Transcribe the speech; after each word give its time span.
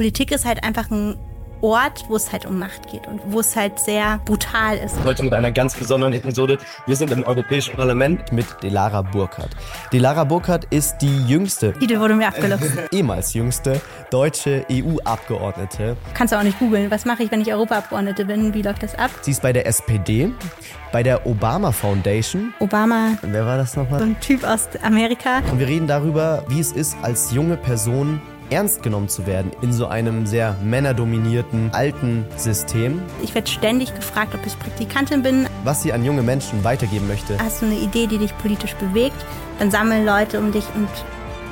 Politik 0.00 0.32
ist 0.32 0.46
halt 0.46 0.64
einfach 0.64 0.90
ein 0.90 1.14
Ort, 1.60 2.06
wo 2.08 2.16
es 2.16 2.32
halt 2.32 2.46
um 2.46 2.58
Macht 2.58 2.90
geht 2.90 3.06
und 3.06 3.20
wo 3.26 3.40
es 3.40 3.54
halt 3.54 3.78
sehr 3.78 4.18
brutal 4.24 4.78
ist. 4.78 4.94
Heute 5.04 5.24
mit 5.24 5.34
einer 5.34 5.52
ganz 5.52 5.74
besonderen 5.74 6.14
Episode. 6.14 6.56
Wir 6.86 6.96
sind 6.96 7.10
im 7.10 7.22
Europäischen 7.22 7.76
Parlament 7.76 8.32
mit 8.32 8.46
Delara 8.62 9.02
Burkhardt. 9.02 9.50
Delara 9.92 10.24
Burkhardt 10.24 10.64
ist 10.70 10.96
die 11.02 11.26
jüngste, 11.26 11.74
Titel 11.74 12.00
wurde 12.00 12.14
mir 12.14 12.28
abgeluchst. 12.28 12.78
ehemals 12.92 13.34
jüngste 13.34 13.78
deutsche 14.10 14.64
EU-Abgeordnete. 14.72 15.98
Kannst 16.14 16.32
du 16.32 16.38
auch 16.38 16.44
nicht 16.44 16.58
googeln. 16.58 16.90
Was 16.90 17.04
mache 17.04 17.22
ich, 17.24 17.30
wenn 17.30 17.42
ich 17.42 17.52
Europaabgeordnete 17.52 18.24
bin? 18.24 18.54
Wie 18.54 18.62
läuft 18.62 18.82
das 18.82 18.94
ab? 18.94 19.10
Sie 19.20 19.32
ist 19.32 19.42
bei 19.42 19.52
der 19.52 19.66
SPD, 19.66 20.32
bei 20.92 21.02
der 21.02 21.26
Obama 21.26 21.72
Foundation. 21.72 22.54
Obama, 22.58 23.18
Wer 23.20 23.44
war 23.44 23.58
das 23.58 23.72
so 23.74 23.82
nochmal? 23.82 24.00
ein 24.00 24.18
Typ 24.20 24.44
aus 24.44 24.66
Amerika. 24.82 25.42
Und 25.52 25.58
wir 25.58 25.68
reden 25.68 25.86
darüber, 25.86 26.42
wie 26.48 26.60
es 26.60 26.72
ist, 26.72 26.96
als 27.02 27.32
junge 27.32 27.58
Person 27.58 28.22
ernst 28.50 28.82
genommen 28.82 29.08
zu 29.08 29.26
werden 29.26 29.52
in 29.62 29.72
so 29.72 29.86
einem 29.86 30.26
sehr 30.26 30.56
männerdominierten 30.62 31.70
alten 31.72 32.24
System, 32.36 33.00
Ich 33.22 33.34
werde 33.34 33.48
ständig 33.50 33.94
gefragt, 33.94 34.34
ob 34.34 34.44
ich 34.46 34.58
Praktikantin 34.58 35.22
bin. 35.22 35.46
was 35.64 35.82
sie 35.82 35.92
an 35.92 36.04
junge 36.04 36.22
Menschen 36.22 36.64
weitergeben 36.64 37.06
möchte. 37.08 37.38
Hast 37.38 37.62
du 37.62 37.66
eine 37.66 37.76
Idee, 37.76 38.06
die 38.06 38.18
dich 38.18 38.36
politisch 38.38 38.74
bewegt? 38.74 39.16
Dann 39.58 39.70
sammel 39.70 40.04
Leute 40.04 40.38
um 40.38 40.52
dich 40.52 40.64
und 40.74 40.88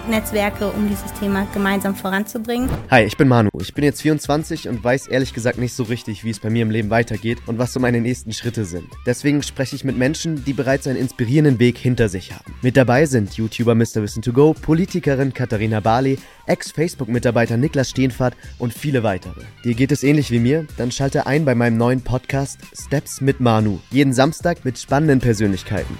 Netzwerke, 0.08 0.68
um 0.68 0.88
dieses 0.88 1.12
Thema 1.14 1.46
gemeinsam 1.52 1.94
voranzubringen. 1.94 2.68
Hi, 2.90 3.04
ich 3.04 3.16
bin 3.16 3.28
Manu. 3.28 3.50
Ich 3.60 3.74
bin 3.74 3.84
jetzt 3.84 4.02
24 4.02 4.68
und 4.68 4.82
weiß 4.82 5.06
ehrlich 5.08 5.34
gesagt 5.34 5.58
nicht 5.58 5.74
so 5.74 5.84
richtig, 5.84 6.24
wie 6.24 6.30
es 6.30 6.40
bei 6.40 6.50
mir 6.50 6.62
im 6.62 6.70
Leben 6.70 6.90
weitergeht 6.90 7.38
und 7.46 7.58
was 7.58 7.72
so 7.72 7.80
meine 7.80 8.00
nächsten 8.00 8.32
Schritte 8.32 8.64
sind. 8.64 8.86
Deswegen 9.06 9.42
spreche 9.42 9.76
ich 9.76 9.84
mit 9.84 9.96
Menschen, 9.96 10.44
die 10.44 10.52
bereits 10.52 10.86
einen 10.86 10.98
inspirierenden 10.98 11.58
Weg 11.58 11.78
hinter 11.78 12.08
sich 12.08 12.32
haben. 12.32 12.54
Mit 12.62 12.76
dabei 12.76 13.06
sind 13.06 13.34
YouTuber 13.34 13.74
Mr. 13.74 14.02
Wissen 14.02 14.22
to 14.22 14.32
Go, 14.32 14.54
Politikerin 14.54 15.34
Katharina 15.34 15.80
Barley, 15.80 16.18
Ex-Facebook-Mitarbeiter 16.46 17.56
Niklas 17.56 17.90
Steenfahrt 17.90 18.34
und 18.58 18.72
viele 18.72 19.02
weitere. 19.02 19.42
Dir 19.64 19.74
geht 19.74 19.92
es 19.92 20.02
ähnlich 20.02 20.30
wie 20.30 20.40
mir? 20.40 20.66
Dann 20.76 20.90
schalte 20.90 21.26
ein 21.26 21.44
bei 21.44 21.54
meinem 21.54 21.76
neuen 21.76 22.02
Podcast 22.02 22.58
Steps 22.74 23.20
mit 23.20 23.40
Manu. 23.40 23.78
Jeden 23.90 24.12
Samstag 24.12 24.64
mit 24.64 24.78
spannenden 24.78 25.20
Persönlichkeiten. 25.20 25.96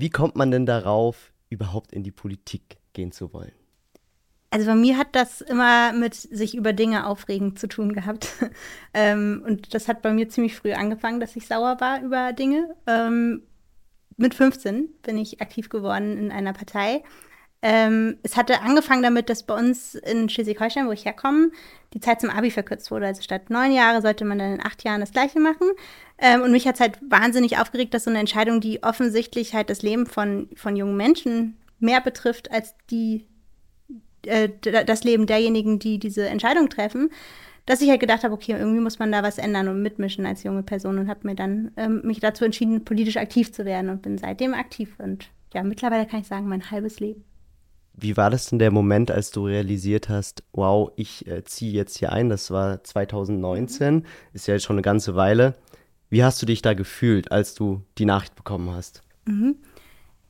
Wie 0.00 0.08
kommt 0.08 0.34
man 0.34 0.50
denn 0.50 0.64
darauf, 0.64 1.30
überhaupt 1.50 1.92
in 1.92 2.02
die 2.02 2.10
Politik 2.10 2.78
gehen 2.94 3.12
zu 3.12 3.34
wollen? 3.34 3.52
Also 4.48 4.64
bei 4.64 4.74
mir 4.74 4.96
hat 4.96 5.08
das 5.12 5.42
immer 5.42 5.92
mit 5.92 6.14
sich 6.14 6.56
über 6.56 6.72
Dinge 6.72 7.06
aufregen 7.06 7.54
zu 7.54 7.68
tun 7.68 7.92
gehabt. 7.92 8.30
ähm, 8.94 9.42
und 9.46 9.74
das 9.74 9.88
hat 9.88 10.00
bei 10.00 10.10
mir 10.10 10.30
ziemlich 10.30 10.56
früh 10.56 10.72
angefangen, 10.72 11.20
dass 11.20 11.36
ich 11.36 11.46
sauer 11.46 11.80
war 11.80 12.00
über 12.00 12.32
Dinge. 12.32 12.74
Ähm, 12.86 13.42
mit 14.16 14.32
15 14.32 14.88
bin 15.02 15.18
ich 15.18 15.42
aktiv 15.42 15.68
geworden 15.68 16.16
in 16.16 16.32
einer 16.32 16.54
Partei. 16.54 17.02
Ähm, 17.62 18.16
es 18.22 18.38
hatte 18.38 18.62
angefangen 18.62 19.02
damit, 19.02 19.28
dass 19.28 19.42
bei 19.42 19.54
uns 19.54 19.94
in 19.94 20.30
Schleswig-Holstein, 20.30 20.86
wo 20.86 20.92
ich 20.92 21.04
herkomme, 21.04 21.50
die 21.92 22.00
Zeit 22.00 22.22
zum 22.22 22.30
Abi 22.30 22.50
verkürzt 22.50 22.90
wurde. 22.90 23.06
Also 23.06 23.20
statt 23.20 23.50
neun 23.50 23.72
Jahre 23.72 24.00
sollte 24.00 24.24
man 24.24 24.38
dann 24.38 24.54
in 24.54 24.64
acht 24.64 24.82
Jahren 24.82 25.00
das 25.00 25.12
Gleiche 25.12 25.40
machen. 25.40 25.68
Ähm, 26.20 26.42
und 26.42 26.52
mich 26.52 26.66
hat 26.66 26.74
es 26.74 26.80
halt 26.80 26.98
wahnsinnig 27.08 27.58
aufgeregt, 27.58 27.94
dass 27.94 28.04
so 28.04 28.10
eine 28.10 28.20
Entscheidung, 28.20 28.60
die 28.60 28.82
offensichtlich 28.82 29.54
halt 29.54 29.70
das 29.70 29.82
Leben 29.82 30.06
von, 30.06 30.48
von 30.54 30.76
jungen 30.76 30.96
Menschen 30.96 31.56
mehr 31.78 32.00
betrifft 32.00 32.52
als 32.52 32.74
die 32.90 33.26
äh, 34.26 34.50
das 34.60 35.02
Leben 35.02 35.26
derjenigen, 35.26 35.78
die 35.78 35.98
diese 35.98 36.28
Entscheidung 36.28 36.68
treffen, 36.68 37.10
dass 37.64 37.80
ich 37.80 37.88
halt 37.88 38.00
gedacht 38.00 38.24
habe, 38.24 38.34
okay, 38.34 38.52
irgendwie 38.52 38.80
muss 38.80 38.98
man 38.98 39.12
da 39.12 39.22
was 39.22 39.38
ändern 39.38 39.68
und 39.68 39.82
mitmischen 39.82 40.26
als 40.26 40.42
junge 40.42 40.62
Person 40.62 40.98
und 40.98 41.08
habe 41.08 41.26
mir 41.26 41.34
dann 41.34 41.70
ähm, 41.76 42.02
mich 42.04 42.20
dazu 42.20 42.44
entschieden, 42.44 42.84
politisch 42.84 43.16
aktiv 43.16 43.52
zu 43.52 43.64
werden 43.64 43.88
und 43.90 44.02
bin 44.02 44.18
seitdem 44.18 44.52
aktiv 44.52 44.94
und 44.98 45.30
ja, 45.54 45.62
mittlerweile 45.62 46.06
kann 46.06 46.20
ich 46.20 46.26
sagen, 46.26 46.48
mein 46.48 46.70
halbes 46.70 47.00
Leben. 47.00 47.24
Wie 47.94 48.16
war 48.16 48.30
das 48.30 48.48
denn 48.48 48.58
der 48.58 48.70
Moment, 48.70 49.10
als 49.10 49.30
du 49.30 49.46
realisiert 49.46 50.08
hast, 50.08 50.42
wow, 50.52 50.90
ich 50.96 51.26
äh, 51.26 51.44
ziehe 51.44 51.72
jetzt 51.72 51.98
hier 51.98 52.12
ein? 52.12 52.28
Das 52.28 52.50
war 52.50 52.82
2019, 52.82 54.06
ist 54.32 54.46
ja 54.46 54.54
jetzt 54.54 54.64
schon 54.64 54.76
eine 54.76 54.82
ganze 54.82 55.16
Weile. 55.16 55.54
Wie 56.10 56.24
hast 56.24 56.42
du 56.42 56.46
dich 56.46 56.60
da 56.60 56.74
gefühlt, 56.74 57.32
als 57.32 57.54
du 57.54 57.82
die 57.96 58.04
Nachricht 58.04 58.34
bekommen 58.34 58.70
hast? 58.70 59.02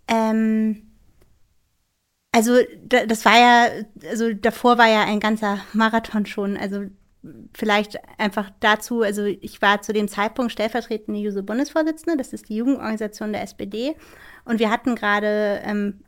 Ähm, 0.09 0.83
also 2.33 2.53
da, 2.85 3.07
das 3.07 3.25
war 3.25 3.39
ja, 3.39 3.69
also 4.09 4.33
davor 4.35 4.79
war 4.79 4.89
ja 4.89 5.05
ein 5.05 5.21
ganzer 5.21 5.59
Marathon 5.73 6.27
schon. 6.27 6.57
Also 6.57 6.85
vielleicht 7.55 7.99
einfach 8.19 8.51
dazu, 8.61 9.03
also 9.03 9.25
ich 9.25 9.61
war 9.61 9.83
zu 9.83 9.93
dem 9.93 10.09
Zeitpunkt 10.09 10.53
stellvertretende 10.53 11.21
Juso-Bundesvorsitzende, 11.21 12.17
das 12.17 12.33
ist 12.33 12.49
die 12.49 12.57
Jugendorganisation 12.57 13.33
der 13.33 13.43
SPD. 13.43 13.97
Und 14.45 14.59
wir 14.59 14.71
hatten 14.71 14.95
gerade 14.95 15.61
ähm, 15.65 16.01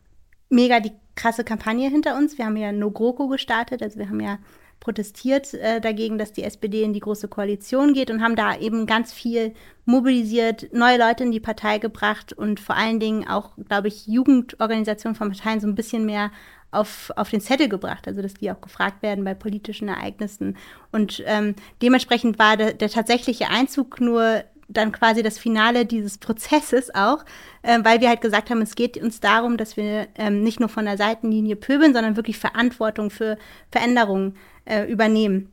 mega 0.48 0.80
die 0.80 0.92
krasse 1.14 1.44
Kampagne 1.44 1.90
hinter 1.90 2.16
uns. 2.16 2.38
Wir 2.38 2.46
haben 2.46 2.56
ja 2.56 2.72
No 2.72 2.90
GroKo 2.90 3.28
gestartet, 3.28 3.82
also 3.82 3.98
wir 3.98 4.08
haben 4.08 4.20
ja 4.20 4.38
protestiert 4.82 5.54
äh, 5.54 5.81
dagegen, 5.81 6.19
dass 6.19 6.32
die 6.32 6.43
SPD 6.43 6.82
in 6.82 6.93
die 6.93 7.00
große 7.00 7.28
Koalition 7.28 7.94
geht 7.94 8.10
und 8.10 8.20
haben 8.20 8.34
da 8.34 8.59
eben 8.59 8.84
ganz 8.84 9.12
viel 9.12 9.54
mobilisiert, 9.84 10.72
neue 10.72 10.98
Leute 10.98 11.22
in 11.22 11.31
die 11.31 11.38
Partei 11.38 11.78
gebracht 11.78 12.32
und 12.32 12.59
vor 12.59 12.76
allen 12.76 12.98
Dingen 12.98 13.28
auch, 13.28 13.53
glaube 13.69 13.87
ich, 13.87 14.09
Jugendorganisationen 14.09 15.15
von 15.15 15.31
Parteien 15.31 15.60
so 15.60 15.69
ein 15.69 15.76
bisschen 15.76 16.04
mehr 16.04 16.32
auf, 16.72 17.12
auf 17.15 17.31
den 17.31 17.41
Zettel 17.41 17.69
gebracht, 17.69 18.09
also 18.09 18.22
dass 18.22 18.34
die 18.34 18.50
auch 18.50 18.60
gefragt 18.60 19.03
werden 19.03 19.22
bei 19.22 19.34
politischen 19.34 19.87
Ereignissen. 19.87 20.56
Und 20.91 21.22
ähm, 21.26 21.54
dementsprechend 21.81 22.41
war 22.41 22.56
der, 22.56 22.72
der 22.72 22.91
tatsächliche 22.91 23.50
Einzug 23.50 24.00
nur 24.00 24.43
dann 24.69 24.91
quasi 24.91 25.22
das 25.22 25.38
Finale 25.38 25.87
dieses 25.87 26.19
Prozesses 26.19 26.93
auch, 26.93 27.25
äh, 27.62 27.78
weil 27.84 28.00
wir 28.00 28.09
halt 28.09 28.20
gesagt 28.20 28.50
haben, 28.50 28.62
es 28.62 28.75
geht 28.75 28.97
uns 28.97 29.20
darum, 29.20 29.56
dass 29.56 29.76
wir 29.76 30.09
ähm, 30.16 30.43
nicht 30.43 30.59
nur 30.59 30.69
von 30.69 30.87
der 30.87 30.97
Seitenlinie 30.97 31.54
pöbeln, 31.54 31.93
sondern 31.93 32.16
wirklich 32.16 32.38
Verantwortung 32.38 33.10
für 33.10 33.38
Veränderungen 33.70 34.34
äh, 34.64 34.84
übernehmen. 34.90 35.50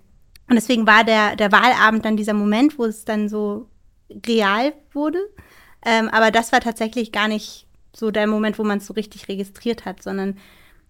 Und 0.50 0.56
deswegen 0.56 0.88
war 0.88 1.04
der, 1.04 1.36
der 1.36 1.52
Wahlabend 1.52 2.06
dann 2.06 2.18
dieser 2.18 2.34
Moment, 2.34 2.80
wo 2.80 2.86
es 2.86 3.06
dann 3.06 3.30
so 3.30 3.68
real 4.28 4.74
wurde. 4.94 5.20
Ähm, 5.86 6.10
aber 6.10 6.32
das 6.32 6.52
war 6.52 6.60
tatsächlich 6.60 7.12
gar 7.12 7.28
nicht 7.28 7.68
so 7.94 8.12
der 8.12 8.28
Moment, 8.28 8.58
wo 8.58 8.64
man 8.64 8.80
es 8.80 8.88
so 8.88 8.94
richtig 8.94 9.28
registriert 9.28 9.86
hat, 9.86 10.02
sondern 10.02 10.38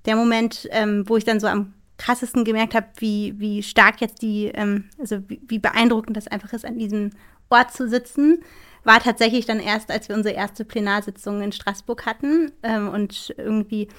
der 0.05 0.15
Moment, 0.15 0.67
ähm, 0.71 1.03
wo 1.07 1.17
ich 1.17 1.25
dann 1.25 1.39
so 1.39 1.47
am 1.47 1.73
krassesten 1.97 2.45
gemerkt 2.45 2.73
habe, 2.73 2.87
wie, 2.97 3.35
wie 3.37 3.61
stark 3.61 3.99
jetzt 3.99 4.21
die, 4.21 4.45
ähm, 4.53 4.85
also 4.97 5.19
wie, 5.27 5.41
wie 5.47 5.59
beeindruckend 5.59 6.15
das 6.15 6.27
einfach 6.27 6.53
ist, 6.53 6.65
an 6.65 6.79
diesem 6.79 7.11
Ort 7.49 7.73
zu 7.73 7.89
sitzen, 7.89 8.41
war 8.83 9.01
tatsächlich 9.01 9.45
dann 9.45 9.59
erst, 9.59 9.91
als 9.91 10.07
wir 10.07 10.15
unsere 10.15 10.35
erste 10.35 10.63
Plenarsitzung 10.63 11.41
in 11.41 11.51
Straßburg 11.51 12.05
hatten 12.05 12.51
ähm, 12.63 12.89
und 12.89 13.33
irgendwie 13.37 13.89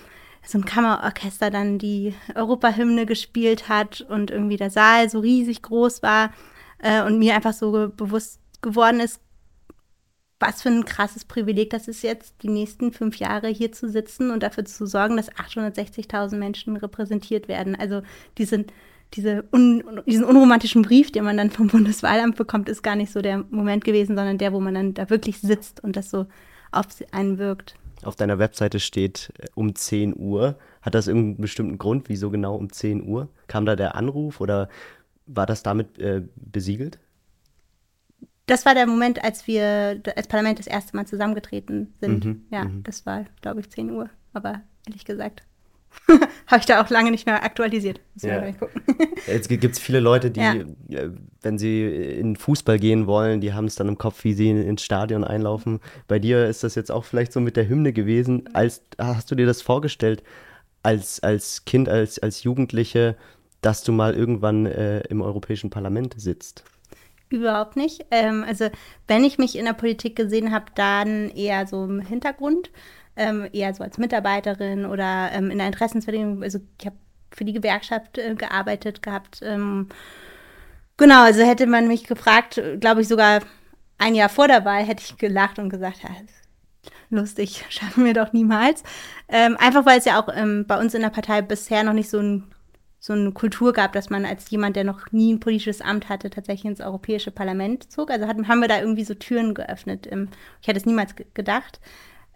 so 0.45 0.59
ein 0.59 0.65
Kammerorchester 0.65 1.51
dann 1.51 1.78
die 1.78 2.15
Europahymne 2.34 3.06
gespielt 3.06 3.69
hat 3.69 4.01
und 4.03 4.31
irgendwie 4.31 4.56
der 4.56 4.71
Saal 4.71 5.09
so 5.11 5.21
riesig 5.21 5.62
groß 5.62 6.03
war 6.03 6.33
äh, 6.78 7.03
und 7.03 7.19
mir 7.19 7.34
einfach 7.34 7.53
so 7.53 7.73
ge 7.73 7.91
bewusst 7.95 8.41
geworden 8.62 9.01
ist, 9.01 9.21
was 10.41 10.62
für 10.62 10.71
ein 10.71 10.87
krasses 10.87 11.27
Privileg 11.27 11.71
das 11.71 11.87
ist 11.87 12.03
jetzt, 12.03 12.43
die 12.43 12.49
nächsten 12.49 12.93
fünf 12.93 13.17
Jahre 13.17 13.49
hier 13.49 13.73
zu 13.73 13.89
sitzen 13.89 14.31
und 14.31 14.43
dafür 14.43 14.65
zu 14.65 14.87
sorgen, 14.87 15.17
dass 15.17 15.31
860.000 15.31 16.37
Menschen 16.37 16.77
repräsentiert 16.78 17.47
werden. 17.47 17.77
Also 17.77 18.01
diese, 18.39 18.65
diese 19.12 19.45
un, 19.53 20.03
diesen 20.07 20.25
unromantischen 20.25 20.81
Brief, 20.81 21.12
den 21.12 21.25
man 21.25 21.37
dann 21.37 21.51
vom 21.51 21.69
Bundeswahlamt 21.69 22.37
bekommt, 22.37 22.71
ist 22.71 22.83
gar 22.83 22.97
nicht 22.97 23.12
so 23.12 23.21
der 23.21 23.45
Moment 23.51 23.84
gewesen, 23.84 24.17
sondern 24.17 24.39
der, 24.39 24.55
wo 24.55 24.61
man 24.61 24.75
dann 24.75 24.95
da 24.95 25.11
wirklich 25.11 25.41
sitzt 25.41 25.84
und 25.84 25.97
das 25.97 26.11
so 26.11 26.27
auf 26.72 26.87
einen 27.12 27.37
wirkt. 27.37 27.75
Auf 28.05 28.16
deiner 28.16 28.38
Webseite 28.38 28.81
steht 28.81 29.33
äh, 29.38 29.47
um 29.55 29.75
10 29.75 30.15
Uhr. 30.16 30.59
Hat 30.83 30.94
das 30.94 31.09
irgendeinen 31.09 31.41
bestimmten 31.41 31.78
Grund, 31.78 32.09
wieso 32.09 32.31
genau 32.31 32.56
um 32.56 32.72
10 32.72 33.06
Uhr? 33.06 33.28
Kam 33.47 33.66
da 33.66 33.77
der 33.77 33.94
Anruf 33.94 34.41
oder 34.41 34.69
war 35.27 35.47
das 35.47 35.62
damit 35.62 35.99
äh, 35.99 36.22
besiegelt? 36.37 36.99
Das 38.47 38.66
war 38.66 38.75
der 38.75 38.87
Moment, 38.87 39.22
als 39.22 39.47
wir 39.47 40.03
als 40.16 40.27
Parlament 40.27 40.59
das 40.59 40.66
erste 40.66 40.97
Mal 40.97 41.06
zusammengetreten 41.06 41.94
sind. 42.00 42.25
Mhm, 42.25 42.47
ja, 42.50 42.69
das 42.83 43.06
war, 43.06 43.27
glaube 43.43 43.60
ich, 43.60 43.71
10 43.71 43.93
Uhr. 43.93 44.10
Aber 44.33 44.62
ehrlich 44.87 45.05
gesagt, 45.05 45.45
habe 46.47 46.60
ich 46.60 46.66
da 46.66 46.83
auch 46.83 46.91
lange 46.91 47.10
nicht 47.10 47.27
mehr 47.27 47.42
aktualisiert. 47.45 48.01
Ja. 48.22 48.42
Jetzt 49.27 49.48
gibt 49.48 49.65
es 49.65 49.78
viele 49.78 50.01
Leute, 50.01 50.31
die, 50.31 50.41
Ja. 50.41 50.54
äh, 50.54 51.10
wenn 51.42 51.59
sie 51.59 51.84
in 51.84 52.37
Fußball 52.37 52.78
gehen 52.78 53.07
wollen, 53.07 53.41
die 53.41 53.54
haben 53.54 53.65
es 53.65 53.77
dann 53.77 53.89
im 53.89 53.97
Kopf, 53.97 54.25
wie 54.25 54.34
sie 54.34 54.51
ins 54.51 54.83
Stadion 54.83 55.25
einlaufen. 55.25 55.81
Bei 56.07 56.19
dir 56.19 56.47
ist 56.47 56.63
das 56.65 56.75
jetzt 56.75 56.91
auch 56.91 57.04
vielleicht 57.04 57.33
so 57.33 57.41
mit 57.41 57.57
der 57.57 57.69
Hymne 57.69 57.92
gewesen. 57.92 58.48
Als, 58.53 58.83
hast 58.98 59.31
du 59.31 59.34
dir 59.34 59.47
das 59.47 59.63
vorgestellt, 59.63 60.22
als, 60.83 61.21
als 61.22 61.65
Kind, 61.65 61.89
als, 61.89 62.19
als 62.19 62.43
Jugendliche, 62.43 63.16
dass 63.63 63.83
du 63.83 63.93
mal 63.93 64.15
irgendwann 64.15 64.66
äh, 64.66 65.01
im 65.09 65.22
Europäischen 65.22 65.71
Parlament 65.71 66.15
sitzt? 66.19 66.65
Überhaupt 67.31 67.77
nicht. 67.77 68.04
Ähm, 68.10 68.45
also 68.47 68.69
wenn 69.07 69.25
ich 69.25 69.39
mich 69.39 69.57
in 69.57 69.65
der 69.65 69.72
Politik 69.72 70.16
gesehen 70.16 70.51
habe, 70.51 70.66
dann 70.75 71.31
eher 71.31 71.66
so 71.66 71.84
im 71.84 72.01
Hintergrund, 72.01 72.71
ähm, 73.16 73.48
eher 73.53 73.74
so 73.74 73.83
als 73.83 73.98
Mitarbeiterin 73.98 74.86
oder 74.86 75.30
ähm, 75.33 75.51
in 75.51 75.59
der 75.59 75.66
Interessensvertretung. 75.66 76.42
Also 76.42 76.60
ich 76.78 76.86
habe 76.86 76.97
für 77.30 77.45
die 77.45 77.53
Gewerkschaft 77.53 78.18
äh, 78.18 78.34
gearbeitet 78.34 79.03
gehabt. 79.03 79.41
Ähm, 79.42 79.89
genau, 80.97 81.22
also 81.22 81.42
hätte 81.42 81.66
man 81.66 81.89
mich 81.89 82.04
gefragt, 82.04 82.60
glaube 82.80 83.03
ich 83.03 83.09
sogar 83.09 83.41
ein 83.98 84.15
Jahr 84.15 84.28
vor 84.28 84.48
der 84.48 84.65
Wahl, 84.65 84.83
hätte 84.83 85.03
ich 85.04 85.18
gelacht 85.18 85.59
und 85.59 85.68
gesagt, 85.68 86.03
ja, 86.03 86.10
lustig, 87.10 87.65
schaffen 87.68 88.04
wir 88.04 88.15
doch 88.15 88.33
niemals. 88.33 88.83
Ähm, 89.28 89.57
einfach 89.59 89.84
weil 89.86 89.98
es 89.98 90.04
ja 90.04 90.21
auch 90.21 90.28
ähm, 90.34 90.65
bei 90.66 90.78
uns 90.78 90.95
in 90.95 91.03
der 91.03 91.10
Partei 91.10 91.42
bisher 91.42 91.84
noch 91.84 91.92
nicht 91.92 92.09
so, 92.09 92.18
ein, 92.18 92.45
so 92.98 93.12
eine 93.12 93.33
Kultur 93.33 93.72
gab, 93.72 93.92
dass 93.92 94.10
man 94.10 94.24
als 94.24 94.51
jemand, 94.51 94.77
der 94.77 94.84
noch 94.84 95.12
nie 95.12 95.34
ein 95.34 95.41
politisches 95.41 95.83
Amt 95.83 96.09
hatte, 96.09 96.30
tatsächlich 96.30 96.71
ins 96.71 96.80
Europäische 96.80 97.30
Parlament 97.30 97.92
zog. 97.92 98.10
Also 98.10 98.27
hatten, 98.27 98.48
haben 98.48 98.60
wir 98.60 98.68
da 98.68 98.80
irgendwie 98.80 99.04
so 99.04 99.15
Türen 99.15 99.54
geöffnet. 99.54 100.07
ich 100.07 100.68
hätte 100.68 100.78
es 100.78 100.86
niemals 100.86 101.15
gedacht. 101.34 101.80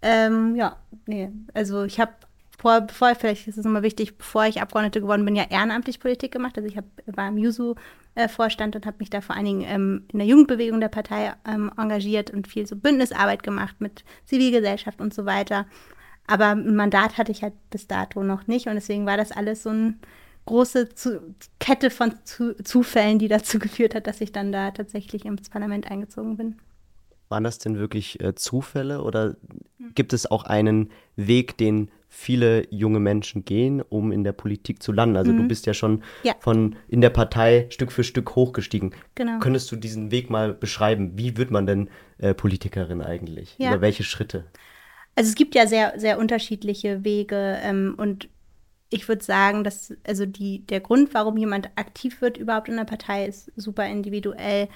Ähm, 0.03 0.55
ja, 0.57 0.77
nee, 1.07 1.31
also 1.55 1.85
ich 1.85 1.99
habe 2.01 2.13
vor, 2.65 2.81
bevor, 2.81 3.15
vielleicht 3.15 3.47
ist 3.47 3.59
es 3.59 3.65
nochmal 3.65 3.83
wichtig, 3.83 4.17
bevor 4.17 4.47
ich 4.47 4.63
Abgeordnete 4.63 5.03
geworden 5.03 5.25
bin, 5.25 5.37
ja 5.37 5.45
ehrenamtlich 5.51 6.01
Politik 6.01 6.33
gemacht. 6.33 6.57
Also 6.57 6.67
ich 6.67 6.79
hab, 6.79 6.85
war 7.05 7.29
im 7.29 7.37
Jusu-Vorstand 7.37 8.75
und 8.75 8.87
habe 8.87 8.97
mich 9.01 9.11
da 9.11 9.21
vor 9.21 9.37
allen 9.37 9.45
Dingen 9.45 9.65
ähm, 9.67 10.05
in 10.13 10.19
der 10.19 10.29
Jugendbewegung 10.29 10.81
der 10.81 10.89
Partei 10.89 11.35
ähm, 11.47 11.71
engagiert 11.77 12.31
und 12.31 12.49
viel 12.49 12.67
so 12.67 12.75
Bündnisarbeit 12.77 13.43
gemacht 13.43 13.77
mit 13.81 14.03
Zivilgesellschaft 14.25 15.01
und 15.01 15.13
so 15.13 15.27
weiter. 15.27 15.67
Aber 16.27 16.53
ein 16.53 16.75
Mandat 16.75 17.19
hatte 17.19 17.33
ich 17.33 17.43
halt 17.43 17.53
bis 17.69 17.87
dato 17.87 18.23
noch 18.23 18.47
nicht 18.47 18.67
und 18.67 18.77
deswegen 18.77 19.05
war 19.05 19.19
das 19.19 19.31
alles 19.31 19.63
so 19.63 19.69
eine 19.71 19.95
große 20.47 20.95
zu 20.95 21.35
Kette 21.59 21.91
von 21.91 22.15
zu 22.25 22.55
Zufällen, 22.63 23.19
die 23.19 23.29
dazu 23.29 23.59
geführt 23.59 23.95
hat, 23.95 24.07
dass 24.07 24.21
ich 24.21 24.33
dann 24.33 24.53
da 24.53 24.71
tatsächlich 24.71 25.25
ins 25.27 25.51
Parlament 25.51 25.91
eingezogen 25.91 26.37
bin. 26.37 26.57
Waren 27.29 27.45
das 27.45 27.59
denn 27.59 27.79
wirklich 27.79 28.21
äh, 28.23 28.35
Zufälle 28.35 29.03
oder 29.03 29.37
hm. 29.79 29.93
gibt 29.95 30.13
es 30.13 30.31
auch 30.31 30.45
einen 30.45 30.91
Weg, 31.17 31.57
den 31.57 31.91
viele 32.15 32.67
junge 32.71 33.01
Menschen 33.01 33.45
gehen, 33.45 33.83
um 33.83 34.13
in 34.13 34.23
der 34.23 34.33
Politik 34.33 34.83
zu 34.83 34.93
landen. 34.93 35.17
Also 35.17 35.33
mhm. 35.33 35.39
du 35.39 35.49
bist 35.49 35.67
ja 35.67 35.75
schon 35.75 36.05
ja. 36.23 36.35
von 36.39 36.77
in 36.87 37.01
der 37.01 37.11
Partei 37.11 37.67
Stück 37.71 37.91
für 37.91 38.05
Stück 38.05 38.37
hochgestiegen. 38.37 38.95
Genau. 39.17 39.41
Könntest 39.41 39.71
du 39.73 39.77
diesen 39.77 40.13
Weg 40.13 40.31
mal 40.31 40.55
beschreiben? 40.55 41.19
Wie 41.19 41.37
wird 41.37 41.51
man 41.51 41.67
denn 41.67 41.91
äh, 42.19 42.33
Politikerin 42.33 43.03
eigentlich? 43.03 43.57
Ja. 43.59 43.71
Über 43.71 43.81
welche 43.81 44.05
Schritte? 44.05 44.45
Also 45.17 45.29
es 45.29 45.35
gibt 45.35 45.57
ja 45.57 45.67
sehr, 45.67 45.95
sehr 45.97 46.19
unterschiedliche 46.19 47.05
Wege 47.05 47.59
ähm, 47.63 47.95
und 47.97 48.29
ich 48.91 49.09
würde 49.09 49.25
sagen, 49.25 49.65
dass 49.65 49.93
also 50.07 50.25
die, 50.25 50.65
der 50.67 50.81
Grund, 50.81 51.15
warum 51.15 51.37
jemand 51.37 51.71
aktiv 51.75 52.21
wird 52.21 52.37
überhaupt 52.37 52.69
in 52.69 52.77
der 52.77 52.85
Partei, 52.85 53.27
ist 53.27 53.51
super 53.57 53.87
individuell. 53.87 54.69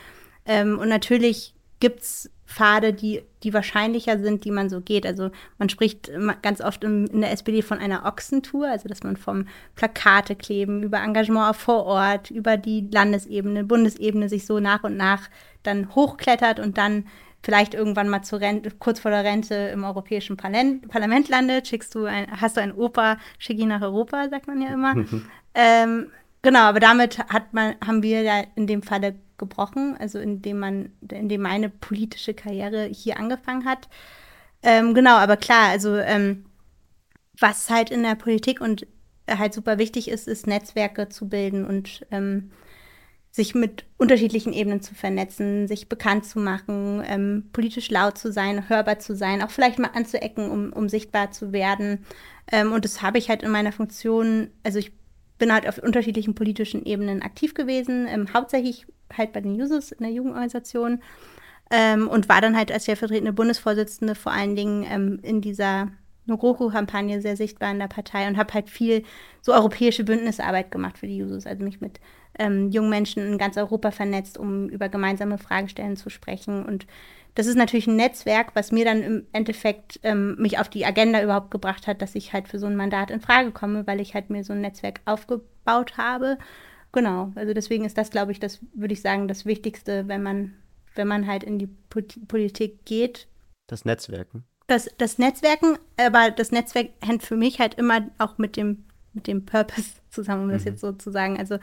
Ähm, 0.44 0.76
und 0.78 0.88
natürlich 0.88 1.54
gibt 1.78 2.00
es 2.00 2.30
Pfade, 2.48 2.94
die, 2.94 3.22
die 3.42 3.52
wahrscheinlicher 3.52 4.18
sind, 4.18 4.44
die 4.44 4.50
man 4.50 4.70
so 4.70 4.80
geht. 4.80 5.06
Also 5.06 5.30
man 5.58 5.68
spricht 5.68 6.10
ganz 6.42 6.62
oft 6.62 6.82
in 6.82 7.20
der 7.20 7.30
SPD 7.30 7.60
von 7.60 7.78
einer 7.78 8.06
Ochsentour, 8.06 8.68
also 8.68 8.88
dass 8.88 9.02
man 9.02 9.18
vom 9.18 9.46
Plakate 9.76 10.34
kleben, 10.34 10.82
über 10.82 10.98
Engagement 10.98 11.54
vor 11.54 11.84
Ort, 11.84 12.30
über 12.30 12.56
die 12.56 12.88
Landesebene, 12.90 13.64
Bundesebene 13.64 14.30
sich 14.30 14.46
so 14.46 14.60
nach 14.60 14.82
und 14.82 14.96
nach 14.96 15.28
dann 15.62 15.94
hochklettert 15.94 16.58
und 16.58 16.78
dann 16.78 17.04
vielleicht 17.42 17.74
irgendwann 17.74 18.08
mal 18.08 18.22
zur 18.22 18.40
Rente, 18.40 18.70
kurz 18.78 18.98
vor 18.98 19.10
der 19.10 19.24
Rente 19.24 19.54
im 19.54 19.84
Europäischen 19.84 20.38
Parlament, 20.38 21.28
landet, 21.28 21.68
schickst 21.68 21.94
du 21.94 22.06
ein, 22.06 22.26
hast 22.40 22.56
du 22.56 22.62
ein 22.62 22.72
Opa, 22.72 23.18
schick 23.38 23.58
ihn 23.58 23.68
nach 23.68 23.82
Europa, 23.82 24.28
sagt 24.30 24.46
man 24.46 24.62
ja 24.62 24.72
immer. 24.72 24.94
ähm, 25.54 26.10
genau, 26.40 26.60
aber 26.60 26.80
damit 26.80 27.18
hat 27.18 27.52
man, 27.52 27.74
haben 27.86 28.02
wir 28.02 28.22
ja 28.22 28.42
in 28.56 28.66
dem 28.66 28.82
Falle 28.82 29.16
gebrochen, 29.38 29.96
also 29.98 30.18
indem 30.18 30.58
man, 30.58 30.92
indem 31.10 31.42
meine 31.42 31.68
politische 31.68 32.34
Karriere 32.34 32.84
hier 32.84 33.18
angefangen 33.18 33.64
hat. 33.64 33.88
Ähm, 34.62 34.94
genau, 34.94 35.16
aber 35.16 35.36
klar, 35.36 35.68
also 35.68 35.96
ähm, 35.96 36.44
was 37.38 37.70
halt 37.70 37.90
in 37.90 38.02
der 38.02 38.16
Politik 38.16 38.60
und 38.60 38.86
halt 39.28 39.54
super 39.54 39.78
wichtig 39.78 40.08
ist, 40.08 40.28
ist 40.28 40.46
Netzwerke 40.46 41.08
zu 41.08 41.28
bilden 41.28 41.64
und 41.64 42.06
ähm, 42.10 42.50
sich 43.30 43.54
mit 43.54 43.84
unterschiedlichen 43.98 44.52
Ebenen 44.52 44.80
zu 44.80 44.94
vernetzen, 44.94 45.68
sich 45.68 45.88
bekannt 45.88 46.24
zu 46.24 46.38
machen, 46.38 47.02
ähm, 47.06 47.50
politisch 47.52 47.90
laut 47.90 48.18
zu 48.18 48.32
sein, 48.32 48.68
hörbar 48.68 48.98
zu 48.98 49.14
sein, 49.14 49.42
auch 49.42 49.50
vielleicht 49.50 49.78
mal 49.78 49.90
anzuecken, 49.94 50.50
um, 50.50 50.72
um 50.72 50.88
sichtbar 50.88 51.30
zu 51.30 51.52
werden. 51.52 52.04
Ähm, 52.50 52.72
und 52.72 52.84
das 52.84 53.02
habe 53.02 53.18
ich 53.18 53.28
halt 53.28 53.42
in 53.42 53.50
meiner 53.50 53.72
Funktion, 53.72 54.50
also 54.64 54.78
ich 54.78 54.92
bin 55.38 55.52
halt 55.52 55.68
auf 55.68 55.78
unterschiedlichen 55.78 56.34
politischen 56.34 56.84
Ebenen 56.84 57.22
aktiv 57.22 57.54
gewesen, 57.54 58.06
ähm, 58.08 58.32
hauptsächlich 58.32 58.86
halt 59.16 59.32
bei 59.32 59.40
den 59.40 59.54
Jusos 59.54 59.92
in 59.92 60.02
der 60.02 60.12
Jugendorganisation 60.12 61.02
ähm, 61.70 62.08
und 62.08 62.28
war 62.28 62.40
dann 62.40 62.56
halt 62.56 62.72
als 62.72 62.84
stellvertretende 62.84 63.32
Bundesvorsitzende 63.32 64.14
vor 64.14 64.32
allen 64.32 64.56
Dingen 64.56 64.86
ähm, 64.88 65.18
in 65.22 65.40
dieser 65.40 65.88
Nogoro-Kampagne 66.26 67.20
sehr 67.22 67.36
sichtbar 67.36 67.70
in 67.70 67.78
der 67.78 67.88
Partei 67.88 68.28
und 68.28 68.36
habe 68.36 68.52
halt 68.52 68.68
viel 68.68 69.02
so 69.40 69.52
europäische 69.52 70.04
Bündnisarbeit 70.04 70.70
gemacht 70.70 70.98
für 70.98 71.06
die 71.06 71.16
Jusos, 71.16 71.46
also 71.46 71.64
mich 71.64 71.80
mit 71.80 72.00
ähm, 72.38 72.70
jungen 72.70 72.90
Menschen 72.90 73.26
in 73.26 73.38
ganz 73.38 73.56
Europa 73.56 73.90
vernetzt, 73.90 74.36
um 74.38 74.68
über 74.68 74.88
gemeinsame 74.88 75.38
Fragestellen 75.38 75.96
zu 75.96 76.10
sprechen 76.10 76.64
und 76.66 76.86
das 77.38 77.46
ist 77.46 77.54
natürlich 77.54 77.86
ein 77.86 77.94
Netzwerk, 77.94 78.50
was 78.54 78.72
mir 78.72 78.84
dann 78.84 79.00
im 79.04 79.26
Endeffekt 79.32 80.00
ähm, 80.02 80.34
mich 80.40 80.58
auf 80.58 80.68
die 80.68 80.84
Agenda 80.84 81.22
überhaupt 81.22 81.52
gebracht 81.52 81.86
hat, 81.86 82.02
dass 82.02 82.16
ich 82.16 82.32
halt 82.32 82.48
für 82.48 82.58
so 82.58 82.66
ein 82.66 82.74
Mandat 82.74 83.12
in 83.12 83.20
Frage 83.20 83.52
komme, 83.52 83.86
weil 83.86 84.00
ich 84.00 84.14
halt 84.14 84.28
mir 84.28 84.42
so 84.42 84.54
ein 84.54 84.60
Netzwerk 84.60 85.00
aufgebaut 85.04 85.96
habe. 85.96 86.38
Genau, 86.92 87.32
also 87.34 87.52
deswegen 87.52 87.84
ist 87.84 87.98
das, 87.98 88.10
glaube 88.10 88.32
ich, 88.32 88.40
das 88.40 88.60
würde 88.72 88.94
ich 88.94 89.02
sagen, 89.02 89.28
das 89.28 89.44
Wichtigste, 89.44 90.08
wenn 90.08 90.22
man, 90.22 90.54
wenn 90.94 91.08
man 91.08 91.26
halt 91.26 91.44
in 91.44 91.58
die 91.58 91.66
Politik 91.66 92.84
geht. 92.84 93.28
Das 93.66 93.84
Netzwerken. 93.84 94.44
Das, 94.66 94.88
das 94.98 95.18
Netzwerken, 95.18 95.78
aber 95.96 96.30
das 96.30 96.50
Netzwerk 96.52 96.90
hängt 97.00 97.22
für 97.22 97.36
mich 97.36 97.58
halt 97.58 97.74
immer 97.74 98.08
auch 98.18 98.38
mit 98.38 98.56
dem, 98.56 98.84
mit 99.12 99.26
dem 99.26 99.44
Purpose 99.44 99.92
zusammen, 100.10 100.42
um 100.42 100.48
mhm. 100.48 100.52
das 100.52 100.64
jetzt 100.64 100.80
so 100.80 100.92
zu 100.92 101.10
sagen. 101.10 101.38
Also 101.38 101.58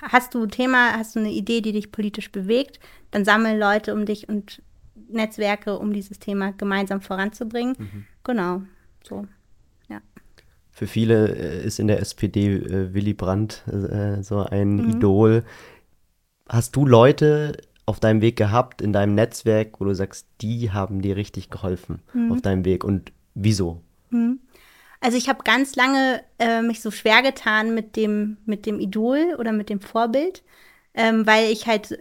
hast 0.00 0.34
du 0.34 0.42
ein 0.42 0.50
Thema, 0.50 0.92
hast 0.92 1.16
du 1.16 1.20
eine 1.20 1.30
Idee, 1.30 1.60
die 1.60 1.72
dich 1.72 1.92
politisch 1.92 2.30
bewegt, 2.30 2.78
dann 3.10 3.24
sammel 3.24 3.58
Leute 3.58 3.94
um 3.94 4.04
dich 4.04 4.28
und 4.28 4.62
Netzwerke, 5.08 5.78
um 5.78 5.92
dieses 5.92 6.18
Thema 6.18 6.52
gemeinsam 6.52 7.00
voranzubringen. 7.00 7.76
Mhm. 7.78 8.06
Genau, 8.24 8.62
so. 9.02 9.26
Für 10.76 10.86
viele 10.86 11.34
äh, 11.34 11.64
ist 11.64 11.78
in 11.78 11.86
der 11.86 12.00
SPD 12.00 12.48
äh, 12.48 12.92
Willy 12.92 13.14
Brandt 13.14 13.64
äh, 13.66 14.22
so 14.22 14.40
ein 14.40 14.76
mhm. 14.76 14.90
Idol. 14.90 15.42
Hast 16.50 16.76
du 16.76 16.84
Leute 16.84 17.56
auf 17.86 17.98
deinem 17.98 18.20
Weg 18.20 18.36
gehabt, 18.36 18.82
in 18.82 18.92
deinem 18.92 19.14
Netzwerk, 19.14 19.80
wo 19.80 19.86
du 19.86 19.94
sagst, 19.94 20.26
die 20.42 20.72
haben 20.72 21.00
dir 21.00 21.16
richtig 21.16 21.48
geholfen 21.48 22.02
mhm. 22.12 22.30
auf 22.30 22.42
deinem 22.42 22.66
Weg 22.66 22.84
und 22.84 23.10
wieso? 23.32 23.80
Mhm. 24.10 24.40
Also 25.00 25.16
ich 25.16 25.30
habe 25.30 25.44
ganz 25.44 25.76
lange 25.76 26.22
äh, 26.38 26.60
mich 26.60 26.82
so 26.82 26.90
schwer 26.90 27.22
getan 27.22 27.74
mit 27.74 27.96
dem, 27.96 28.36
mit 28.44 28.66
dem 28.66 28.78
Idol 28.78 29.34
oder 29.38 29.52
mit 29.52 29.70
dem 29.70 29.80
Vorbild, 29.80 30.42
ähm, 30.92 31.26
weil 31.26 31.50
ich 31.50 31.66
halt 31.66 31.98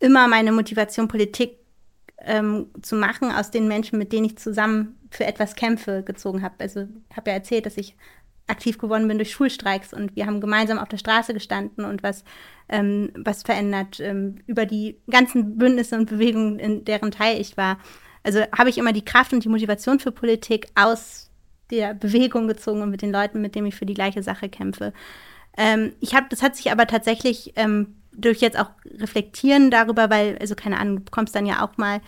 immer 0.00 0.28
meine 0.28 0.52
Motivation 0.52 1.08
Politik 1.08 1.61
ähm, 2.24 2.66
zu 2.82 2.96
machen 2.96 3.30
aus 3.30 3.50
den 3.50 3.68
Menschen, 3.68 3.98
mit 3.98 4.12
denen 4.12 4.26
ich 4.26 4.38
zusammen 4.38 4.98
für 5.10 5.24
etwas 5.24 5.54
kämpfe, 5.54 6.02
gezogen 6.02 6.42
habe. 6.42 6.54
Also 6.58 6.86
ich 7.10 7.16
habe 7.16 7.30
ja 7.30 7.36
erzählt, 7.36 7.66
dass 7.66 7.76
ich 7.76 7.96
aktiv 8.46 8.78
geworden 8.78 9.08
bin 9.08 9.18
durch 9.18 9.32
Schulstreiks 9.32 9.92
und 9.92 10.16
wir 10.16 10.26
haben 10.26 10.40
gemeinsam 10.40 10.78
auf 10.78 10.88
der 10.88 10.98
Straße 10.98 11.32
gestanden 11.32 11.84
und 11.84 12.02
was, 12.02 12.24
ähm, 12.68 13.10
was 13.16 13.42
verändert 13.42 14.00
ähm, 14.00 14.36
über 14.46 14.66
die 14.66 14.98
ganzen 15.08 15.58
Bündnisse 15.58 15.96
und 15.96 16.10
Bewegungen, 16.10 16.58
in 16.58 16.84
deren 16.84 17.10
Teil 17.10 17.40
ich 17.40 17.56
war. 17.56 17.78
Also 18.22 18.40
habe 18.56 18.70
ich 18.70 18.78
immer 18.78 18.92
die 18.92 19.04
Kraft 19.04 19.32
und 19.32 19.44
die 19.44 19.48
Motivation 19.48 20.00
für 20.00 20.12
Politik 20.12 20.68
aus 20.74 21.30
der 21.70 21.94
Bewegung 21.94 22.48
gezogen 22.48 22.82
und 22.82 22.90
mit 22.90 23.02
den 23.02 23.12
Leuten, 23.12 23.40
mit 23.40 23.54
denen 23.54 23.68
ich 23.68 23.74
für 23.74 23.86
die 23.86 23.94
gleiche 23.94 24.22
Sache 24.22 24.48
kämpfe. 24.48 24.92
Ähm, 25.56 25.92
ich 26.00 26.14
habe, 26.14 26.26
das 26.28 26.42
hat 26.42 26.56
sich 26.56 26.70
aber 26.70 26.86
tatsächlich 26.86 27.52
ähm, 27.56 27.96
durch 28.14 28.40
jetzt 28.40 28.58
auch 28.58 28.70
reflektieren 28.98 29.70
darüber, 29.70 30.10
weil, 30.10 30.36
also 30.38 30.54
keine 30.54 30.78
Ahnung, 30.78 30.96
du 30.96 31.04
bekommst 31.04 31.34
dann 31.34 31.46
ja 31.46 31.64
auch 31.64 31.76
mal 31.76 32.00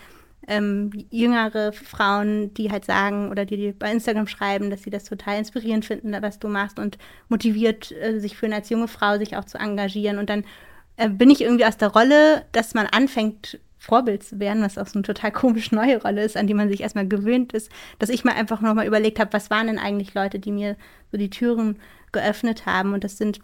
ähm, 0.47 0.91
jüngere 1.11 1.73
Frauen, 1.73 2.53
die 2.55 2.71
halt 2.71 2.85
sagen 2.85 3.31
oder 3.31 3.45
die, 3.45 3.57
die 3.57 3.73
bei 3.73 3.91
Instagram 3.91 4.27
schreiben, 4.27 4.71
dass 4.71 4.83
sie 4.83 4.91
das 4.91 5.05
total 5.05 5.39
inspirierend 5.39 5.85
finden, 5.85 6.15
was 6.21 6.39
du 6.39 6.49
machst 6.49 6.79
und 6.79 6.99
motiviert 7.29 7.93
äh, 7.93 8.19
sich 8.19 8.37
fühlen 8.37 8.53
als 8.53 8.69
junge 8.69 8.89
Frau, 8.89 9.19
sich 9.19 9.37
auch 9.37 9.45
zu 9.45 9.59
engagieren. 9.59 10.19
Und 10.19 10.29
dann 10.29 10.45
äh, 10.97 11.09
bin 11.09 11.31
ich 11.31 11.41
irgendwie 11.41 11.65
aus 11.65 11.77
der 11.77 11.89
Rolle, 11.89 12.45
dass 12.53 12.75
man 12.75 12.87
anfängt, 12.87 13.59
Vorbild 13.79 14.23
zu 14.23 14.41
werden, 14.41 14.63
was 14.63 14.79
auch 14.79 14.87
so 14.87 14.95
eine 14.95 15.03
total 15.03 15.31
komisch 15.31 15.71
neue 15.71 16.01
Rolle 16.01 16.25
ist, 16.25 16.39
an 16.39 16.47
die 16.47 16.55
man 16.55 16.71
sich 16.71 16.81
erstmal 16.81 17.07
gewöhnt 17.07 17.53
ist, 17.53 17.71
dass 17.99 18.09
ich 18.09 18.25
mir 18.25 18.35
einfach 18.35 18.63
nochmal 18.63 18.87
überlegt 18.87 19.21
habe, 19.21 19.35
was 19.35 19.51
waren 19.51 19.67
denn 19.67 19.79
eigentlich 19.79 20.15
Leute, 20.15 20.39
die 20.39 20.53
mir 20.53 20.77
so 21.13 21.19
die 21.19 21.29
Türen 21.29 21.79
geöffnet 22.11 22.65
haben. 22.65 22.95
Und 22.95 23.05
das 23.05 23.19
sind 23.19 23.41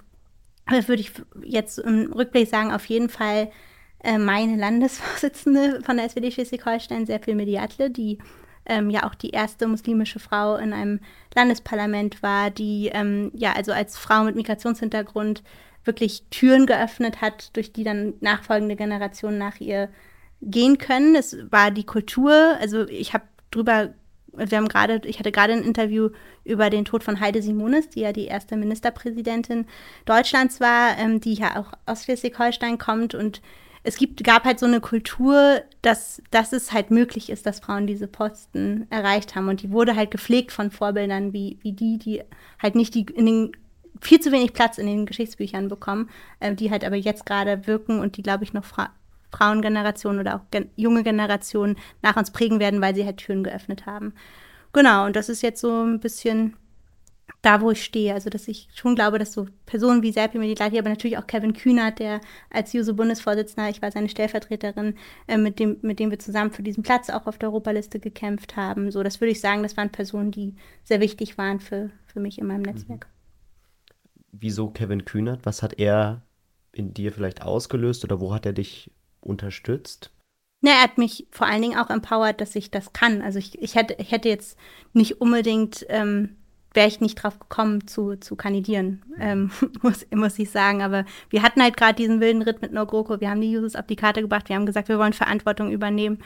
das 0.71 0.89
würde 0.89 1.03
ich 1.03 1.13
jetzt 1.43 1.79
im 1.79 2.13
Rückblick 2.13 2.49
sagen, 2.49 2.73
auf 2.73 2.87
jeden 2.87 3.09
Fall 3.09 3.51
äh, 4.03 4.19
meine 4.19 4.57
Landesvorsitzende 4.57 5.81
von 5.85 5.97
der 5.97 6.07
SPD 6.07 6.31
Schleswig-Holstein, 6.31 7.07
sehr 7.07 7.21
viel 7.21 7.35
Mediatle, 7.35 7.91
die 7.91 8.19
ähm, 8.67 8.91
ja 8.91 9.07
auch 9.07 9.15
die 9.15 9.31
erste 9.31 9.67
muslimische 9.67 10.19
Frau 10.19 10.57
in 10.57 10.73
einem 10.73 11.01
Landesparlament 11.35 12.23
war, 12.23 12.51
die 12.51 12.91
ähm, 12.93 13.31
ja 13.35 13.53
also 13.53 13.73
als 13.73 13.99
Frau 13.99 14.25
mit 14.25 14.37
Migrationshintergrund 14.37 15.43
wirklich 15.85 16.25
Türen 16.31 16.67
geöffnet 16.67 17.21
hat, 17.21 17.57
durch 17.57 17.73
die 17.73 17.85
dann 17.85 18.15
nachfolgende 18.21 18.77
Generationen 18.77 19.39
nach 19.39 19.61
ihr 19.61 19.89
gehen 20.43 20.79
können. 20.79 21.15
Es 21.15 21.37
war 21.51 21.71
die 21.71 21.85
Kultur, 21.85 22.33
also 22.61 22.87
ich 22.89 23.13
habe 23.13 23.25
drüber 23.51 23.91
wir 24.33 24.59
haben 24.59 24.69
gerade, 24.69 25.01
ich 25.05 25.19
hatte 25.19 25.33
gerade 25.33 25.53
ein 25.53 25.63
Interview 25.63 26.11
über 26.45 26.71
den 26.71 26.85
Tod 26.85 27.05
von 27.05 27.21
Heide 27.21 27.43
Simonis, 27.43 27.89
die 27.89 28.01
ja 28.01 28.13
die 28.13 28.27
erste 28.27 28.57
Ministerpräsidentin 28.57 29.67
Deutschlands 30.05 30.61
war, 30.61 30.99
ähm, 30.99 31.21
die 31.21 31.35
ja 31.35 31.61
auch 31.61 31.73
aus 31.87 32.05
Schleswig-Holstein 32.05 32.79
kommt 32.79 33.15
und 33.15 33.41
es 33.83 33.97
gibt, 33.97 34.23
gab 34.25 34.45
halt 34.45 34.59
so 34.59 34.67
eine 34.67 34.81
Kultur, 34.81 35.63
dass, 35.83 36.23
dass 36.31 36.53
es 36.53 36.73
halt 36.73 36.91
möglich 36.91 37.31
ist, 37.31 37.47
dass 37.47 37.61
Frauen 37.61 37.87
diese 37.87 38.07
Posten 38.07 38.87
erreicht 38.91 39.35
haben. 39.35 39.49
Und 39.49 39.63
die 39.63 39.71
wurde 39.71 39.97
halt 39.97 40.11
gepflegt 40.11 40.53
von 40.53 40.71
Vorbildern 40.71 41.33
wie, 41.33 41.59
wie 41.63 41.73
die, 41.73 41.99
die 41.99 42.23
halt 42.59 42.75
nicht 42.75 42.95
die 42.95 43.07
in 43.15 43.27
den 43.27 43.53
viel 44.01 44.21
zu 44.21 44.33
wenig 44.33 44.53
Platz 44.53 44.79
in 44.79 44.87
den 44.87 45.07
Geschichtsbüchern 45.07 45.69
bekommen, 45.69 46.11
äh, 46.41 46.55
die 46.55 46.71
halt 46.71 46.85
aber 46.85 46.97
jetzt 46.97 47.27
gerade 47.27 47.67
wirken 47.67 48.01
und 48.01 48.17
die, 48.17 48.23
glaube 48.23 48.45
ich, 48.45 48.53
noch 48.53 48.65
Frauengenerationen 49.31 50.21
oder 50.21 50.37
auch 50.37 50.51
gen 50.51 50.71
junge 50.77 51.03
Generationen 51.03 51.77
nach 52.03 52.17
uns 52.17 52.31
prägen 52.31 52.61
werden, 52.61 52.81
weil 52.81 52.95
sie 52.95 53.05
halt 53.05 53.19
Türen 53.19 53.45
geöffnet 53.45 53.87
haben. 53.87 54.15
Genau, 54.73 55.07
und 55.07 55.17
das 55.17 55.29
ist 55.29 55.43
jetzt 55.43 55.61
so 55.61 55.83
ein 55.83 56.01
bisschen 56.01 56.57
da, 57.43 57.61
wo 57.61 57.71
ich 57.71 57.83
stehe. 57.83 58.15
Also, 58.15 58.31
dass 58.31 58.49
ich 58.49 58.69
schon 58.75 58.95
glaube, 58.95 59.19
dass 59.19 59.33
so 59.33 59.47
Personen 59.67 60.03
wie 60.03 60.13
Serpi 60.13 60.39
Medilati, 60.39 60.79
aber 60.79 60.91
natürlich 60.91 61.19
auch 61.19 61.27
Kevin 61.27 61.55
Kühnert, 61.55 61.99
der 61.99 62.21
als 62.51 62.73
Juso-Bundesvorsitzender, 62.73 63.71
ich 63.71 63.83
war 63.83 63.91
seine 63.91 64.09
Stellvertreterin, 64.09 64.95
äh, 65.27 65.39
mit, 65.39 65.59
dem, 65.59 65.79
mit 65.83 65.99
dem 65.99 66.11
wir 66.11 66.19
zusammen 66.19 66.51
für 66.51 66.63
diesen 66.63 66.83
Platz 66.83 67.11
auch 67.11 67.27
auf 67.27 67.39
der 67.39 67.49
Europaliste 67.49 67.99
gekämpft 67.99 68.57
haben. 68.57 68.91
So, 68.91 69.03
das 69.03 69.21
würde 69.21 69.33
ich 69.33 69.41
sagen, 69.41 69.63
das 69.63 69.77
waren 69.77 69.91
Personen, 69.91 70.31
die 70.31 70.55
sehr 70.85 71.01
wichtig 71.01 71.39
waren 71.39 71.61
für, 71.61 71.91
für 72.07 72.21
mich 72.21 72.39
in 72.39 72.47
meinem 72.47 72.63
Netzwerk. 72.63 73.09
Wieso 74.33 74.71
Kevin 74.71 75.05
Kühnert? 75.05 75.45
Was 75.45 75.63
hat 75.63 75.79
er 75.79 76.23
in 76.73 76.95
dir 76.95 77.13
vielleicht 77.13 77.43
ausgelöst 77.43 78.05
oder 78.05 78.21
wo 78.21 78.33
hat 78.33 78.47
er 78.47 78.53
dich 78.53 78.93
unterstützt? 79.21 80.11
Na, 80.63 80.73
er 80.73 80.83
hat 80.83 80.99
mich 80.99 81.27
vor 81.31 81.47
allen 81.47 81.63
Dingen 81.63 81.79
auch 81.79 81.91
empowert, 81.91 82.41
dass 82.41 82.55
ich 82.55 82.71
das 82.71 82.93
kann. 82.93 83.23
Also 83.23 83.39
ich, 83.39 83.61
ich, 83.63 83.75
hätte, 83.75 83.97
ich 83.99 84.13
hätte 84.13 84.29
jetzt 84.29 84.59
nicht 84.93 85.21
unbedingt 85.21 85.87
ähm, 85.89 86.37
wäre 86.73 86.89
ich 86.89 87.01
nicht 87.01 87.17
drauf 87.17 87.39
gekommen 87.39 87.87
zu, 87.87 88.17
zu 88.17 88.37
kandidieren, 88.37 89.03
ähm, 89.19 89.51
muss, 89.83 90.07
muss 90.15 90.39
ich 90.39 90.51
sagen. 90.51 90.83
Aber 90.83 91.05
wir 91.29 91.43
hatten 91.43 91.63
halt 91.63 91.77
gerade 91.77 91.95
diesen 91.95 92.21
wilden 92.21 92.43
Ritt 92.43 92.63
mit 92.63 92.73
Nogroko. 92.73 93.21
Wir 93.21 93.31
haben 93.31 93.41
die 93.41 93.57
Users 93.57 93.77
auf 93.77 93.87
die 93.87 93.97
Karte 93.97 94.23
gebracht. 94.23 94.49
Wir 94.49 94.57
haben 94.57 94.67
gesagt, 94.67 94.89
wir 94.89 94.99
wollen 94.99 95.13
Verantwortung 95.13 95.71
übernehmen. 95.73 96.19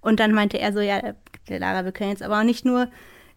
Und 0.00 0.20
dann 0.20 0.32
meinte 0.32 0.58
er 0.58 0.72
so, 0.72 0.80
ja, 0.80 1.14
Lara, 1.48 1.84
wir 1.84 1.92
können 1.92 2.10
jetzt 2.10 2.22
aber 2.22 2.40
auch 2.40 2.44
nicht 2.44 2.64
nur 2.64 2.88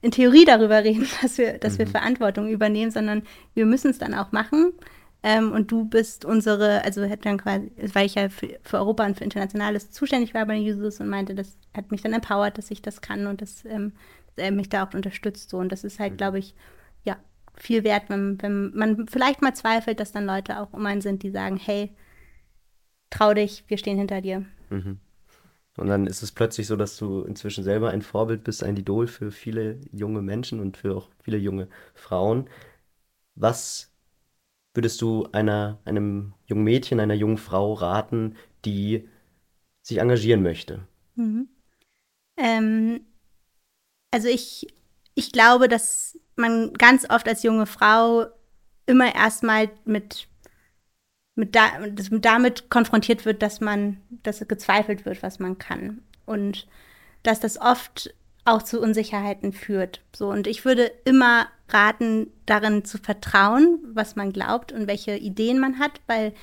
in 0.02 0.12
Theorie 0.12 0.46
darüber 0.46 0.84
reden, 0.84 1.08
dass 1.22 1.38
wir, 1.38 1.58
dass 1.60 1.74
mhm. 1.74 1.80
wir 1.80 1.88
Verantwortung 1.88 2.50
übernehmen, 2.50 2.92
sondern 2.92 3.24
wir 3.54 3.66
müssen 3.66 3.92
es 3.92 4.00
dann 4.00 4.14
auch 4.14 4.32
machen. 4.32 4.74
Ähm, 5.24 5.52
und 5.52 5.72
du 5.72 5.86
bist 5.86 6.26
unsere, 6.26 6.84
also 6.84 7.08
hat 7.10 7.26
dann 7.26 7.38
quasi, 7.38 7.72
weil 7.94 8.06
ich 8.06 8.16
ja 8.16 8.30
für, 8.30 8.60
für, 8.62 8.78
Europa 8.78 9.06
und 9.06 9.18
für 9.18 9.24
Internationales 9.24 9.92
zuständig 9.92 10.34
war 10.34 10.46
bei 10.46 10.60
den 10.60 10.64
Users 10.64 11.00
und 11.00 11.10
meinte, 11.10 11.34
das 11.34 11.58
hat 11.74 11.92
mich 11.92 12.02
dann 12.02 12.14
empowert, 12.14 12.58
dass 12.58 12.72
ich 12.72 12.82
das 12.82 13.02
kann 13.02 13.28
und 13.28 13.42
das 13.42 13.66
ähm, 13.66 13.94
er 14.38 14.52
mich 14.52 14.70
da 14.70 14.86
auch 14.86 14.94
unterstützt. 14.94 15.50
So. 15.50 15.58
Und 15.58 15.72
das 15.72 15.84
ist 15.84 16.00
halt, 16.00 16.14
mhm. 16.14 16.18
glaube 16.18 16.40
ich, 16.40 16.56
ja, 17.04 17.18
viel 17.56 17.84
wert, 17.84 18.04
wenn, 18.10 18.42
wenn 18.42 18.72
man 18.76 19.08
vielleicht 19.08 19.42
mal 19.42 19.56
zweifelt, 19.56 20.00
dass 20.00 20.12
dann 20.12 20.26
Leute 20.26 20.60
auch 20.60 20.74
um 20.74 20.86
einen 20.86 21.02
sind, 21.02 21.24
die 21.24 21.32
sagen, 21.32 21.58
hey, 21.58 21.96
trau 23.10 23.34
dich, 23.34 23.64
wir 23.68 23.78
stehen 23.78 23.98
hinter 23.98 24.22
dir. 24.22 24.46
Mhm. 24.70 25.00
Und 25.78 25.88
dann 25.88 26.08
ist 26.08 26.24
es 26.24 26.32
plötzlich 26.32 26.66
so, 26.66 26.76
dass 26.76 26.98
du 26.98 27.22
inzwischen 27.22 27.64
selber 27.64 27.92
ein 27.92 28.02
Vorbild 28.02 28.44
bist, 28.44 28.64
ein 28.64 28.78
Idol 28.78 29.08
für 29.08 29.32
viele 29.32 29.80
junge 29.92 30.24
Menschen 30.24 30.60
und 30.60 30.78
für 30.78 30.96
auch 30.96 31.10
viele 31.24 31.38
junge 31.38 31.68
Frauen. 31.94 32.50
Was 33.36 33.92
würdest 34.78 35.02
du 35.02 35.28
einer, 35.32 35.80
einem 35.84 36.34
jungen 36.46 36.64
Mädchen, 36.64 37.00
einer 37.00 37.16
jungen 37.16 37.38
Frau 37.38 37.74
raten, 37.74 38.38
die 38.64 39.10
sich 39.82 39.98
engagieren 39.98 40.44
möchte? 40.44 40.88
Mhm. 41.16 41.50
Ähm, 42.38 43.02
also 44.12 44.28
ich, 44.28 44.68
ich 45.16 45.32
glaube, 45.32 45.68
dass 45.68 46.18
man 46.36 46.74
ganz 46.74 47.10
oft 47.10 47.28
als 47.28 47.42
junge 47.42 47.66
Frau 47.66 48.28
immer 48.86 49.14
erstmal 49.16 49.72
mit, 49.84 50.28
mit, 51.36 51.56
da, 51.56 51.72
damit 52.12 52.70
konfrontiert 52.70 53.26
wird, 53.26 53.42
dass 53.42 53.60
man, 53.60 54.00
dass 54.22 54.48
gezweifelt 54.48 55.06
wird, 55.06 55.24
was 55.24 55.40
man 55.40 55.58
kann. 55.58 56.04
Und 56.28 56.68
dass 57.24 57.40
das 57.40 57.60
oft 57.60 58.14
auch 58.48 58.63
zu 58.63 58.80
Unsicherheiten 58.80 59.51
führt. 59.51 60.01
So, 60.16 60.30
und 60.30 60.48
ich 60.48 60.66
würde 60.66 60.92
immer 61.06 61.48
raten, 61.70 62.32
darin 62.46 62.86
zu 62.86 62.98
vertrauen, 62.98 63.80
was 63.94 64.16
man 64.16 64.32
glaubt 64.32 64.72
und 64.72 64.88
welche 64.88 65.18
Ideen 65.18 65.60
man 65.60 65.80
hat, 65.80 66.00
weil 66.08 66.34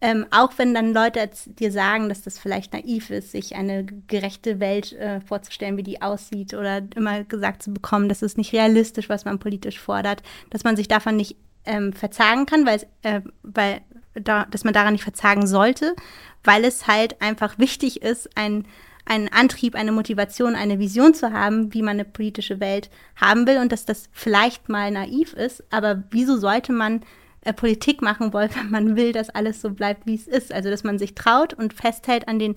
ähm, 0.00 0.26
auch 0.30 0.52
wenn 0.58 0.74
dann 0.74 0.92
Leute 0.92 1.28
dir 1.46 1.72
sagen, 1.72 2.08
dass 2.08 2.22
das 2.22 2.38
vielleicht 2.38 2.72
naiv 2.72 3.10
ist, 3.10 3.32
sich 3.32 3.56
eine 3.56 3.84
gerechte 3.84 4.60
Welt 4.60 4.92
äh, 4.92 5.20
vorzustellen, 5.22 5.76
wie 5.76 5.82
die 5.82 6.02
aussieht, 6.02 6.54
oder 6.54 6.82
immer 6.94 7.24
gesagt 7.24 7.62
zu 7.62 7.72
bekommen, 7.72 8.08
das 8.08 8.22
ist 8.22 8.38
nicht 8.38 8.52
realistisch, 8.52 9.08
was 9.08 9.24
man 9.24 9.40
politisch 9.40 9.80
fordert, 9.80 10.22
dass 10.50 10.62
man 10.62 10.76
sich 10.76 10.86
davon 10.86 11.16
nicht 11.16 11.36
ähm, 11.64 11.92
verzagen 11.92 12.46
kann, 12.46 12.64
weil, 12.64 12.86
äh, 13.02 13.22
weil 13.42 13.80
da, 14.14 14.44
dass 14.44 14.64
man 14.64 14.74
daran 14.74 14.92
nicht 14.92 15.02
verzagen 15.02 15.46
sollte, 15.46 15.96
weil 16.44 16.64
es 16.64 16.86
halt 16.86 17.20
einfach 17.20 17.58
wichtig 17.58 18.02
ist, 18.02 18.36
ein 18.36 18.66
einen 19.08 19.28
Antrieb, 19.28 19.74
eine 19.74 19.92
Motivation, 19.92 20.54
eine 20.54 20.78
Vision 20.78 21.14
zu 21.14 21.32
haben, 21.32 21.72
wie 21.72 21.82
man 21.82 21.96
eine 21.96 22.04
politische 22.04 22.60
Welt 22.60 22.90
haben 23.16 23.46
will 23.46 23.58
und 23.58 23.72
dass 23.72 23.84
das 23.84 24.08
vielleicht 24.12 24.68
mal 24.68 24.90
naiv 24.90 25.32
ist, 25.32 25.64
aber 25.70 26.04
wieso 26.10 26.36
sollte 26.36 26.72
man 26.72 27.02
äh, 27.42 27.52
Politik 27.52 28.02
machen 28.02 28.32
wollen, 28.32 28.50
wenn 28.54 28.70
man 28.70 28.96
will, 28.96 29.12
dass 29.12 29.30
alles 29.30 29.60
so 29.60 29.70
bleibt, 29.70 30.06
wie 30.06 30.14
es 30.14 30.26
ist. 30.26 30.52
Also, 30.52 30.70
dass 30.70 30.84
man 30.84 30.98
sich 30.98 31.14
traut 31.14 31.54
und 31.54 31.72
festhält 31.72 32.28
an 32.28 32.38
den 32.38 32.54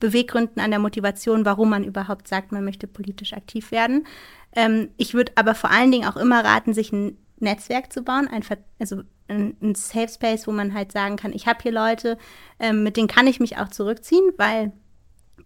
Beweggründen, 0.00 0.60
an 0.60 0.70
der 0.70 0.80
Motivation, 0.80 1.44
warum 1.44 1.70
man 1.70 1.84
überhaupt 1.84 2.28
sagt, 2.28 2.52
man 2.52 2.64
möchte 2.64 2.86
politisch 2.86 3.32
aktiv 3.32 3.70
werden. 3.70 4.06
Ähm, 4.54 4.90
ich 4.96 5.14
würde 5.14 5.32
aber 5.36 5.54
vor 5.54 5.70
allen 5.70 5.92
Dingen 5.92 6.08
auch 6.08 6.16
immer 6.16 6.44
raten, 6.44 6.74
sich 6.74 6.92
ein 6.92 7.16
Netzwerk 7.38 7.92
zu 7.92 8.02
bauen, 8.02 8.28
ein, 8.28 8.42
also 8.78 9.02
ein, 9.28 9.56
ein 9.62 9.74
Safe 9.74 10.08
Space, 10.08 10.46
wo 10.46 10.52
man 10.52 10.74
halt 10.74 10.92
sagen 10.92 11.16
kann, 11.16 11.32
ich 11.32 11.46
habe 11.46 11.62
hier 11.62 11.72
Leute, 11.72 12.18
ähm, 12.58 12.82
mit 12.82 12.96
denen 12.96 13.08
kann 13.08 13.26
ich 13.26 13.40
mich 13.40 13.58
auch 13.58 13.68
zurückziehen, 13.68 14.32
weil 14.36 14.72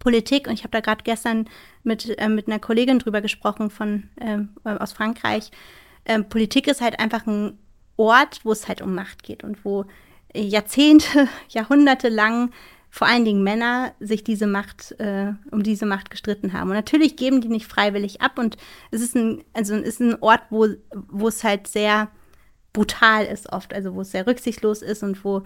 Politik, 0.01 0.49
und 0.49 0.55
ich 0.55 0.65
habe 0.65 0.73
da 0.73 0.81
gerade 0.81 1.05
gestern 1.05 1.49
mit, 1.85 2.19
äh, 2.19 2.29
mit 2.29 2.49
einer 2.49 2.59
Kollegin 2.59 2.99
drüber 2.99 3.21
gesprochen 3.21 3.71
von, 3.71 4.09
äh, 4.17 4.39
aus 4.65 4.93
Frankreich, 4.93 5.53
äh, 6.05 6.21
Politik 6.23 6.67
ist 6.67 6.81
halt 6.81 6.99
einfach 6.99 7.27
ein 7.27 7.57
Ort, 7.97 8.41
wo 8.43 8.51
es 8.51 8.67
halt 8.67 8.83
um 8.83 8.95
Macht 8.95 9.23
geht 9.23 9.45
und 9.45 9.65
wo 9.65 9.85
Jahrzehnte, 10.35 11.29
Jahrhunderte 11.49 12.09
lang 12.09 12.51
vor 12.93 13.07
allen 13.07 13.25
Dingen 13.25 13.45
Männer 13.45 13.93
sich 14.01 14.25
diese 14.25 14.49
Macht, 14.49 14.99
äh, 14.99 15.33
um 15.53 15.63
diese 15.63 15.87
Macht 15.87 16.11
gestritten 16.11 16.53
haben. 16.53 16.71
Und 16.71 16.77
natürlich 16.77 17.17
geben 17.17 17.41
die 17.41 17.49
nicht 17.49 17.67
freiwillig 17.67 18.21
ab 18.21 18.39
und 18.39 18.57
es 18.91 19.01
ist 19.01 19.15
ein, 19.15 19.45
also 19.53 19.77
ist 19.77 20.01
ein 20.01 20.21
Ort, 20.21 20.41
wo, 20.51 20.67
wo 21.09 21.29
es 21.29 21.45
halt 21.45 21.69
sehr 21.69 22.11
brutal 22.73 23.27
ist 23.27 23.53
oft, 23.53 23.73
also 23.73 23.95
wo 23.95 24.01
es 24.01 24.11
sehr 24.11 24.27
rücksichtslos 24.27 24.83
ist 24.83 25.03
und 25.03 25.25
wo, 25.25 25.43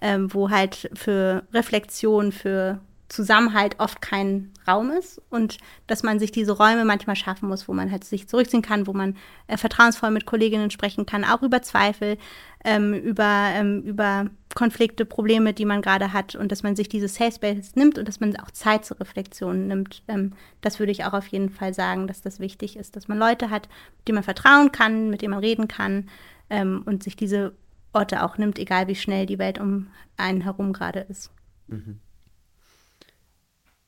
ähm, 0.00 0.32
wo 0.34 0.50
halt 0.50 0.90
für 0.94 1.46
Reflexion, 1.52 2.32
für 2.32 2.80
Zusammenhalt 3.08 3.76
oft 3.78 4.02
kein 4.02 4.52
Raum 4.66 4.90
ist 4.90 5.22
und 5.30 5.56
dass 5.86 6.02
man 6.02 6.18
sich 6.18 6.30
diese 6.30 6.52
Räume 6.52 6.84
manchmal 6.84 7.16
schaffen 7.16 7.48
muss, 7.48 7.66
wo 7.66 7.72
man 7.72 7.90
halt 7.90 8.04
sich 8.04 8.28
zurückziehen 8.28 8.60
kann, 8.60 8.86
wo 8.86 8.92
man 8.92 9.16
äh, 9.46 9.56
vertrauensvoll 9.56 10.10
mit 10.10 10.26
Kolleginnen 10.26 10.70
sprechen 10.70 11.06
kann, 11.06 11.24
auch 11.24 11.42
über 11.42 11.62
Zweifel, 11.62 12.18
ähm, 12.64 12.92
über, 12.92 13.48
ähm, 13.54 13.82
über 13.82 14.26
Konflikte, 14.54 15.06
Probleme, 15.06 15.54
die 15.54 15.64
man 15.64 15.80
gerade 15.80 16.12
hat 16.12 16.34
und 16.34 16.52
dass 16.52 16.62
man 16.62 16.76
sich 16.76 16.90
diese 16.90 17.08
Safe 17.08 17.32
Space 17.32 17.76
nimmt 17.76 17.96
und 17.96 18.06
dass 18.06 18.20
man 18.20 18.36
auch 18.36 18.50
Zeit 18.50 18.84
zur 18.84 19.00
Reflexion 19.00 19.68
nimmt. 19.68 20.02
Ähm, 20.06 20.34
das 20.60 20.78
würde 20.78 20.92
ich 20.92 21.04
auch 21.04 21.14
auf 21.14 21.28
jeden 21.28 21.48
Fall 21.48 21.72
sagen, 21.72 22.08
dass 22.08 22.20
das 22.20 22.40
wichtig 22.40 22.76
ist, 22.76 22.94
dass 22.94 23.08
man 23.08 23.18
Leute 23.18 23.48
hat, 23.48 23.70
denen 24.06 24.16
man 24.16 24.24
vertrauen 24.24 24.70
kann, 24.70 25.08
mit 25.08 25.22
denen 25.22 25.30
man 25.30 25.40
reden 25.40 25.66
kann 25.66 26.10
ähm, 26.50 26.82
und 26.84 27.02
sich 27.02 27.16
diese 27.16 27.54
Orte 27.94 28.22
auch 28.22 28.36
nimmt, 28.36 28.58
egal 28.58 28.86
wie 28.86 28.96
schnell 28.96 29.24
die 29.24 29.38
Welt 29.38 29.58
um 29.58 29.86
einen 30.18 30.42
herum 30.42 30.74
gerade 30.74 31.00
ist. 31.00 31.30
Mhm. 31.68 32.00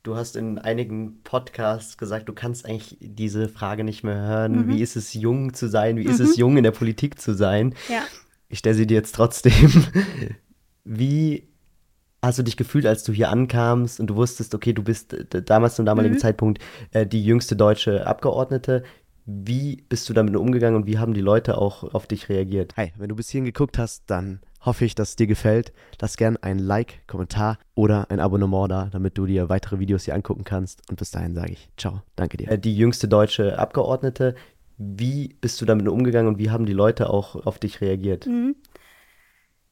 Du 0.02 0.16
hast 0.16 0.34
in 0.34 0.58
einigen 0.58 1.22
Podcasts 1.24 1.98
gesagt, 1.98 2.28
du 2.28 2.32
kannst 2.32 2.64
eigentlich 2.64 2.96
diese 3.00 3.50
Frage 3.50 3.84
nicht 3.84 4.02
mehr 4.02 4.16
hören. 4.16 4.66
Mhm. 4.66 4.68
Wie 4.68 4.80
ist 4.80 4.96
es, 4.96 5.12
jung 5.12 5.52
zu 5.52 5.68
sein? 5.68 5.98
Wie 5.98 6.04
mhm. 6.04 6.10
ist 6.10 6.20
es, 6.20 6.36
mhm. 6.36 6.40
jung 6.40 6.56
in 6.56 6.64
der 6.64 6.70
Politik 6.70 7.20
zu 7.20 7.34
sein? 7.34 7.74
Ja. 7.88 8.02
Ich 8.48 8.60
stelle 8.60 8.76
sie 8.76 8.86
dir 8.86 8.94
jetzt 8.94 9.14
trotzdem. 9.14 9.84
Wie 10.84 11.48
hast 12.22 12.38
du 12.38 12.42
dich 12.42 12.56
gefühlt, 12.56 12.86
als 12.86 13.04
du 13.04 13.12
hier 13.12 13.28
ankamst 13.28 14.00
und 14.00 14.06
du 14.06 14.16
wusstest, 14.16 14.54
okay, 14.54 14.72
du 14.72 14.82
bist 14.82 15.14
damals 15.30 15.76
zum 15.76 15.84
damaligen 15.84 16.14
mhm. 16.14 16.20
Zeitpunkt 16.20 16.62
äh, 16.92 17.06
die 17.06 17.22
jüngste 17.22 17.54
deutsche 17.54 18.06
Abgeordnete? 18.06 18.84
Wie 19.32 19.84
bist 19.88 20.08
du 20.08 20.12
damit 20.12 20.34
umgegangen 20.34 20.74
und 20.74 20.86
wie 20.88 20.98
haben 20.98 21.14
die 21.14 21.20
Leute 21.20 21.56
auch 21.56 21.94
auf 21.94 22.08
dich 22.08 22.28
reagiert? 22.28 22.76
Hi, 22.76 22.92
wenn 22.98 23.08
du 23.08 23.14
bis 23.14 23.28
hierhin 23.28 23.44
geguckt 23.44 23.78
hast, 23.78 24.02
dann 24.08 24.40
hoffe 24.60 24.84
ich, 24.84 24.96
dass 24.96 25.10
es 25.10 25.16
dir 25.16 25.28
gefällt. 25.28 25.72
Lass 26.00 26.16
gern 26.16 26.36
ein 26.38 26.58
Like, 26.58 27.06
Kommentar 27.06 27.58
oder 27.76 28.10
ein 28.10 28.18
Abonnement 28.18 28.68
da, 28.68 28.88
damit 28.90 29.16
du 29.16 29.26
dir 29.26 29.48
weitere 29.48 29.78
Videos 29.78 30.04
hier 30.04 30.16
angucken 30.16 30.42
kannst. 30.42 30.82
Und 30.90 30.98
bis 30.98 31.12
dahin 31.12 31.36
sage 31.36 31.52
ich 31.52 31.68
ciao, 31.76 32.02
danke 32.16 32.38
dir. 32.38 32.50
Äh, 32.50 32.58
die 32.58 32.76
jüngste 32.76 33.06
deutsche 33.06 33.56
Abgeordnete, 33.56 34.34
wie 34.78 35.36
bist 35.40 35.60
du 35.60 35.64
damit 35.64 35.86
umgegangen 35.86 36.26
und 36.26 36.40
wie 36.40 36.50
haben 36.50 36.66
die 36.66 36.72
Leute 36.72 37.08
auch 37.08 37.46
auf 37.46 37.60
dich 37.60 37.80
reagiert? 37.80 38.26
Mhm. 38.26 38.56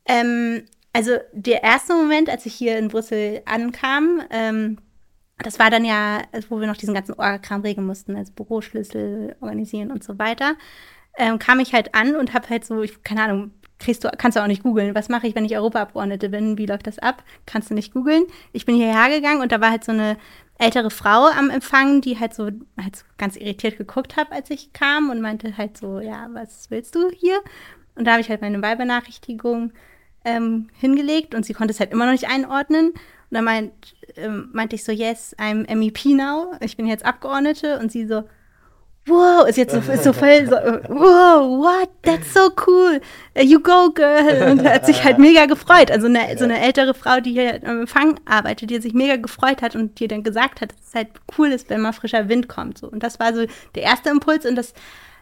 Ähm, 0.07 0.63
also 0.93 1.17
der 1.33 1.65
erste 1.65 1.95
Moment, 1.95 2.31
als 2.31 2.47
ich 2.47 2.55
hier 2.55 2.79
in 2.79 2.89
Brüssel 2.89 3.43
ankam, 3.45 4.23
ähm, 4.31 4.79
das 5.43 5.59
war 5.59 5.71
dann 5.71 5.85
ja, 5.85 6.23
wo 6.49 6.61
wir 6.61 6.67
noch 6.67 6.77
diesen 6.77 6.95
ganzen 6.95 7.13
Orga-Kram 7.13 7.63
regeln 7.63 7.87
mussten, 7.87 8.17
also 8.17 8.33
Büroschlüssel 8.33 9.37
organisieren 9.41 9.91
und 9.91 10.03
so 10.03 10.19
weiter, 10.19 10.57
ähm, 11.17 11.39
kam 11.39 11.61
ich 11.61 11.73
halt 11.73 11.95
an 11.95 12.17
und 12.17 12.35
habe 12.35 12.49
halt 12.49 12.65
so, 12.65 12.83
ich, 12.83 13.03
keine 13.03 13.23
Ahnung, 13.23 13.53
kriegst 13.79 14.05
du, 14.05 14.11
kannst 14.17 14.37
du 14.37 14.43
auch 14.43 14.47
nicht 14.47 14.63
googeln. 14.63 14.95
Was 14.95 15.09
mache 15.09 15.27
ich, 15.27 15.35
wenn 15.35 15.45
ich 15.45 15.57
Europaabgeordnete 15.57 16.29
bin? 16.29 16.59
Wie 16.59 16.67
läuft 16.67 16.87
das 16.87 16.99
ab? 16.99 17.23
Kannst 17.47 17.71
du 17.71 17.75
nicht 17.75 17.93
googeln. 17.93 18.25
Ich 18.53 18.67
bin 18.67 18.77
hierher 18.77 19.15
gegangen 19.15 19.41
und 19.41 19.53
da 19.53 19.61
war 19.61 19.71
halt 19.71 19.85
so 19.85 19.93
eine 19.93 20.17
ältere 20.59 20.91
Frau 20.91 21.27
am 21.27 21.51
Empfang, 21.51 22.01
die 22.01 22.19
halt 22.19 22.35
so, 22.35 22.51
halt 22.81 22.97
so 22.97 23.05
ganz 23.17 23.37
irritiert 23.37 23.79
geguckt 23.79 24.17
hat, 24.17 24.33
als 24.33 24.51
ich 24.51 24.73
kam 24.73 25.11
und 25.11 25.21
meinte 25.21 25.57
halt 25.57 25.77
so, 25.77 26.01
ja, 26.01 26.29
was 26.33 26.71
willst 26.71 26.95
du 26.97 27.11
hier? 27.11 27.41
Und 27.95 28.05
da 28.05 28.13
habe 28.13 28.21
ich 28.21 28.29
halt 28.29 28.41
meine 28.41 28.61
Wahlbenachrichtigung 28.61 29.73
ähm, 30.25 30.69
hingelegt 30.75 31.35
und 31.35 31.47
sie 31.47 31.55
konnte 31.55 31.73
es 31.73 31.81
halt 31.81 31.93
immer 31.93 32.07
noch 32.07 32.13
nicht 32.13 32.29
einordnen. 32.29 32.93
Und 33.31 33.35
dann 33.35 33.45
meint, 33.45 33.73
ähm, 34.17 34.49
meinte 34.53 34.77
ich 34.77 34.85
so, 34.85 34.93
yes, 34.93 35.37
I'm 35.39 35.73
MEP 35.75 36.07
now. 36.07 36.53
Ich 36.61 36.77
bin 36.77 36.87
jetzt 36.87 37.05
Abgeordnete. 37.05 37.79
Und 37.79 37.93
sie 37.93 38.07
so, 38.07 38.25
wow, 39.09 39.47
ist 39.47 39.57
jetzt 39.57 39.73
so, 39.73 39.93
ist 39.93 40.05
so 40.05 40.13
voll 40.13 40.47
so, 40.47 40.53
wow, 40.53 41.49
what, 41.59 41.89
that's 42.03 42.33
so 42.33 42.51
cool, 42.67 43.01
uh, 43.37 43.43
you 43.43 43.61
go, 43.61 43.91
girl. 43.93 44.51
Und 44.51 44.65
hat 44.65 44.87
sich 44.87 45.03
halt 45.03 45.19
mega 45.19 45.47
gefreut. 45.47 45.91
Also 45.91 46.07
eine, 46.07 46.37
so 46.39 46.45
eine 46.45 46.61
ältere 46.61 46.95
Frau, 46.95 47.21
die 47.21 47.33
hier 47.33 47.61
am 47.65 47.81
Empfang 47.81 48.21
arbeitet, 48.27 48.71
die 48.71 48.81
sich 48.81 48.95
mega 48.95 49.17
gefreut 49.17 49.63
hat 49.63 49.75
und 49.75 49.99
dir 49.99 50.09
dann 50.09 50.23
gesagt 50.23 50.61
hat, 50.61 50.73
dass 50.73 50.89
es 50.89 50.95
halt 50.95 51.09
cool 51.37 51.49
ist, 51.49 51.71
wenn 51.71 51.81
mal 51.81 51.93
frischer 51.93 52.29
Wind 52.29 52.49
kommt. 52.49 52.79
So. 52.79 52.89
Und 52.89 53.03
das 53.03 53.19
war 53.19 53.35
so 53.35 53.47
der 53.75 53.83
erste 53.83 54.11
Impuls 54.11 54.47
und 54.47 54.57
das 54.57 54.75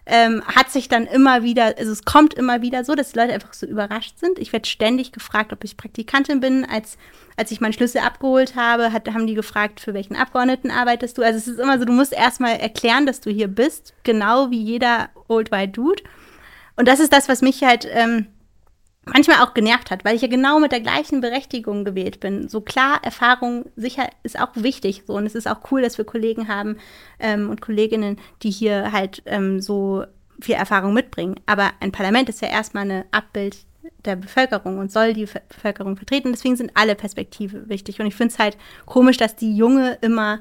ähm, 0.06 0.42
hat 0.46 0.70
sich 0.70 0.88
dann 0.88 1.06
immer 1.06 1.42
wieder, 1.42 1.75
also 1.76 1.90
es 1.90 2.04
kommt 2.04 2.32
immer 2.34 2.62
wieder 2.62 2.84
so, 2.84 2.94
dass 2.94 3.10
die 3.10 3.18
Leute 3.18 3.32
einfach 3.32 3.52
so 3.52 3.66
überrascht 3.66 4.18
sind. 4.18 4.38
Ich 4.38 4.52
werde 4.52 4.68
ständig 4.68 5.10
gefragt, 5.10 5.52
ob 5.52 5.64
ich 5.64 5.76
Praktikantin 5.76 6.38
bin. 6.38 6.64
Als, 6.64 6.96
als 7.36 7.50
ich 7.50 7.60
meinen 7.60 7.72
Schlüssel 7.72 7.98
abgeholt 7.98 8.54
habe, 8.54 8.92
hat, 8.92 9.08
haben 9.08 9.26
die 9.26 9.34
gefragt, 9.34 9.80
für 9.80 9.94
welchen 9.94 10.14
Abgeordneten 10.14 10.70
arbeitest 10.70 11.18
du. 11.18 11.22
Also 11.22 11.38
es 11.38 11.48
ist 11.48 11.58
immer 11.58 11.78
so, 11.78 11.84
du 11.84 11.92
musst 11.92 12.12
erstmal 12.12 12.56
erklären, 12.56 13.04
dass 13.04 13.20
du 13.20 13.30
hier 13.30 13.48
bist, 13.48 13.94
genau 14.04 14.50
wie 14.52 14.62
jeder 14.62 15.10
Old 15.26 15.50
White 15.50 15.72
Dude. 15.72 16.02
Und 16.76 16.86
das 16.86 17.00
ist 17.00 17.12
das, 17.12 17.28
was 17.28 17.42
mich 17.42 17.64
halt 17.64 17.88
ähm, 17.90 18.26
manchmal 19.06 19.38
auch 19.44 19.54
genervt 19.54 19.90
hat, 19.90 20.04
weil 20.04 20.16
ich 20.16 20.22
ja 20.22 20.28
genau 20.28 20.58
mit 20.58 20.72
der 20.72 20.80
gleichen 20.80 21.20
Berechtigung 21.20 21.84
gewählt 21.84 22.20
bin. 22.20 22.48
So 22.48 22.60
klar, 22.60 23.00
Erfahrung 23.02 23.66
sicher 23.76 24.08
ist 24.25 24.38
auch 24.38 24.50
wichtig. 24.54 25.04
So, 25.06 25.14
und 25.14 25.26
es 25.26 25.34
ist 25.34 25.48
auch 25.48 25.70
cool, 25.70 25.80
dass 25.80 25.96
wir 25.96 26.04
Kollegen 26.04 26.48
haben 26.48 26.76
ähm, 27.18 27.48
und 27.48 27.60
Kolleginnen, 27.60 28.18
die 28.42 28.50
hier 28.50 28.92
halt 28.92 29.22
ähm, 29.26 29.60
so 29.60 30.04
viel 30.40 30.56
Erfahrung 30.56 30.92
mitbringen. 30.92 31.36
Aber 31.46 31.70
ein 31.80 31.92
Parlament 31.92 32.28
ist 32.28 32.42
ja 32.42 32.48
erstmal 32.48 32.90
ein 32.90 33.04
Abbild 33.12 33.56
der 34.04 34.16
Bevölkerung 34.16 34.78
und 34.78 34.92
soll 34.92 35.14
die 35.14 35.26
Bevölkerung 35.48 35.96
vertreten. 35.96 36.32
Deswegen 36.32 36.56
sind 36.56 36.72
alle 36.75 36.96
Perspektiven 36.96 37.68
wichtig. 37.68 38.00
Und 38.00 38.06
ich 38.06 38.14
finde 38.14 38.32
es 38.34 38.38
halt 38.38 38.58
komisch, 38.84 39.16
dass 39.16 39.36
die 39.36 39.56
Junge 39.56 39.98
immer 40.02 40.40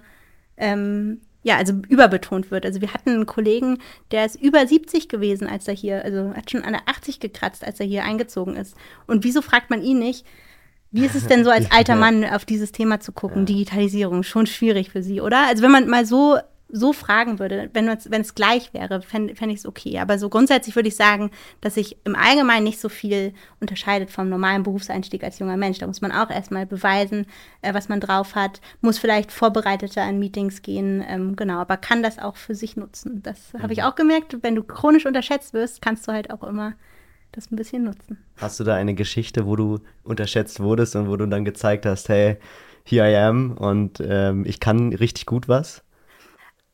ähm, 0.58 1.22
ja, 1.46 1.58
also 1.58 1.74
überbetont 1.90 2.50
wird. 2.50 2.66
Also 2.66 2.82
wir 2.82 2.92
hatten 2.92 3.12
einen 3.12 3.28
Kollegen, 3.28 3.78
der 4.10 4.26
ist 4.26 4.36
über 4.36 4.66
70 4.66 5.10
gewesen, 5.10 5.48
als 5.48 5.68
er 5.68 5.76
hier, 5.76 6.04
also 6.04 6.34
hat 6.34 6.50
schon 6.50 6.64
an 6.64 6.74
der 6.74 6.82
80 6.88 7.20
gekratzt, 7.20 7.64
als 7.64 7.80
er 7.80 7.86
hier 7.86 8.04
eingezogen 8.04 8.56
ist. 8.56 8.76
Und 9.06 9.24
wieso 9.24 9.44
fragt 9.44 9.70
man 9.70 9.84
ihn 9.84 10.00
nicht, 10.00 10.26
wie 10.90 11.06
ist 11.06 11.14
es 11.14 11.28
denn 11.28 11.44
so 11.44 11.52
als 11.52 11.72
alter 11.72 11.96
Mann 11.96 12.26
auf 12.26 12.46
dieses 12.46 12.72
Thema 12.72 13.00
zu 13.00 13.12
gucken? 13.12 13.42
Ja. 13.42 13.46
Digitalisierung, 13.46 14.24
schon 14.24 14.48
schwierig 14.48 14.90
für 14.90 15.04
Sie, 15.04 15.22
oder? 15.22 15.46
Also 15.46 15.62
wenn 15.62 15.70
man 15.70 15.88
mal 15.88 16.08
so 16.08 16.40
so 16.76 16.92
fragen 16.92 17.40
würde, 17.40 17.70
wenn 17.74 17.88
es 17.88 18.36
gleich 18.36 18.74
wäre, 18.74 19.02
fände 19.02 19.36
fänd 19.36 19.52
ich 19.52 19.60
es 19.60 19.66
okay. 19.66 19.98
Aber 20.00 20.20
so 20.20 20.28
grundsätzlich 20.30 20.76
würde 20.76 20.90
ich 20.90 20.98
sagen, 20.98 21.32
dass 21.62 21.76
sich 21.76 21.98
im 22.04 22.16
Allgemeinen 22.16 22.66
nicht 22.66 22.82
so 22.82 22.90
viel 22.90 23.34
unterscheidet 23.62 24.12
vom 24.12 24.28
normalen 24.28 24.64
Berufseinstieg 24.64 25.24
als 25.24 25.40
junger 25.40 25.56
Mensch. 25.56 25.78
Da 25.78 25.88
muss 25.88 26.02
man 26.02 26.12
auch 26.12 26.30
erstmal 26.30 26.66
beweisen, 26.66 27.28
äh, 27.62 27.74
was 27.74 27.88
man 27.88 28.02
drauf 28.02 28.36
hat, 28.36 28.60
muss 28.82 29.00
vielleicht 29.00 29.32
vorbereiteter 29.32 30.04
an 30.04 30.20
Meetings 30.20 30.62
gehen, 30.62 31.04
ähm, 31.08 31.38
genau, 31.38 31.60
aber 31.60 31.78
kann 31.78 32.04
das 32.04 32.20
auch 32.20 32.36
für 32.36 32.56
sich 32.56 32.76
nutzen. 32.76 33.24
Das 33.24 33.54
mhm. 33.54 33.64
habe 33.64 33.74
ich 33.74 33.84
auch 33.84 33.96
gemerkt. 33.96 34.38
Wenn 34.42 34.56
du 34.56 34.64
chronisch 34.64 35.06
unterschätzt 35.06 35.54
wirst, 35.54 35.82
kannst 35.82 36.08
du 36.08 36.12
halt 36.12 36.30
auch 36.30 36.44
immer 36.44 36.74
das 37.32 37.52
ein 37.52 37.56
bisschen 37.56 37.84
nutzen. 37.84 38.18
Hast 38.36 38.60
du 38.60 38.66
da 38.66 38.76
eine 38.76 38.96
Geschichte, 38.96 39.46
wo 39.46 39.56
du 39.56 39.80
unterschätzt 40.04 40.60
wurdest 40.60 40.96
und 40.98 41.08
wo 41.08 41.16
du 41.16 41.26
dann 41.26 41.46
gezeigt 41.46 41.86
hast, 41.86 42.10
hey, 42.10 42.38
here 42.84 43.10
I 43.10 43.16
am 43.16 43.54
und 43.54 44.02
ähm, 44.06 44.44
ich 44.46 44.60
kann 44.60 44.94
richtig 44.94 45.26
gut 45.26 45.48
was? 45.48 45.85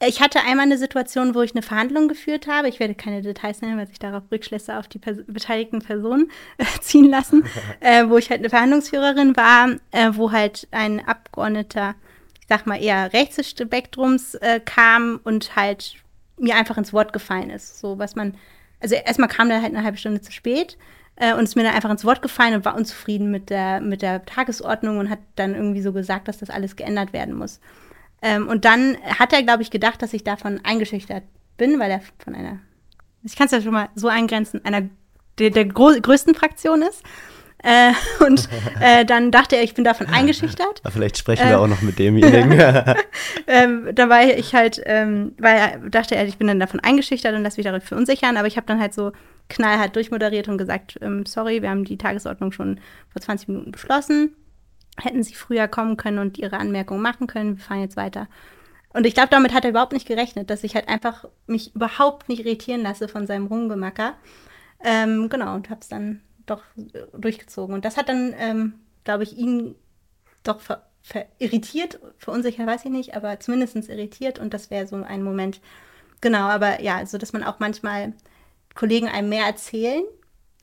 Ich 0.07 0.19
hatte 0.19 0.39
einmal 0.39 0.65
eine 0.65 0.79
Situation, 0.79 1.35
wo 1.35 1.41
ich 1.43 1.51
eine 1.53 1.61
Verhandlung 1.61 2.07
geführt 2.07 2.47
habe. 2.47 2.67
Ich 2.67 2.79
werde 2.79 2.95
keine 2.95 3.21
Details 3.21 3.61
nennen, 3.61 3.77
weil 3.77 3.87
sich 3.87 3.99
darauf 3.99 4.23
Rückschlüsse 4.31 4.79
auf 4.79 4.87
die 4.87 4.97
pers 4.97 5.19
beteiligten 5.27 5.79
Personen 5.79 6.31
äh, 6.57 6.65
ziehen 6.81 7.05
lassen. 7.05 7.43
äh, 7.79 8.09
wo 8.09 8.17
ich 8.17 8.31
halt 8.31 8.39
eine 8.39 8.49
Verhandlungsführerin 8.49 9.37
war, 9.37 9.69
äh, 9.91 10.09
wo 10.13 10.31
halt 10.31 10.67
ein 10.71 11.05
Abgeordneter, 11.07 11.93
ich 12.39 12.47
sag 12.47 12.65
mal 12.65 12.81
eher 12.81 13.13
rechts 13.13 13.35
des 13.35 13.51
Spektrums 13.51 14.33
äh, 14.35 14.59
kam 14.59 15.19
und 15.23 15.55
halt 15.55 15.95
mir 16.37 16.55
einfach 16.55 16.79
ins 16.79 16.93
Wort 16.93 17.13
gefallen 17.13 17.51
ist. 17.51 17.79
So 17.79 17.99
was 17.99 18.15
man, 18.15 18.35
also 18.79 18.95
erstmal 18.95 19.29
kam 19.29 19.49
der 19.49 19.61
halt 19.61 19.75
eine 19.75 19.83
halbe 19.83 19.97
Stunde 19.97 20.21
zu 20.21 20.31
spät 20.31 20.79
äh, 21.15 21.35
und 21.35 21.43
ist 21.43 21.55
mir 21.55 21.63
dann 21.63 21.75
einfach 21.75 21.91
ins 21.91 22.05
Wort 22.05 22.23
gefallen 22.23 22.55
und 22.55 22.65
war 22.65 22.75
unzufrieden 22.75 23.29
mit 23.29 23.51
der, 23.51 23.79
mit 23.81 24.01
der 24.01 24.25
Tagesordnung 24.25 24.97
und 24.97 25.11
hat 25.11 25.19
dann 25.35 25.53
irgendwie 25.53 25.83
so 25.83 25.93
gesagt, 25.93 26.27
dass 26.27 26.39
das 26.39 26.49
alles 26.49 26.75
geändert 26.75 27.13
werden 27.13 27.35
muss. 27.35 27.59
Ähm, 28.21 28.47
und 28.47 28.65
dann 28.65 28.97
hat 29.19 29.33
er, 29.33 29.43
glaube 29.43 29.63
ich, 29.63 29.71
gedacht, 29.71 30.01
dass 30.01 30.13
ich 30.13 30.23
davon 30.23 30.59
eingeschüchtert 30.63 31.23
bin, 31.57 31.79
weil 31.79 31.91
er 31.91 32.01
von 32.23 32.35
einer, 32.35 32.59
ich 33.23 33.35
kann 33.35 33.45
es 33.45 33.51
ja 33.51 33.61
schon 33.61 33.73
mal 33.73 33.89
so 33.95 34.07
eingrenzen, 34.07 34.63
einer 34.63 34.89
der, 35.39 35.49
der 35.49 35.65
größten 35.65 36.35
Fraktion 36.35 36.81
ist. 36.81 37.03
Äh, 37.63 37.93
und 38.25 38.49
äh, 38.79 39.05
dann 39.05 39.31
dachte 39.31 39.55
er, 39.55 39.63
ich 39.63 39.73
bin 39.73 39.83
davon 39.83 40.07
eingeschüchtert. 40.11 40.81
vielleicht 40.91 41.17
sprechen 41.17 41.47
wir 41.47 41.55
ähm, 41.55 41.61
auch 41.61 41.67
noch 41.67 41.81
mit 41.81 41.97
demjenigen. 41.99 42.51
ähm, 43.47 43.89
da 43.93 44.09
war 44.09 44.23
ich 44.23 44.53
halt, 44.53 44.81
ähm, 44.85 45.33
weil 45.39 45.57
er 45.57 45.89
dachte 45.89 46.15
er, 46.15 46.27
ich 46.27 46.37
bin 46.37 46.47
dann 46.47 46.59
davon 46.59 46.79
eingeschüchtert 46.79 47.35
und 47.35 47.43
lass 47.43 47.57
mich 47.57 47.65
dafür 47.65 47.81
verunsichern. 47.81 48.37
Aber 48.37 48.47
ich 48.47 48.57
habe 48.57 48.67
dann 48.67 48.79
halt 48.79 48.93
so 48.93 49.11
knallhart 49.49 49.95
durchmoderiert 49.95 50.47
und 50.47 50.57
gesagt, 50.57 50.97
ähm, 51.01 51.25
sorry, 51.25 51.61
wir 51.61 51.69
haben 51.69 51.85
die 51.85 51.97
Tagesordnung 51.97 52.51
schon 52.51 52.79
vor 53.09 53.21
20 53.21 53.47
Minuten 53.47 53.71
beschlossen 53.71 54.35
hätten 54.97 55.23
sie 55.23 55.33
früher 55.33 55.67
kommen 55.67 55.97
können 55.97 56.19
und 56.19 56.37
ihre 56.37 56.57
Anmerkungen 56.57 57.01
machen 57.01 57.27
können. 57.27 57.57
Wir 57.57 57.63
fahren 57.63 57.81
jetzt 57.81 57.97
weiter. 57.97 58.27
Und 58.93 59.05
ich 59.05 59.13
glaube, 59.13 59.29
damit 59.29 59.53
hat 59.53 59.63
er 59.63 59.69
überhaupt 59.69 59.93
nicht 59.93 60.07
gerechnet, 60.07 60.49
dass 60.49 60.63
ich 60.63 60.75
halt 60.75 60.89
einfach 60.89 61.25
mich 61.47 61.75
überhaupt 61.75 62.27
nicht 62.27 62.45
irritieren 62.45 62.81
lasse 62.81 63.07
von 63.07 63.25
seinem 63.25 63.47
Rumgemacker. 63.47 64.15
Ähm, 64.83 65.29
genau, 65.29 65.55
und 65.55 65.69
habe 65.69 65.81
es 65.81 65.87
dann 65.87 66.21
doch 66.45 66.63
durchgezogen. 67.13 67.73
Und 67.73 67.85
das 67.85 67.97
hat 67.97 68.09
dann, 68.09 68.33
ähm, 68.37 68.73
glaube 69.03 69.23
ich, 69.23 69.37
ihn 69.37 69.75
doch 70.43 70.59
ver, 70.59 70.87
ver 71.01 71.25
irritiert, 71.39 71.99
verunsichert 72.17 72.67
weiß 72.67 72.85
ich 72.85 72.91
nicht, 72.91 73.15
aber 73.15 73.39
zumindest 73.39 73.75
irritiert. 73.75 74.39
Und 74.39 74.53
das 74.53 74.69
wäre 74.69 74.87
so 74.87 74.97
ein 74.97 75.23
Moment. 75.23 75.61
Genau, 76.19 76.47
aber 76.47 76.81
ja, 76.81 77.05
so 77.05 77.17
dass 77.17 77.33
man 77.33 77.43
auch 77.43 77.59
manchmal 77.59 78.13
Kollegen 78.75 79.07
einem 79.07 79.29
mehr 79.29 79.45
erzählen 79.45 80.03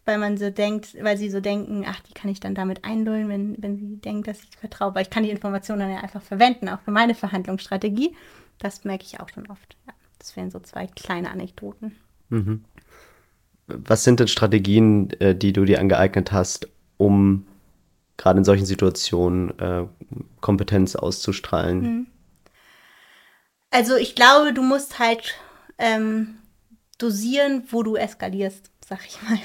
weil 0.09 0.17
man 0.17 0.39
so 0.39 0.49
denkt, 0.49 0.97
weil 1.03 1.19
sie 1.19 1.29
so 1.29 1.41
denken, 1.41 1.85
ach, 1.87 2.01
die 2.01 2.15
kann 2.15 2.31
ich 2.31 2.41
dann 2.41 2.55
damit 2.55 2.83
einlullen, 2.83 3.29
wenn, 3.29 3.63
wenn 3.63 3.77
sie 3.77 3.97
denkt, 3.99 4.27
dass 4.27 4.43
ich 4.43 4.57
vertraue. 4.57 4.95
Weil 4.95 5.03
ich 5.03 5.11
kann 5.11 5.23
die 5.23 5.31
Informationen 5.31 5.81
dann 5.81 5.91
ja 5.91 5.99
einfach 5.99 6.23
verwenden, 6.23 6.71
auch 6.71 6.81
für 6.81 6.93
meine 6.93 7.15
Verhandlungsstrategie. 7.15 8.17
Das 8.59 8.85
merke 8.85 9.05
ich 9.05 9.21
auch 9.21 9.29
schon 9.29 9.47
oft. 9.51 9.77
Ja, 9.87 9.93
das 10.19 10.35
wären 10.35 10.51
so 10.51 10.61
zwei 10.61 10.87
kleine 10.87 11.31
Anekdoten. 11.31 11.95
Mhm. 12.31 12.65
Was 13.67 14.03
sind 14.03 14.19
denn 14.19 14.29
Strategien, 14.29 15.11
äh, 15.21 15.35
die 15.35 15.53
du 15.53 15.67
dir 15.67 15.79
angeeignet 15.79 16.33
hast, 16.33 16.69
um 16.97 17.47
gerade 18.17 18.39
in 18.39 18.45
solchen 18.45 18.65
Situationen 18.65 19.59
äh, 19.59 19.85
Kompetenz 20.41 20.97
auszustrahlen? 20.97 21.81
Mhm. 21.83 22.07
Also 23.71 23.95
ich 23.97 24.15
glaube, 24.15 24.55
du 24.55 24.63
musst 24.63 24.99
halt 24.99 25.35
ähm, 25.77 26.39
dosieren, 26.97 27.65
wo 27.71 27.83
du 27.83 27.97
eskalierst 27.97 28.71
sag 28.89 29.07
ich 29.07 29.21
mal. 29.23 29.39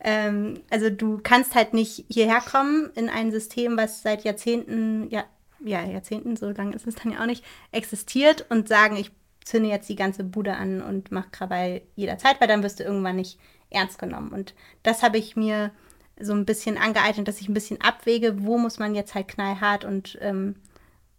Ähm, 0.00 0.60
also 0.70 0.90
du 0.90 1.18
kannst 1.22 1.54
halt 1.54 1.74
nicht 1.74 2.04
hierher 2.08 2.40
kommen 2.40 2.90
in 2.94 3.08
ein 3.08 3.30
System, 3.30 3.76
was 3.76 4.02
seit 4.02 4.24
Jahrzehnten, 4.24 5.08
ja, 5.10 5.24
ja, 5.60 5.84
Jahrzehnten, 5.84 6.36
so 6.36 6.50
lange 6.50 6.74
ist 6.74 6.86
es 6.86 6.94
dann 6.94 7.12
ja 7.12 7.20
auch 7.20 7.26
nicht, 7.26 7.44
existiert 7.72 8.46
und 8.48 8.68
sagen, 8.68 8.96
ich 8.96 9.10
zünde 9.44 9.70
jetzt 9.70 9.88
die 9.88 9.96
ganze 9.96 10.24
Bude 10.24 10.54
an 10.54 10.82
und 10.82 11.10
mache 11.10 11.30
Krawall 11.30 11.82
jederzeit, 11.96 12.40
weil 12.40 12.48
dann 12.48 12.62
wirst 12.62 12.80
du 12.80 12.84
irgendwann 12.84 13.16
nicht 13.16 13.38
ernst 13.70 13.98
genommen. 13.98 14.30
Und 14.32 14.54
das 14.82 15.02
habe 15.02 15.18
ich 15.18 15.36
mir 15.36 15.72
so 16.20 16.32
ein 16.32 16.44
bisschen 16.44 16.78
angeeignet, 16.78 17.28
dass 17.28 17.40
ich 17.40 17.48
ein 17.48 17.54
bisschen 17.54 17.80
abwäge, 17.80 18.44
wo 18.44 18.58
muss 18.58 18.78
man 18.78 18.94
jetzt 18.94 19.14
halt 19.14 19.28
knallhart 19.28 19.84
und 19.84 20.18
ähm, 20.20 20.56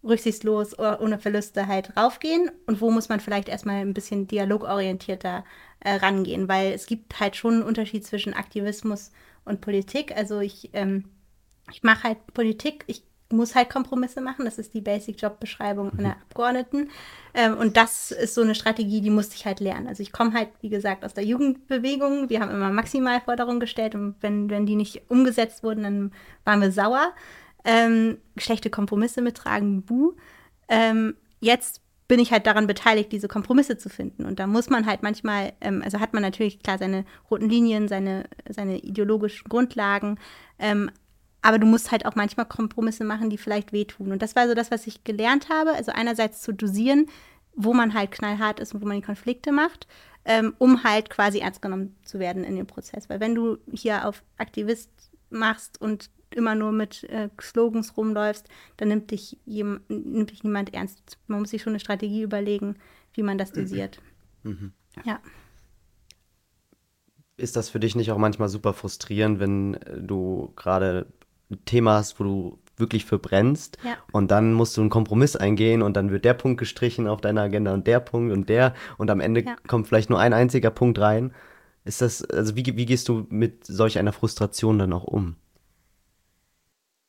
rücksichtslos 0.03 0.77
ohne 0.79 1.19
Verluste 1.19 1.67
halt 1.67 1.95
raufgehen 1.97 2.49
und 2.67 2.79
wo 2.81 2.89
muss 2.89 3.09
man 3.09 3.19
vielleicht 3.19 3.49
erstmal 3.49 3.81
ein 3.81 3.93
bisschen 3.93 4.27
dialogorientierter 4.27 5.43
äh, 5.81 5.95
rangehen, 5.95 6.47
weil 6.47 6.73
es 6.73 6.85
gibt 6.85 7.19
halt 7.19 7.35
schon 7.35 7.55
einen 7.55 7.63
Unterschied 7.63 8.05
zwischen 8.05 8.33
Aktivismus 8.33 9.11
und 9.45 9.61
Politik. 9.61 10.15
Also 10.15 10.39
ich, 10.39 10.69
ähm, 10.73 11.05
ich 11.71 11.83
mache 11.83 12.03
halt 12.03 12.33
Politik, 12.33 12.85
ich 12.87 13.03
muss 13.31 13.55
halt 13.55 13.69
Kompromisse 13.69 14.21
machen, 14.21 14.45
das 14.45 14.57
ist 14.57 14.73
die 14.73 14.81
Basic-Job-Beschreibung 14.81 15.91
einer 15.91 16.15
mhm. 16.15 16.21
Abgeordneten. 16.23 16.89
Ähm, 17.33 17.57
und 17.57 17.77
das 17.77 18.11
ist 18.11 18.33
so 18.33 18.41
eine 18.41 18.55
Strategie, 18.55 19.01
die 19.01 19.11
musste 19.11 19.35
ich 19.35 19.45
halt 19.45 19.59
lernen. 19.59 19.87
Also 19.87 20.01
ich 20.01 20.11
komme 20.11 20.33
halt, 20.33 20.49
wie 20.61 20.69
gesagt, 20.69 21.05
aus 21.05 21.13
der 21.13 21.25
Jugendbewegung. 21.25 22.29
Wir 22.29 22.39
haben 22.39 22.51
immer 22.51 22.71
Maximalforderungen 22.71 23.59
gestellt 23.59 23.95
und 23.95 24.15
wenn, 24.21 24.49
wenn 24.49 24.65
die 24.65 24.75
nicht 24.75 25.09
umgesetzt 25.09 25.63
wurden, 25.63 25.83
dann 25.83 26.11
waren 26.43 26.61
wir 26.61 26.71
sauer. 26.71 27.13
Ähm, 27.71 28.17
schlechte 28.35 28.71
Kompromisse 28.71 29.21
mittragen, 29.21 29.83
buh. 29.83 30.15
Ähm, 30.69 31.15
jetzt 31.39 31.81
bin 32.07 32.19
ich 32.19 32.31
halt 32.31 32.47
daran 32.47 32.65
beteiligt, 32.65 33.11
diese 33.11 33.27
Kompromisse 33.27 33.77
zu 33.77 33.89
finden. 33.89 34.25
Und 34.25 34.39
da 34.39 34.47
muss 34.47 34.71
man 34.71 34.87
halt 34.87 35.03
manchmal, 35.03 35.53
ähm, 35.61 35.83
also 35.85 35.99
hat 35.99 36.11
man 36.13 36.23
natürlich 36.23 36.63
klar 36.63 36.79
seine 36.79 37.05
roten 37.29 37.47
Linien, 37.47 37.87
seine, 37.87 38.23
seine 38.49 38.79
ideologischen 38.79 39.47
Grundlagen, 39.49 40.17
ähm, 40.57 40.89
aber 41.43 41.59
du 41.59 41.67
musst 41.67 41.91
halt 41.91 42.07
auch 42.07 42.15
manchmal 42.15 42.47
Kompromisse 42.47 43.03
machen, 43.03 43.29
die 43.29 43.37
vielleicht 43.37 43.71
wehtun. 43.71 44.11
Und 44.11 44.23
das 44.23 44.35
war 44.35 44.47
so 44.47 44.55
das, 44.55 44.71
was 44.71 44.87
ich 44.87 45.03
gelernt 45.03 45.49
habe. 45.49 45.73
Also 45.73 45.91
einerseits 45.91 46.41
zu 46.41 46.51
dosieren, 46.51 47.05
wo 47.53 47.75
man 47.75 47.93
halt 47.93 48.09
knallhart 48.09 48.59
ist 48.59 48.73
und 48.73 48.81
wo 48.81 48.87
man 48.87 48.97
die 48.97 49.05
Konflikte 49.05 49.51
macht, 49.51 49.87
ähm, 50.25 50.55
um 50.57 50.83
halt 50.83 51.11
quasi 51.11 51.37
ernst 51.37 51.61
genommen 51.61 51.95
zu 52.03 52.17
werden 52.17 52.43
in 52.43 52.55
dem 52.55 52.65
Prozess. 52.65 53.09
Weil 53.09 53.19
wenn 53.19 53.35
du 53.35 53.59
hier 53.71 54.07
auf 54.07 54.23
Aktivist 54.37 54.89
machst 55.29 55.79
und 55.79 56.09
immer 56.35 56.55
nur 56.55 56.71
mit 56.71 57.03
äh, 57.05 57.29
Slogans 57.41 57.97
rumläufst, 57.97 58.47
dann 58.77 58.89
nimmt 58.89 59.11
dich, 59.11 59.37
jem, 59.45 59.81
nimmt 59.87 60.31
dich 60.31 60.43
niemand 60.43 60.73
ernst. 60.73 61.17
Man 61.27 61.39
muss 61.39 61.49
sich 61.49 61.61
schon 61.61 61.71
eine 61.71 61.79
Strategie 61.79 62.21
überlegen, 62.21 62.75
wie 63.13 63.23
man 63.23 63.37
das 63.37 63.51
dosiert. 63.51 63.99
Mhm. 64.43 64.73
Ja. 65.05 65.19
Ist 67.37 67.55
das 67.55 67.69
für 67.69 67.79
dich 67.79 67.95
nicht 67.95 68.11
auch 68.11 68.17
manchmal 68.17 68.49
super 68.49 68.73
frustrierend, 68.73 69.39
wenn 69.39 69.79
du 69.97 70.51
gerade 70.55 71.07
ein 71.49 71.63
Thema 71.65 71.95
hast, 71.95 72.19
wo 72.19 72.23
du 72.23 72.59
wirklich 72.79 73.05
für 73.05 73.19
brennst 73.19 73.77
ja. 73.83 73.97
und 74.11 74.31
dann 74.31 74.53
musst 74.53 74.77
du 74.77 74.81
einen 74.81 74.89
Kompromiss 74.89 75.35
eingehen 75.35 75.81
und 75.81 75.95
dann 75.97 76.11
wird 76.11 76.25
der 76.25 76.33
Punkt 76.33 76.59
gestrichen 76.59 77.07
auf 77.07 77.21
deiner 77.21 77.41
Agenda 77.41 77.73
und 77.73 77.87
der 77.87 77.99
Punkt 77.99 78.33
und 78.33 78.49
der 78.49 78.73
und 78.97 79.11
am 79.11 79.19
Ende 79.19 79.43
ja. 79.43 79.55
kommt 79.67 79.87
vielleicht 79.87 80.09
nur 80.09 80.19
ein 80.19 80.33
einziger 80.33 80.71
Punkt 80.71 80.99
rein. 80.99 81.33
Ist 81.83 82.01
das, 82.01 82.23
also 82.23 82.55
wie, 82.55 82.65
wie 82.65 82.85
gehst 82.85 83.09
du 83.09 83.25
mit 83.29 83.65
solch 83.65 83.99
einer 83.99 84.13
Frustration 84.13 84.79
dann 84.79 84.93
auch 84.93 85.03
um? 85.03 85.35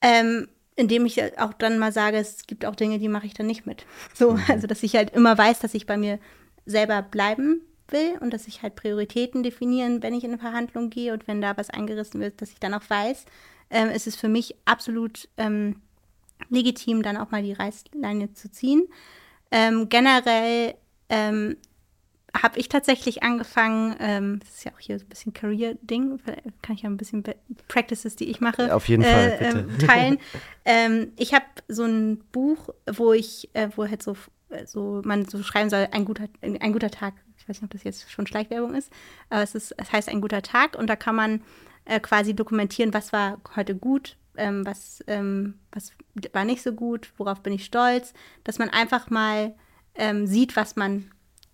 Ähm, 0.03 0.49
indem 0.77 1.05
ich 1.05 1.21
auch 1.39 1.53
dann 1.53 1.79
mal 1.79 1.93
sage, 1.93 2.17
es 2.17 2.47
gibt 2.47 2.65
auch 2.65 2.75
Dinge, 2.75 2.99
die 2.99 3.09
mache 3.09 3.27
ich 3.27 3.35
dann 3.35 3.47
nicht 3.47 3.67
mit. 3.67 3.85
So, 4.15 4.33
mhm. 4.33 4.43
also 4.49 4.67
dass 4.67 4.83
ich 4.83 4.97
halt 4.97 5.11
immer 5.11 5.37
weiß, 5.37 5.61
dass 5.61 5.75
ich 5.75 5.87
bei 5.87 5.97
mir 5.97 6.19
selber 6.65 7.03
bleiben 7.03 7.61
will 7.89 8.17
und 8.21 8.33
dass 8.33 8.47
ich 8.47 8.63
halt 8.63 8.77
Prioritäten 8.77 9.43
definieren, 9.43 10.03
wenn 10.03 10.15
ich 10.15 10.25
in 10.25 10.31
eine 10.31 10.39
Verhandlung 10.39 10.91
gehe 10.91 11.13
und 11.13 11.27
wenn 11.29 11.41
da 11.41 11.57
was 11.57 11.71
eingerissen 11.71 12.21
wird, 12.21 12.41
dass 12.41 12.51
ich 12.51 12.61
dann 12.61 12.75
auch 12.75 12.89
weiß, 12.89 13.25
ähm, 13.71 13.91
ist 13.91 14.07
es 14.07 14.17
für 14.17 14.29
mich 14.29 14.55
absolut 14.65 15.29
ähm, 15.37 15.77
legitim, 16.49 17.03
dann 17.03 17.17
auch 17.17 17.31
mal 17.31 17.43
die 17.43 17.53
Reißleine 17.53 18.33
zu 18.33 18.51
ziehen. 18.51 18.89
Ähm, 19.51 19.89
generell 19.89 20.75
ähm, 21.09 21.57
habe 22.35 22.59
ich 22.59 22.69
tatsächlich 22.69 23.23
angefangen, 23.23 23.97
ähm, 23.99 24.41
das 24.41 24.51
ist 24.51 24.65
ja 24.65 24.73
auch 24.73 24.79
hier 24.79 24.99
so 24.99 25.05
ein 25.05 25.09
bisschen 25.09 25.33
Career-Ding, 25.33 26.21
kann 26.63 26.77
ich 26.77 26.83
ja 26.83 26.91
ein 26.91 26.97
bisschen 26.97 27.25
Practices, 27.69 28.17
die 28.17 28.31
ich 28.31 28.41
mache, 28.41 28.75
auf 28.75 28.89
jeden 28.89 29.03
Fall 29.03 29.39
äh, 29.41 29.49
ähm, 29.51 29.79
teilen. 29.79 30.19
ähm, 30.65 31.13
ich 31.17 31.35
habe 31.35 31.47
so 31.69 31.85
ein 31.85 32.19
Buch, 32.33 32.71
wo 32.91 33.13
ich, 33.13 33.51
äh, 33.55 33.69
wo 33.75 33.89
halt 33.89 34.03
so, 34.03 34.17
so 34.67 35.03
man 35.05 35.27
so 35.27 35.43
schreiben 35.43 35.71
soll, 35.71 35.89
ein 35.91 36.05
guter, 36.05 36.29
ein 36.41 36.73
guter 36.73 36.91
Tag. 36.91 37.15
Ich 37.39 37.49
weiß 37.49 37.61
nicht, 37.61 37.65
ob 37.65 37.71
das 37.71 37.85
jetzt 37.85 38.11
schon 38.11 38.27
Schleichwerbung 38.27 38.75
ist, 38.75 38.93
aber 39.29 39.43
es 39.43 39.55
ist, 39.55 39.75
es 39.77 39.93
heißt 39.93 40.09
ein 40.09 40.21
guter 40.21 40.43
Tag 40.43 40.77
und 40.77 40.89
da 40.89 40.97
kann 40.97 41.17
man 41.17 41.43
äh, 41.85 42.01
quasi 42.01 42.35
dokumentieren, 42.35 42.95
was 42.95 43.13
war 43.13 43.41
heute 43.57 43.75
gut, 43.75 44.17
ähm, 44.37 44.65
was, 44.65 45.03
ähm, 45.07 45.55
was 45.73 45.93
war 46.33 46.45
nicht 46.45 46.63
so 46.63 46.73
gut, 46.73 47.13
worauf 47.17 47.41
bin 47.43 47.53
ich 47.53 47.65
stolz, 47.65 48.13
dass 48.45 48.59
man 48.59 48.69
einfach 48.69 49.11
mal 49.11 49.55
ähm, 49.95 50.27
sieht, 50.27 50.55
was 50.57 50.77
man 50.77 51.11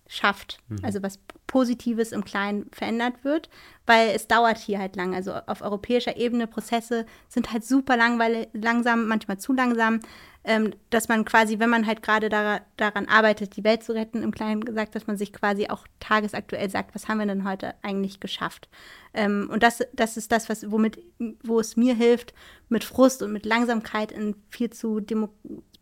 schafft. 0.07 0.59
Mhm. 0.69 0.79
Also 0.83 1.03
was 1.03 1.19
Positives 1.47 2.11
im 2.11 2.25
Kleinen 2.25 2.69
verändert 2.71 3.23
wird, 3.23 3.49
weil 3.85 4.09
es 4.09 4.27
dauert 4.27 4.57
hier 4.57 4.79
halt 4.79 4.95
lang. 4.95 5.15
Also 5.15 5.33
auf 5.33 5.61
europäischer 5.61 6.17
Ebene 6.17 6.47
Prozesse 6.47 7.05
sind 7.29 7.51
halt 7.51 7.63
super 7.63 7.95
langweilig, 7.95 8.49
langsam, 8.53 9.07
manchmal 9.07 9.37
zu 9.37 9.53
langsam, 9.53 10.01
ähm, 10.43 10.73
dass 10.89 11.09
man 11.09 11.25
quasi, 11.25 11.59
wenn 11.59 11.69
man 11.69 11.85
halt 11.85 12.01
gerade 12.01 12.29
da, 12.29 12.61
daran 12.77 13.07
arbeitet, 13.07 13.57
die 13.57 13.63
Welt 13.63 13.83
zu 13.83 13.93
retten, 13.93 14.23
im 14.23 14.31
Kleinen 14.31 14.63
gesagt, 14.63 14.95
dass 14.95 15.07
man 15.07 15.17
sich 15.17 15.33
quasi 15.33 15.67
auch 15.67 15.85
tagesaktuell 15.99 16.69
sagt, 16.69 16.95
was 16.95 17.07
haben 17.07 17.19
wir 17.19 17.25
denn 17.25 17.47
heute 17.47 17.75
eigentlich 17.81 18.19
geschafft? 18.19 18.69
Ähm, 19.13 19.49
und 19.51 19.63
das, 19.63 19.79
das 19.93 20.15
ist 20.15 20.31
das, 20.31 20.47
was, 20.49 20.71
womit, 20.71 20.99
wo 21.43 21.59
es 21.59 21.75
mir 21.75 21.95
hilft, 21.95 22.33
mit 22.69 22.83
Frust 22.83 23.21
und 23.23 23.33
mit 23.33 23.45
Langsamkeit 23.45 24.11
in 24.11 24.35
viel 24.49 24.69
zu 24.69 25.01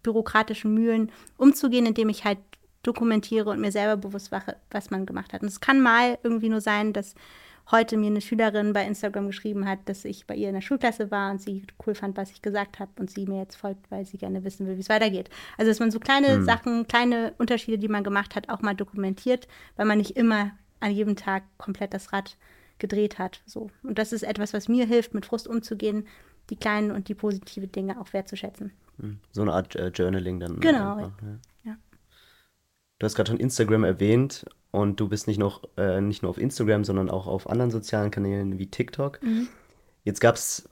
bürokratischen 0.01 0.73
Mühlen 0.73 1.11
umzugehen, 1.37 1.85
indem 1.85 2.09
ich 2.09 2.25
halt 2.25 2.39
dokumentiere 2.85 3.49
und 3.49 3.59
mir 3.59 3.71
selber 3.71 3.97
bewusst 3.97 4.31
mache, 4.31 4.57
was 4.71 4.89
man 4.91 5.05
gemacht 5.05 5.33
hat. 5.33 5.41
Und 5.41 5.47
es 5.47 5.59
kann 5.59 5.81
mal 5.81 6.17
irgendwie 6.23 6.49
nur 6.49 6.61
sein, 6.61 6.93
dass 6.93 7.15
heute 7.71 7.97
mir 7.97 8.07
eine 8.07 8.21
Schülerin 8.21 8.73
bei 8.73 8.85
Instagram 8.85 9.27
geschrieben 9.27 9.67
hat, 9.67 9.79
dass 9.85 10.05
ich 10.05 10.27
bei 10.27 10.35
ihr 10.35 10.49
in 10.49 10.53
der 10.53 10.61
Schulklasse 10.61 11.09
war 11.09 11.31
und 11.31 11.41
sie 11.41 11.63
cool 11.85 11.95
fand, 11.95 12.15
was 12.15 12.31
ich 12.31 12.41
gesagt 12.41 12.79
habe 12.79 12.91
und 12.99 13.09
sie 13.09 13.25
mir 13.25 13.39
jetzt 13.39 13.55
folgt, 13.55 13.89
weil 13.89 14.05
sie 14.05 14.17
gerne 14.17 14.43
wissen 14.43 14.67
will, 14.67 14.75
wie 14.75 14.81
es 14.81 14.89
weitergeht. 14.89 15.29
Also 15.57 15.71
dass 15.71 15.79
man 15.79 15.91
so 15.91 15.99
kleine 15.99 16.37
mhm. 16.37 16.45
Sachen, 16.45 16.87
kleine 16.87 17.33
Unterschiede, 17.37 17.77
die 17.77 17.87
man 17.87 18.03
gemacht 18.03 18.35
hat, 18.35 18.49
auch 18.49 18.61
mal 18.61 18.75
dokumentiert, 18.75 19.47
weil 19.75 19.85
man 19.85 19.97
nicht 19.97 20.15
immer 20.15 20.51
an 20.79 20.91
jedem 20.91 21.15
Tag 21.15 21.43
komplett 21.57 21.93
das 21.93 22.13
Rad 22.13 22.37
gedreht 22.77 23.17
hat. 23.17 23.41
So. 23.45 23.69
Und 23.83 23.97
das 23.97 24.11
ist 24.11 24.23
etwas, 24.23 24.53
was 24.53 24.67
mir 24.67 24.85
hilft, 24.85 25.13
mit 25.13 25.25
Frust 25.25 25.47
umzugehen, 25.47 26.05
die 26.49 26.57
kleinen 26.57 26.91
und 26.91 27.07
die 27.07 27.15
positiven 27.15 27.71
Dinge 27.71 27.99
auch 27.99 28.13
wertzuschätzen. 28.13 28.73
Hm. 28.99 29.19
So 29.31 29.41
eine 29.41 29.53
Art 29.53 29.75
äh, 29.75 29.87
Journaling 29.87 30.39
dann. 30.39 30.59
Genau. 30.59 30.97
Einfach, 30.97 31.21
ja. 31.21 31.39
Du 32.99 33.05
hast 33.05 33.15
gerade 33.15 33.29
schon 33.29 33.39
Instagram 33.39 33.83
erwähnt 33.83 34.45
und 34.71 34.99
du 34.99 35.09
bist 35.09 35.27
nicht, 35.27 35.37
noch, 35.37 35.63
äh, 35.77 35.99
nicht 36.01 36.21
nur 36.21 36.29
auf 36.29 36.37
Instagram, 36.37 36.83
sondern 36.83 37.09
auch 37.09 37.27
auf 37.27 37.49
anderen 37.49 37.71
sozialen 37.71 38.11
Kanälen 38.11 38.57
wie 38.57 38.67
TikTok. 38.67 39.21
Mhm. 39.21 39.47
Jetzt 40.03 40.21
gab 40.21 40.35
es 40.35 40.69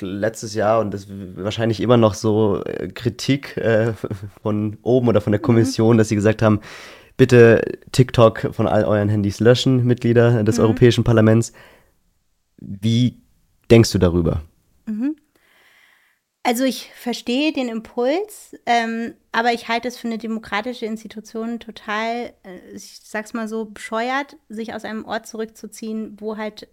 letztes 0.00 0.54
Jahr 0.54 0.80
und 0.80 0.92
das 0.94 1.06
wahrscheinlich 1.08 1.80
immer 1.80 1.96
noch 1.96 2.14
so 2.14 2.62
äh, 2.64 2.88
Kritik 2.88 3.56
äh, 3.56 3.92
von 4.42 4.78
oben 4.82 5.08
oder 5.08 5.20
von 5.20 5.32
der 5.32 5.40
mhm. 5.40 5.44
Kommission, 5.44 5.96
mhm. 5.96 5.98
dass 5.98 6.08
sie 6.08 6.14
gesagt 6.14 6.42
haben, 6.42 6.60
bitte 7.16 7.62
TikTok 7.92 8.50
von 8.52 8.66
all 8.66 8.84
euren 8.84 9.08
Handys 9.08 9.40
löschen, 9.40 9.84
Mitglieder 9.84 10.44
des 10.44 10.58
mhm. 10.58 10.64
Europäischen 10.64 11.04
Parlaments. 11.04 11.52
Wie 12.58 13.20
denkst 13.70 13.92
du 13.92 13.98
darüber? 13.98 14.42
Also 16.46 16.64
ich 16.64 16.90
verstehe 16.92 17.52
den 17.54 17.68
Impuls, 17.70 18.54
ähm, 18.66 19.14
aber 19.32 19.54
ich 19.54 19.68
halte 19.68 19.88
es 19.88 19.96
für 19.96 20.08
eine 20.08 20.18
demokratische 20.18 20.84
Institution 20.84 21.58
total, 21.58 22.34
äh, 22.44 22.58
ich 22.74 23.00
sag's 23.02 23.32
mal 23.32 23.48
so, 23.48 23.64
bescheuert, 23.64 24.36
sich 24.50 24.74
aus 24.74 24.84
einem 24.84 25.06
Ort 25.06 25.26
zurückzuziehen, 25.26 26.16
wo 26.20 26.36
halt 26.36 26.68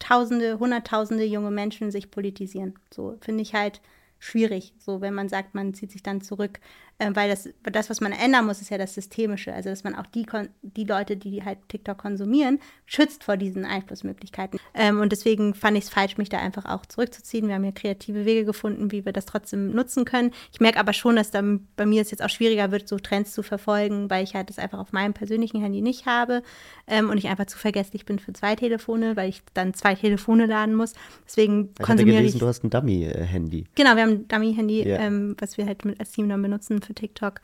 Tausende, 0.00 0.60
Hunderttausende 0.60 1.24
junge 1.24 1.50
Menschen 1.50 1.90
sich 1.90 2.10
politisieren. 2.10 2.74
So 2.94 3.18
finde 3.20 3.42
ich 3.42 3.54
halt 3.54 3.80
schwierig, 4.20 4.74
so 4.78 5.00
wenn 5.00 5.14
man 5.14 5.28
sagt, 5.28 5.54
man 5.54 5.74
zieht 5.74 5.90
sich 5.90 6.02
dann 6.04 6.20
zurück, 6.20 6.60
äh, 6.98 7.10
weil 7.14 7.30
das, 7.30 7.48
das, 7.62 7.90
was 7.90 8.00
man 8.00 8.12
ändern 8.12 8.46
muss, 8.46 8.60
ist 8.60 8.70
ja 8.70 8.78
das 8.78 8.94
Systemische, 8.94 9.52
also 9.52 9.70
dass 9.70 9.84
man 9.84 9.94
auch 9.94 10.06
die, 10.06 10.26
die 10.62 10.84
Leute, 10.84 11.16
die 11.16 11.44
halt 11.44 11.58
TikTok 11.68 11.98
konsumieren, 11.98 12.58
schützt 12.86 13.24
vor 13.24 13.36
diesen 13.36 13.64
Einflussmöglichkeiten. 13.64 14.58
Ähm, 14.74 15.00
und 15.00 15.12
deswegen 15.12 15.54
fand 15.54 15.76
ich 15.76 15.84
es 15.84 15.90
falsch, 15.90 16.18
mich 16.18 16.28
da 16.28 16.38
einfach 16.38 16.64
auch 16.64 16.86
zurückzuziehen. 16.86 17.46
Wir 17.46 17.54
haben 17.54 17.64
ja 17.64 17.72
kreative 17.72 18.24
Wege 18.24 18.44
gefunden, 18.44 18.90
wie 18.90 19.04
wir 19.04 19.12
das 19.12 19.26
trotzdem 19.26 19.70
nutzen 19.70 20.04
können. 20.04 20.32
Ich 20.52 20.60
merke 20.60 20.80
aber 20.80 20.92
schon, 20.92 21.16
dass 21.16 21.30
dann 21.30 21.68
bei 21.76 21.86
mir 21.86 22.02
es 22.02 22.10
jetzt 22.10 22.22
auch 22.22 22.30
schwieriger 22.30 22.72
wird, 22.72 22.88
so 22.88 22.98
Trends 22.98 23.32
zu 23.32 23.42
verfolgen, 23.42 24.10
weil 24.10 24.24
ich 24.24 24.34
halt 24.34 24.48
das 24.48 24.58
einfach 24.58 24.80
auf 24.80 24.92
meinem 24.92 25.14
persönlichen 25.14 25.60
Handy 25.60 25.80
nicht 25.82 26.06
habe 26.06 26.42
ähm, 26.86 27.10
und 27.10 27.18
ich 27.18 27.28
einfach 27.28 27.46
zu 27.46 27.58
vergesslich 27.58 28.06
bin 28.06 28.18
für 28.18 28.32
zwei 28.32 28.56
Telefone, 28.56 29.16
weil 29.16 29.28
ich 29.28 29.42
dann 29.54 29.72
zwei 29.74 29.94
Telefone 29.94 30.46
laden 30.46 30.74
muss. 30.74 30.94
Deswegen 31.26 31.70
ich 31.78 31.84
konsumiere 31.84 32.18
gelesen, 32.18 32.36
ich. 32.36 32.40
Du 32.40 32.46
hast 32.46 32.64
ein 32.64 32.70
Dummy-Handy. 32.70 33.66
Genau, 33.76 33.94
wir 33.94 34.02
haben 34.02 34.10
ein 34.10 34.28
Dummy-Handy, 34.28 34.88
ja. 34.88 34.98
ähm, 34.98 35.36
was 35.38 35.56
wir 35.58 35.66
halt 35.66 35.84
mit, 35.84 36.00
als 36.00 36.10
Team 36.10 36.28
dann 36.28 36.42
benutzen 36.42 36.80
für 36.88 36.94
TikTok. 36.94 37.40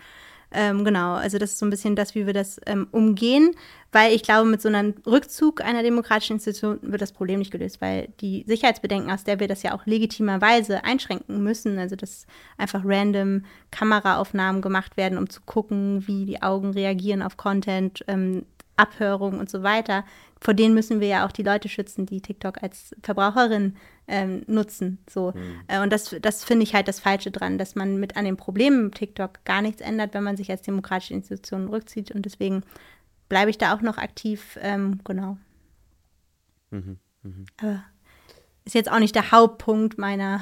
Ähm, 0.57 0.85
genau, 0.85 1.15
also 1.15 1.39
das 1.39 1.51
ist 1.51 1.59
so 1.59 1.67
ein 1.67 1.71
bisschen 1.71 1.97
das, 1.97 2.15
wie 2.15 2.27
wir 2.27 2.33
das 2.33 2.61
ähm, 2.67 2.87
umgehen, 2.93 3.57
weil 3.91 4.13
ich 4.13 4.23
glaube, 4.23 4.49
mit 4.49 4.63
so 4.63 4.69
einem 4.69 4.95
Rückzug 5.05 5.61
einer 5.61 5.83
demokratischen 5.83 6.35
Institution 6.35 6.79
wird 6.81 7.03
das 7.03 7.11
Problem 7.11 7.41
nicht 7.41 7.51
gelöst, 7.51 7.81
weil 7.81 8.09
die 8.21 8.45
Sicherheitsbedenken, 8.47 9.11
aus 9.11 9.25
der 9.25 9.41
wir 9.41 9.49
das 9.49 9.65
ja 9.65 9.75
auch 9.75 9.85
legitimerweise 9.85 10.85
einschränken 10.85 11.43
müssen, 11.43 11.77
also 11.79 11.97
dass 11.97 12.27
einfach 12.57 12.83
random 12.85 13.45
Kameraaufnahmen 13.73 14.63
gemacht 14.63 14.97
werden, 14.97 15.19
um 15.19 15.29
zu 15.29 15.41
gucken, 15.41 16.07
wie 16.07 16.25
die 16.25 16.41
Augen 16.41 16.71
reagieren 16.71 17.23
auf 17.23 17.37
Content, 17.37 18.05
ähm, 18.07 18.47
Abhörung 18.77 19.39
und 19.39 19.51
so 19.51 19.63
weiter, 19.63 20.05
vor 20.41 20.55
denen 20.55 20.75
müssen 20.75 21.01
wir 21.01 21.09
ja 21.09 21.27
auch 21.27 21.33
die 21.33 21.43
Leute 21.43 21.69
schützen, 21.69 22.07
die 22.07 22.21
TikTok 22.21 22.63
als 22.63 22.95
Verbraucherin 23.03 23.77
ähm, 24.07 24.43
nutzen. 24.47 24.99
So. 25.09 25.33
Mhm. 25.33 25.83
Und 25.83 25.93
das, 25.93 26.15
das 26.21 26.45
finde 26.45 26.65
ich 26.65 26.75
halt 26.75 26.89
das 26.89 27.01
Falsche 27.01 27.31
dran, 27.31 27.57
dass 27.57 27.75
man 27.75 27.99
mit 27.99 28.17
an 28.17 28.25
den 28.25 28.37
Problemen 28.37 28.91
TikTok 28.91 29.45
gar 29.45 29.63
nichts 29.63 29.81
ändert, 29.81 30.13
wenn 30.15 30.25
man 30.25 30.37
sich 30.37 30.51
als 30.51 30.63
demokratische 30.63 31.15
Institution 31.15 31.69
rückzieht. 31.69 32.11
Und 32.11 32.27
deswegen 32.27 32.63
bleibe 33.29 33.51
ich 33.51 33.59
da 33.59 33.75
auch 33.75 33.81
noch 33.81 33.97
aktiv. 33.97 34.59
Ähm, 34.61 35.01
genau. 35.05 35.39
Mhm. 36.71 36.99
Mhm. 37.23 37.47
Aber 37.61 37.85
ist 38.65 38.75
jetzt 38.75 38.91
auch 38.91 38.99
nicht 38.99 39.15
der 39.15 39.31
Hauptpunkt 39.31 39.99
meiner 39.99 40.41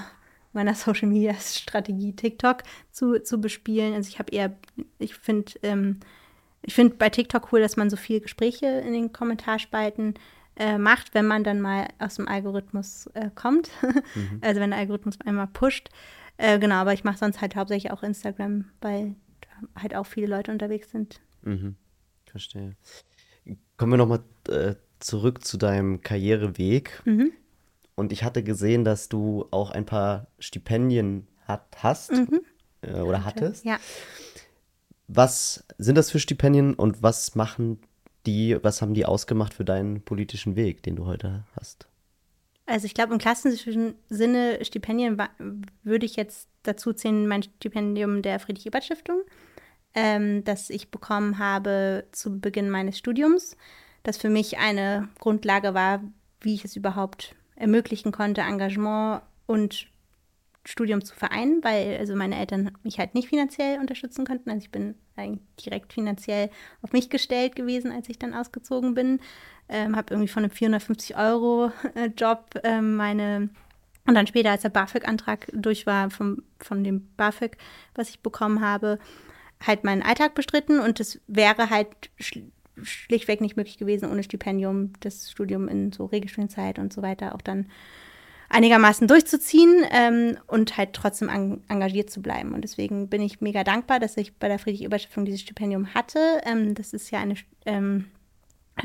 meiner 0.53 0.75
Social 0.75 1.09
Media 1.09 1.35
Strategie 1.35 2.15
TikTok 2.15 2.63
zu, 2.91 3.23
zu 3.23 3.41
bespielen. 3.41 3.95
Also 3.95 4.09
ich 4.09 4.19
habe 4.19 4.33
eher, 4.33 4.57
ich 4.99 5.15
finde 5.15 5.53
ähm, 5.63 6.01
ich 6.63 6.75
finde 6.75 6.95
bei 6.97 7.11
TikTok 7.11 7.53
cool, 7.53 7.61
dass 7.61 7.77
man 7.77 7.91
so 7.91 7.97
viele 7.97 8.21
Gespräche 8.21 8.67
in 8.67 8.93
den 8.93 9.13
Kommentarspalten 9.13 10.15
äh, 10.57 10.79
macht, 10.79 11.15
wenn 11.15 11.27
man 11.27 11.45
dann 11.45 11.61
mal 11.61 11.89
aus 11.99 12.17
dem 12.17 12.29
Algorithmus 12.29 13.07
äh, 13.15 13.31
kommt. 13.35 13.71
Mhm. 14.15 14.39
Also 14.43 14.61
wenn 14.61 14.71
der 14.71 14.79
Algorithmus 14.79 15.21
einmal 15.25 15.47
pusht. 15.49 15.89
Äh, 16.37 16.59
genau, 16.59 16.77
aber 16.77 16.93
ich 16.93 17.05
mache 17.05 17.19
sonst 17.19 17.41
halt 17.41 17.57
hauptsächlich 17.57 17.93
auch 17.93 18.03
Instagram, 18.03 18.67
weil 18.81 19.15
da 19.41 19.83
halt 19.83 19.95
auch 19.95 20.07
viele 20.07 20.27
Leute 20.27 20.51
unterwegs 20.53 20.91
sind. 20.91 21.21
Mhm. 21.43 21.77
Verstehe. 22.27 22.77
Kommen 23.77 23.93
wir 23.93 23.97
nochmal 23.99 24.21
äh, 24.49 24.75
zurück 25.01 25.45
zu 25.45 25.57
deinem 25.57 26.01
Karriereweg. 26.03 27.03
Mhm. 27.05 27.33
Und 27.95 28.13
ich 28.13 28.23
hatte 28.25 28.43
gesehen, 28.43 28.85
dass 28.85 29.09
du 29.09 29.47
auch 29.51 29.71
ein 29.71 29.85
paar 29.85 30.29
Stipendien 30.39 31.27
hat, 31.47 31.67
hast 31.83 32.13
Mhm. 32.13 32.41
äh, 32.83 33.01
oder 33.01 33.25
hattest. 33.25 33.65
Ja. 33.65 33.79
Was 35.09 35.65
sind 35.79 35.97
das 35.97 36.11
für 36.11 36.21
Stipendien 36.21 36.75
und 36.75 37.03
was 37.03 37.35
machen 37.35 37.79
die, 38.27 38.57
was 38.63 38.83
haben 38.83 38.95
die 38.95 39.05
ausgemacht 39.05 39.55
für 39.55 39.65
deinen 39.65 40.03
politischen 40.03 40.57
Weg, 40.57 40.83
den 40.83 40.97
du 40.97 41.07
heute 41.07 41.45
hast? 41.57 41.87
Also 42.67 42.87
ich 42.87 42.95
glaube, 42.95 43.13
im 43.13 43.19
klassischen 43.19 43.95
Sinne 44.09 44.65
Stipendien 44.65 45.21
würde 45.83 46.07
ich 46.07 46.17
jetzt 46.17 46.49
dazu 46.63 46.93
zählen, 46.93 47.27
mein 47.27 47.43
Stipendium 47.43 48.23
der 48.23 48.39
Friedrich-Ebert-Stiftung, 48.39 49.23
ähm, 49.95 50.45
das 50.45 50.71
ich 50.71 50.91
bekommen 50.91 51.39
habe 51.39 52.05
zu 52.13 52.39
Beginn 52.41 52.71
meines 52.71 52.97
Studiums, 52.97 53.57
das 54.05 54.17
für 54.17 54.31
mich 54.31 54.59
eine 54.59 55.09
Grundlage 55.19 55.75
war, 55.75 56.03
wie 56.41 56.55
ich 56.55 56.65
es 56.65 56.77
überhaupt 56.77 57.35
ermöglichen 57.57 58.13
konnte, 58.13 58.43
Engagement 58.43 59.23
und 59.47 59.89
Studium 60.65 61.05
zu 61.05 61.15
vereinen, 61.15 61.63
weil 61.65 61.97
also 61.99 62.15
meine 62.15 62.39
Eltern 62.39 62.71
mich 62.83 62.99
halt 62.99 63.15
nicht 63.15 63.29
finanziell 63.29 63.81
unterstützen 63.81 64.25
konnten. 64.25 64.51
Also 64.51 64.63
ich 64.63 64.71
bin 64.71 64.95
eigentlich 65.17 65.43
direkt 65.65 65.93
finanziell 65.93 66.51
auf 66.83 66.93
mich 66.93 67.11
gestellt 67.11 67.57
gewesen, 67.57 67.91
als 67.91 68.09
ich 68.09 68.19
dann 68.19 68.35
ausgezogen 68.35 68.95
bin. 68.95 69.21
Ähm, 69.69 69.97
habe 69.97 70.15
irgendwie 70.15 70.29
von 70.29 70.45
einem 70.45 70.53
450 70.53 71.17
Euro 71.17 71.73
äh, 71.95 72.07
Job 72.17 72.61
ähm, 72.63 72.97
meine 72.97 73.51
und 74.07 74.15
dann 74.15 74.27
später, 74.27 74.51
als 74.51 74.63
der 74.63 74.69
BAföG-Antrag 74.71 75.49
durch 75.53 75.87
war, 75.87 76.11
vom, 76.11 76.43
von 76.59 76.83
dem 76.83 77.09
BAföG, 77.17 77.57
was 77.95 78.11
ich 78.11 78.21
bekommen 78.21 78.61
habe, 78.61 78.99
halt 79.65 79.85
meinen 79.85 80.03
Alltag 80.03 80.35
bestritten 80.35 80.81
und 80.81 80.99
es 80.99 81.21
wäre 81.27 81.71
halt 81.71 81.89
schl 82.19 82.51
schlichtweg 82.83 83.43
nicht 83.43 83.57
möglich 83.57 83.77
gewesen, 83.77 84.11
ohne 84.11 84.23
Stipendium 84.23 84.95
das 85.01 85.31
Studium 85.31 85.69
in 85.69 85.93
so 85.93 86.07
Regelstudienzeit 86.07 86.79
und 86.79 86.91
so 86.91 87.03
weiter 87.03 87.35
auch 87.35 87.43
dann 87.43 87.67
einigermaßen 88.53 89.09
durchzuziehen 89.09 89.85
ähm, 89.91 90.37
und 90.47 90.77
halt 90.77 90.93
trotzdem 90.93 91.31
an, 91.31 91.63
engagiert 91.69 92.11
zu 92.11 92.21
bleiben. 92.21 92.53
Und 92.53 92.63
deswegen 92.63 93.09
bin 93.09 93.23
ich 93.23 93.41
mega 93.41 93.65
dankbar, 93.65 93.99
dass 93.99 94.17
ich 94.17 94.37
bei 94.37 94.49
der 94.49 94.59
Friedrich-Ebert-Stiftung 94.59 95.25
dieses 95.25 95.41
Stipendium 95.41 95.95
hatte. 95.95 96.19
Ähm, 96.45 96.75
das 96.75 96.93
ist 96.93 97.11
ja 97.11 97.21
eine 97.21 97.37
ähm, 97.65 98.07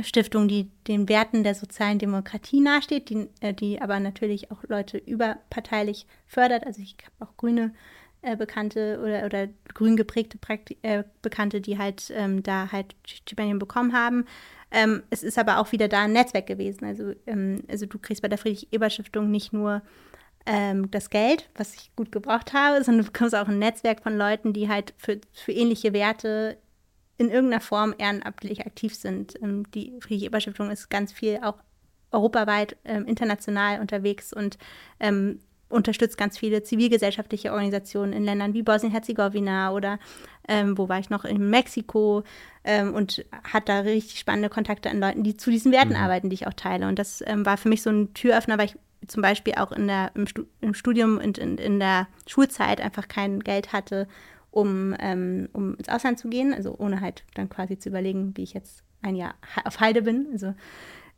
Stiftung, 0.01 0.47
die 0.47 0.71
den 0.87 1.09
Werten 1.09 1.43
der 1.43 1.53
sozialen 1.53 1.99
Demokratie 1.99 2.61
nahesteht, 2.61 3.09
die, 3.09 3.27
äh, 3.41 3.53
die 3.53 3.81
aber 3.81 3.99
natürlich 3.99 4.51
auch 4.51 4.63
Leute 4.67 4.97
überparteilich 4.97 6.07
fördert. 6.25 6.65
Also 6.65 6.81
ich 6.81 6.95
habe 7.03 7.29
auch 7.29 7.35
grüne 7.35 7.73
äh, 8.21 8.37
Bekannte 8.37 8.99
oder, 9.03 9.25
oder 9.25 9.47
grün 9.73 9.97
geprägte 9.97 10.37
Prakti 10.37 10.77
äh, 10.81 11.03
Bekannte, 11.21 11.59
die 11.59 11.77
halt 11.77 12.11
ähm, 12.15 12.41
da 12.41 12.71
halt 12.71 12.95
Stipendien 13.05 13.59
bekommen 13.59 13.93
haben. 13.93 14.25
Ähm, 14.71 15.03
es 15.09 15.23
ist 15.23 15.37
aber 15.37 15.59
auch 15.59 15.71
wieder 15.71 15.87
da 15.87 16.03
ein 16.03 16.13
Netzwerk 16.13 16.47
gewesen. 16.47 16.85
Also, 16.85 17.13
ähm, 17.25 17.63
also 17.67 17.85
du 17.85 17.99
kriegst 17.99 18.21
bei 18.21 18.27
der 18.27 18.37
Friedrich-Ebert-Stiftung 18.37 19.31
nicht 19.31 19.53
nur 19.53 19.81
ähm, 20.45 20.91
das 20.91 21.09
Geld, 21.09 21.49
was 21.55 21.73
ich 21.75 21.95
gut 21.95 22.11
gebraucht 22.11 22.53
habe, 22.53 22.83
sondern 22.83 23.05
du 23.05 23.11
bekommst 23.11 23.35
auch 23.35 23.47
ein 23.47 23.59
Netzwerk 23.59 24.01
von 24.01 24.17
Leuten, 24.17 24.53
die 24.53 24.69
halt 24.69 24.93
für, 24.97 25.19
für 25.33 25.51
ähnliche 25.51 25.93
Werte 25.93 26.57
in 27.17 27.29
irgendeiner 27.29 27.61
Form 27.61 27.95
ehrenamtlich 27.97 28.65
aktiv 28.65 28.93
sind. 28.95 29.41
Ähm, 29.41 29.69
die 29.71 29.93
Friedrich-Ebert-Stiftung 29.99 30.69
ist 30.69 30.89
ganz 30.89 31.11
viel 31.11 31.39
auch 31.41 31.57
europaweit, 32.11 32.77
ähm, 32.85 33.05
international 33.05 33.79
unterwegs 33.81 34.33
und 34.33 34.57
ähm, 34.99 35.39
unterstützt 35.69 36.17
ganz 36.17 36.37
viele 36.37 36.63
zivilgesellschaftliche 36.63 37.51
Organisationen 37.51 38.13
in 38.13 38.23
Ländern 38.23 38.53
wie 38.53 38.63
Bosnien-Herzegowina 38.63 39.71
oder 39.71 39.99
ähm, 40.47 40.77
wo 40.77 40.87
war 40.87 40.99
ich 40.99 41.09
noch 41.09 41.25
in 41.25 41.49
Mexiko 41.49 42.23
ähm, 42.63 42.93
und 42.93 43.25
hat 43.51 43.67
da 43.67 43.79
richtig 43.79 44.19
spannende 44.19 44.49
Kontakte 44.49 44.89
an 44.89 44.99
Leuten, 44.99 45.23
die 45.23 45.35
zu 45.35 45.51
diesen 45.51 45.71
Werten 45.71 45.89
Mhm. 45.93 45.95
arbeiten, 45.97 46.29
die 46.29 46.35
ich 46.35 46.47
auch 46.47 46.53
teile. 46.53 46.87
Und 46.87 46.99
das 46.99 47.23
ähm, 47.25 47.45
war 47.45 47.57
für 47.57 47.69
mich 47.69 47.81
so 47.81 47.89
ein 47.89 48.13
Türöffner, 48.13 48.57
weil 48.57 48.67
ich 48.67 48.75
zum 49.07 49.21
Beispiel 49.21 49.55
auch 49.55 49.71
in 49.71 49.87
der, 49.87 50.11
im, 50.15 50.25
Stu 50.27 50.43
im 50.61 50.73
Studium 50.73 51.17
und 51.17 51.37
in, 51.37 51.57
in 51.57 51.79
der 51.79 52.07
Schulzeit 52.25 52.81
einfach 52.81 53.07
kein 53.07 53.41
Geld 53.41 53.73
hatte, 53.73 54.07
um, 54.51 54.95
ähm, 54.99 55.49
um 55.53 55.75
ins 55.75 55.89
Ausland 55.89 56.17
zu 56.17 56.29
gehen, 56.29 56.53
also 56.53 56.75
ohne 56.77 56.99
halt 57.01 57.23
dann 57.35 57.49
quasi 57.49 57.77
zu 57.77 57.89
überlegen, 57.89 58.35
wie 58.35 58.43
ich 58.43 58.53
jetzt 58.53 58.83
ein 59.01 59.15
Jahr 59.15 59.35
auf 59.65 59.79
Halde 59.79 60.01
bin. 60.01 60.27
Also 60.31 60.55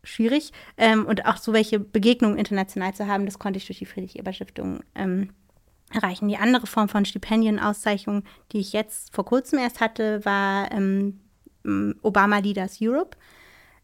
schwierig. 0.03 0.51
Ähm, 0.77 1.05
und 1.05 1.25
auch 1.25 1.37
so 1.37 1.53
welche 1.53 1.79
Begegnungen 1.79 2.37
international 2.37 2.93
zu 2.93 3.07
haben, 3.07 3.25
das 3.25 3.39
konnte 3.39 3.57
ich 3.57 3.65
durch 3.65 3.79
die 3.79 3.85
Friedrich-Ebert-Stiftung 3.85 4.81
ähm, 4.95 5.29
erreichen. 5.93 6.27
Die 6.27 6.37
andere 6.37 6.67
Form 6.67 6.89
von 6.89 7.05
Stipendienauszeichnung, 7.05 8.23
die 8.51 8.59
ich 8.59 8.73
jetzt 8.73 9.13
vor 9.13 9.25
kurzem 9.25 9.59
erst 9.59 9.81
hatte, 9.81 10.23
war 10.25 10.71
ähm, 10.71 11.19
Obama 12.01 12.39
Leaders 12.39 12.77
Europe. 12.81 13.17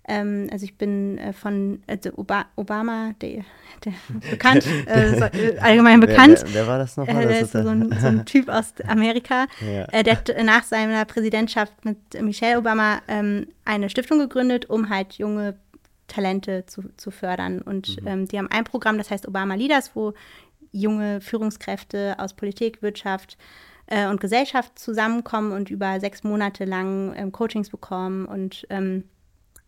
Ähm, 0.07 0.47
also 0.51 0.65
ich 0.65 0.77
bin 0.77 1.17
äh, 1.17 1.33
von 1.33 1.81
also 1.87 2.11
Oba 2.15 2.45
Obama, 2.55 3.13
der, 3.21 3.43
der 3.83 3.93
bekannt, 4.29 4.65
äh, 4.85 5.17
so, 5.17 5.25
äh, 5.25 5.57
allgemein 5.59 5.99
bekannt. 5.99 6.43
Wer, 6.43 6.53
wer, 6.53 6.53
wer 6.53 6.67
war 6.67 6.77
das 6.77 6.95
nochmal? 6.97 7.23
Äh, 7.23 7.27
der 7.27 7.39
ist 7.39 7.55
ist 7.55 7.63
so 7.63 7.69
ein, 7.69 7.91
so 7.99 8.07
ein 8.07 8.25
Typ 8.25 8.49
aus 8.49 8.73
Amerika. 8.87 9.47
Ja. 9.61 9.85
Äh, 9.91 10.03
der 10.03 10.17
hat 10.17 10.31
nach 10.43 10.63
seiner 10.63 11.05
Präsidentschaft 11.05 11.85
mit 11.85 11.97
Michelle 12.21 12.59
Obama 12.59 13.01
ähm, 13.07 13.47
eine 13.65 13.89
Stiftung 13.89 14.19
gegründet, 14.19 14.69
um 14.69 14.89
halt 14.89 15.13
junge 15.13 15.55
Talente 16.07 16.65
zu, 16.65 16.83
zu 16.97 17.11
fördern. 17.11 17.61
Und 17.61 17.97
ähm, 18.05 18.27
die 18.27 18.37
haben 18.37 18.49
ein 18.49 18.63
Programm, 18.63 18.97
das 18.97 19.11
heißt 19.11 19.27
Obama 19.27 19.55
Leaders, 19.55 19.95
wo 19.95 20.13
junge 20.71 21.21
Führungskräfte 21.21 22.15
aus 22.19 22.33
Politik, 22.33 22.81
Wirtschaft 22.81 23.37
äh, 23.87 24.07
und 24.07 24.19
Gesellschaft 24.19 24.77
zusammenkommen 24.77 25.51
und 25.51 25.69
über 25.69 25.99
sechs 25.99 26.23
Monate 26.23 26.65
lang 26.65 27.13
ähm, 27.15 27.31
Coachings 27.31 27.69
bekommen 27.69 28.25
und 28.25 28.65
ähm, 28.69 29.05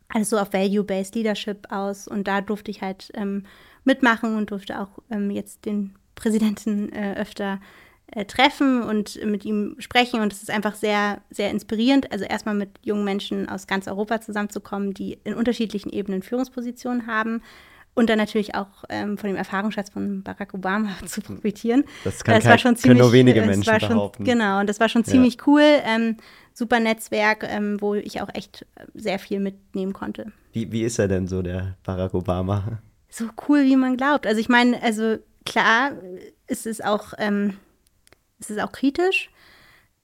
alles 0.09 0.29
so 0.29 0.37
auf 0.37 0.53
Value-Based 0.53 1.15
Leadership 1.15 1.67
aus. 1.69 2.07
Und 2.07 2.27
da 2.27 2.41
durfte 2.41 2.71
ich 2.71 2.81
halt 2.81 3.11
ähm, 3.13 3.45
mitmachen 3.83 4.35
und 4.35 4.51
durfte 4.51 4.79
auch 4.79 4.99
ähm, 5.09 5.31
jetzt 5.31 5.65
den 5.65 5.95
Präsidenten 6.15 6.91
äh, 6.93 7.15
öfter 7.15 7.59
äh, 8.11 8.25
treffen 8.25 8.81
und 8.83 9.23
mit 9.25 9.45
ihm 9.45 9.75
sprechen. 9.79 10.21
Und 10.21 10.31
es 10.33 10.41
ist 10.41 10.51
einfach 10.51 10.75
sehr, 10.75 11.21
sehr 11.29 11.49
inspirierend. 11.51 12.11
Also 12.11 12.25
erstmal 12.25 12.55
mit 12.55 12.69
jungen 12.83 13.03
Menschen 13.03 13.49
aus 13.49 13.67
ganz 13.67 13.87
Europa 13.87 14.21
zusammenzukommen, 14.21 14.93
die 14.93 15.19
in 15.23 15.33
unterschiedlichen 15.33 15.89
Ebenen 15.89 16.23
Führungspositionen 16.23 17.07
haben. 17.07 17.41
Und 17.95 18.11
dann 18.11 18.19
natürlich 18.19 18.53
auch 18.53 18.83
ähm, 18.89 19.17
von 19.17 19.27
dem 19.27 19.35
Erfahrungsschatz 19.37 19.89
von 19.89 20.21
Barack 20.21 20.53
Obama 20.53 20.89
zu 21.07 21.19
profitieren. 21.19 21.83
Das 22.03 22.23
kann 22.23 22.35
Das 22.35 22.43
kein, 22.43 22.51
war 22.51 22.57
schon 22.59 22.75
können 22.75 22.99
nur 22.99 23.09
ziemlich, 23.09 23.35
wenige 23.35 23.41
Menschen 23.47 23.79
schon, 23.79 23.89
behaupten. 23.89 24.23
Genau, 24.23 24.59
und 24.59 24.69
das 24.69 24.79
war 24.79 24.87
schon 24.87 25.01
Ja. 25.01 25.11
ziemlich 25.11 25.47
cool. 25.47 25.63
Ähm, 25.63 26.17
super 26.53 26.79
Netzwerk, 26.79 27.43
ähm, 27.49 27.77
wo 27.81 27.95
ich 27.95 28.21
auch 28.21 28.29
echt 28.35 28.67
äh, 28.75 28.85
sehr 28.93 29.17
viel 29.17 29.39
mitnehmen 29.39 29.93
konnte. 29.93 30.31
Wie, 30.53 30.71
wie 30.71 30.83
ist 30.83 30.99
er 30.99 31.07
denn 31.07 31.27
so, 31.27 31.41
der 31.41 31.75
Barack 31.83 32.13
Obama? 32.13 32.79
So 33.09 33.25
cool, 33.49 33.63
wie 33.63 33.75
man 33.75 33.97
glaubt. 33.97 34.27
Also 34.27 34.39
ich 34.39 34.47
meine, 34.47 34.81
also 34.83 35.17
klar, 35.45 35.93
es 36.45 36.67
ist 36.67 36.85
auch, 36.85 37.13
ähm, 37.17 37.55
es 38.39 38.49
ist 38.49 38.59
auch 38.59 38.71
kritisch. 38.71 39.29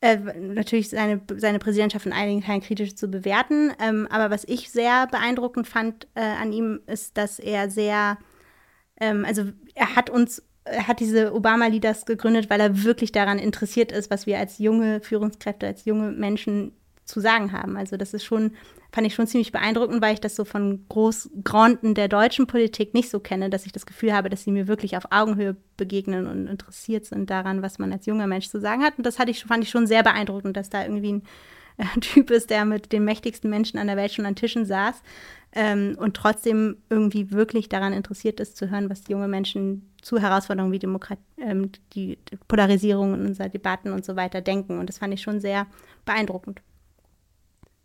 Äh, 0.01 0.17
natürlich 0.17 0.89
seine, 0.89 1.21
seine 1.37 1.59
Präsidentschaft 1.59 2.05
in 2.05 2.11
einigen 2.11 2.41
Teilen 2.41 2.61
kritisch 2.61 2.95
zu 2.95 3.07
bewerten. 3.07 3.71
Ähm, 3.79 4.05
aber 4.09 4.29
was 4.31 4.43
ich 4.43 4.69
sehr 4.69 5.07
beeindruckend 5.07 5.67
fand 5.67 6.07
äh, 6.15 6.21
an 6.21 6.51
ihm, 6.51 6.81
ist, 6.87 7.17
dass 7.17 7.39
er 7.39 7.69
sehr, 7.69 8.17
ähm, 8.99 9.23
also 9.23 9.45
er 9.75 9.95
hat 9.95 10.09
uns, 10.09 10.43
er 10.65 10.87
hat 10.87 10.99
diese 10.99 11.33
Obama-Leaders 11.33 12.05
gegründet, 12.05 12.49
weil 12.49 12.59
er 12.59 12.83
wirklich 12.83 13.13
daran 13.13 13.39
interessiert 13.39 13.93
ist, 13.93 14.11
was 14.11 14.27
wir 14.27 14.39
als 14.39 14.57
junge 14.57 14.99
Führungskräfte, 14.99 15.67
als 15.67 15.85
junge 15.85 16.11
Menschen 16.11 16.73
zu 17.05 17.19
sagen 17.19 17.51
haben. 17.51 17.77
Also 17.77 17.97
das 17.97 18.13
ist 18.13 18.23
schon, 18.23 18.51
fand 18.91 19.07
ich 19.07 19.13
schon 19.13 19.27
ziemlich 19.27 19.51
beeindruckend, 19.51 20.01
weil 20.01 20.13
ich 20.13 20.21
das 20.21 20.35
so 20.35 20.45
von 20.45 20.85
Großgranden 20.89 21.95
der 21.95 22.07
deutschen 22.07 22.47
Politik 22.47 22.93
nicht 22.93 23.09
so 23.09 23.19
kenne, 23.19 23.49
dass 23.49 23.65
ich 23.65 23.71
das 23.71 23.85
Gefühl 23.85 24.13
habe, 24.13 24.29
dass 24.29 24.43
sie 24.43 24.51
mir 24.51 24.67
wirklich 24.67 24.95
auf 24.95 25.05
Augenhöhe 25.11 25.55
begegnen 25.77 26.27
und 26.27 26.47
interessiert 26.47 27.05
sind 27.05 27.29
daran, 27.29 27.61
was 27.61 27.79
man 27.79 27.91
als 27.91 28.05
junger 28.05 28.27
Mensch 28.27 28.49
zu 28.49 28.59
sagen 28.59 28.83
hat. 28.83 28.97
Und 28.97 29.05
das 29.05 29.19
hatte 29.19 29.31
ich, 29.31 29.43
fand 29.43 29.63
ich 29.63 29.69
schon 29.69 29.87
sehr 29.87 30.03
beeindruckend, 30.03 30.55
dass 30.55 30.69
da 30.69 30.83
irgendwie 30.83 31.21
ein 31.77 32.01
Typ 32.01 32.31
ist, 32.31 32.49
der 32.49 32.65
mit 32.65 32.91
den 32.91 33.03
mächtigsten 33.03 33.49
Menschen 33.49 33.79
an 33.79 33.87
der 33.87 33.97
Welt 33.97 34.13
schon 34.13 34.25
an 34.25 34.35
Tischen 34.35 34.65
saß 34.65 35.01
ähm, 35.53 35.95
und 35.99 36.15
trotzdem 36.15 36.77
irgendwie 36.89 37.31
wirklich 37.31 37.69
daran 37.69 37.93
interessiert 37.93 38.39
ist, 38.39 38.57
zu 38.57 38.69
hören, 38.69 38.89
was 38.89 39.07
junge 39.07 39.27
Menschen 39.27 39.89
zu 40.01 40.19
Herausforderungen 40.19 40.73
wie 40.73 40.79
Demokrat 40.79 41.19
ähm, 41.37 41.71
die 41.93 42.17
Polarisierung 42.47 43.13
in 43.13 43.25
unserer 43.27 43.49
Debatten 43.49 43.91
und 43.91 44.05
so 44.05 44.15
weiter 44.15 44.41
denken. 44.41 44.79
Und 44.79 44.87
das 44.87 44.97
fand 44.99 45.13
ich 45.13 45.21
schon 45.21 45.39
sehr 45.39 45.67
beeindruckend. 46.05 46.61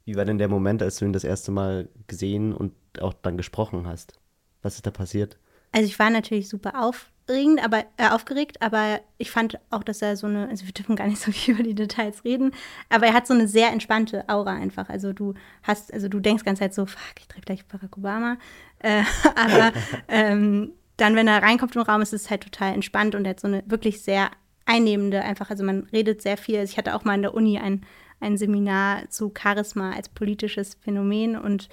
Wie 0.08 0.16
war 0.16 0.24
denn 0.24 0.38
der 0.38 0.48
Moment, 0.48 0.82
als 0.82 0.96
du 0.96 1.04
ihn 1.04 1.12
das 1.12 1.22
erste 1.22 1.50
Mal 1.50 1.90
gesehen 2.06 2.54
und 2.54 2.72
auch 2.98 3.12
dann 3.12 3.36
gesprochen 3.36 3.86
hast? 3.86 4.18
Was 4.62 4.76
ist 4.76 4.86
da 4.86 4.90
passiert? 4.90 5.36
Also 5.70 5.84
ich 5.84 5.98
war 5.98 6.08
natürlich 6.08 6.48
super 6.48 6.82
aufregend, 6.82 7.62
aber 7.62 7.84
äh, 7.98 8.08
aufgeregt, 8.08 8.62
aber 8.62 9.02
ich 9.18 9.30
fand 9.30 9.60
auch, 9.68 9.82
dass 9.82 10.00
er 10.00 10.16
so 10.16 10.26
eine, 10.26 10.48
also 10.48 10.64
wir 10.64 10.72
dürfen 10.72 10.96
gar 10.96 11.08
nicht 11.08 11.20
so 11.20 11.30
viel 11.32 11.52
über 11.52 11.62
die 11.62 11.74
Details 11.74 12.24
reden, 12.24 12.52
aber 12.88 13.08
er 13.08 13.12
hat 13.12 13.26
so 13.26 13.34
eine 13.34 13.46
sehr 13.48 13.70
entspannte 13.70 14.26
Aura 14.30 14.54
einfach. 14.54 14.88
Also 14.88 15.12
du 15.12 15.34
hast, 15.62 15.92
also 15.92 16.08
du 16.08 16.20
denkst 16.20 16.42
ganz 16.42 16.62
halt 16.62 16.72
so, 16.72 16.86
fuck, 16.86 17.12
ich 17.18 17.28
treffe 17.28 17.44
gleich 17.44 17.66
Barack 17.66 17.98
Obama. 17.98 18.38
Äh, 18.80 19.02
aber 19.34 19.72
ähm, 20.06 20.70
dann, 20.98 21.16
wenn 21.16 21.26
er 21.26 21.42
reinkommt 21.42 21.74
im 21.74 21.82
Raum, 21.82 22.00
ist 22.00 22.12
es 22.12 22.30
halt 22.30 22.44
total 22.44 22.74
entspannt 22.74 23.16
und 23.16 23.24
er 23.24 23.30
hat 23.30 23.40
so 23.40 23.48
eine 23.48 23.64
wirklich 23.66 24.02
sehr 24.02 24.30
einnehmende, 24.66 25.24
einfach, 25.24 25.50
also 25.50 25.64
man 25.64 25.88
redet 25.92 26.22
sehr 26.22 26.36
viel. 26.36 26.62
Ich 26.62 26.78
hatte 26.78 26.94
auch 26.94 27.02
mal 27.04 27.16
in 27.16 27.22
der 27.22 27.34
Uni 27.34 27.58
ein, 27.58 27.84
ein 28.20 28.36
Seminar 28.36 29.08
zu 29.10 29.32
Charisma 29.36 29.92
als 29.92 30.08
politisches 30.08 30.74
Phänomen 30.74 31.36
und 31.36 31.68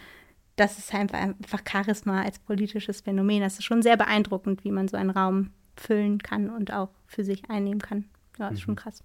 das 0.56 0.78
ist 0.78 0.94
einfach, 0.94 1.20
einfach 1.20 1.62
Charisma 1.70 2.22
als 2.22 2.40
politisches 2.40 3.02
Phänomen. 3.02 3.42
Das 3.42 3.56
ist 3.56 3.66
schon 3.66 3.82
sehr 3.82 3.98
beeindruckend, 3.98 4.64
wie 4.64 4.72
man 4.72 4.88
so 4.88 4.96
einen 4.96 5.10
Raum 5.10 5.52
füllen 5.76 6.20
kann 6.20 6.50
und 6.50 6.72
auch 6.72 6.90
für 7.08 7.26
sich 7.26 7.50
einnehmen 7.50 7.82
kann. 7.82 8.06
Ja, 8.40 8.48
ist 8.48 8.60
mhm. 8.60 8.62
schon 8.62 8.76
krass. 8.76 9.04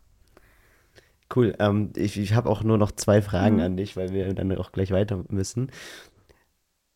Cool. 1.35 1.55
Ähm, 1.59 1.93
ich 1.97 2.19
ich 2.19 2.35
habe 2.35 2.49
auch 2.49 2.63
nur 2.63 2.79
noch 2.79 2.93
zwei 2.93 3.23
Fragen 3.23 3.57
mhm. 3.57 3.63
an 3.63 3.77
dich, 3.77 3.97
weil 3.97 4.13
wir 4.13 4.33
dann 4.35 4.57
auch 4.57 4.73
gleich 4.73 4.91
weiter 4.91 5.25
müssen. 5.29 5.71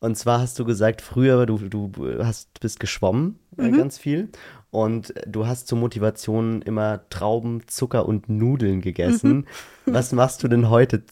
Und 0.00 0.16
zwar 0.16 0.40
hast 0.40 0.58
du 0.58 0.64
gesagt, 0.64 1.00
früher 1.00 1.46
du, 1.46 1.56
du 1.56 1.90
hast, 2.22 2.60
bist 2.60 2.78
geschwommen 2.78 3.38
äh, 3.56 3.68
mhm. 3.68 3.78
ganz 3.78 3.96
viel 3.98 4.28
und 4.74 5.14
du 5.24 5.46
hast 5.46 5.68
zur 5.68 5.78
Motivation 5.78 6.60
immer 6.62 7.08
Trauben, 7.08 7.62
Zucker 7.68 8.08
und 8.08 8.28
Nudeln 8.28 8.80
gegessen. 8.80 9.36
Mhm. 9.36 9.46
Was 9.94 10.10
machst 10.10 10.42
du 10.42 10.48
denn 10.48 10.68
heute 10.68 11.04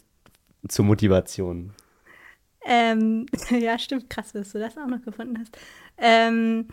zur 0.66 0.84
Motivation? 0.84 1.72
Ähm, 2.64 3.26
ja, 3.50 3.78
stimmt, 3.78 4.10
krass, 4.10 4.32
dass 4.32 4.50
du 4.50 4.58
das 4.58 4.76
auch 4.76 4.88
noch 4.88 5.02
gefunden 5.02 5.38
hast. 5.38 5.56
Ähm, 5.96 6.66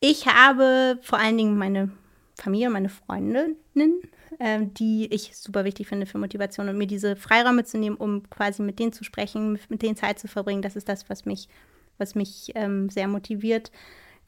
ich 0.00 0.26
habe 0.26 0.98
vor 1.02 1.18
allen 1.18 1.36
Dingen 1.36 1.58
meine 1.58 1.90
Familie, 2.40 2.70
meine 2.70 2.88
Freundinnen, 2.88 3.56
ähm, 4.38 4.72
die 4.72 5.12
ich 5.12 5.36
super 5.36 5.66
wichtig 5.66 5.88
finde 5.88 6.06
für 6.06 6.16
Motivation 6.16 6.70
und 6.70 6.78
mir 6.78 6.86
diese 6.86 7.16
Freiräume 7.16 7.64
zu 7.64 7.76
nehmen, 7.76 7.96
um 7.96 8.22
quasi 8.30 8.62
mit 8.62 8.78
denen 8.78 8.94
zu 8.94 9.04
sprechen, 9.04 9.58
mit 9.68 9.82
denen 9.82 9.96
Zeit 9.96 10.18
zu 10.18 10.26
verbringen. 10.26 10.62
Das 10.62 10.74
ist 10.74 10.88
das, 10.88 11.10
was 11.10 11.26
mich, 11.26 11.50
was 11.98 12.14
mich 12.14 12.52
ähm, 12.54 12.88
sehr 12.88 13.08
motiviert. 13.08 13.70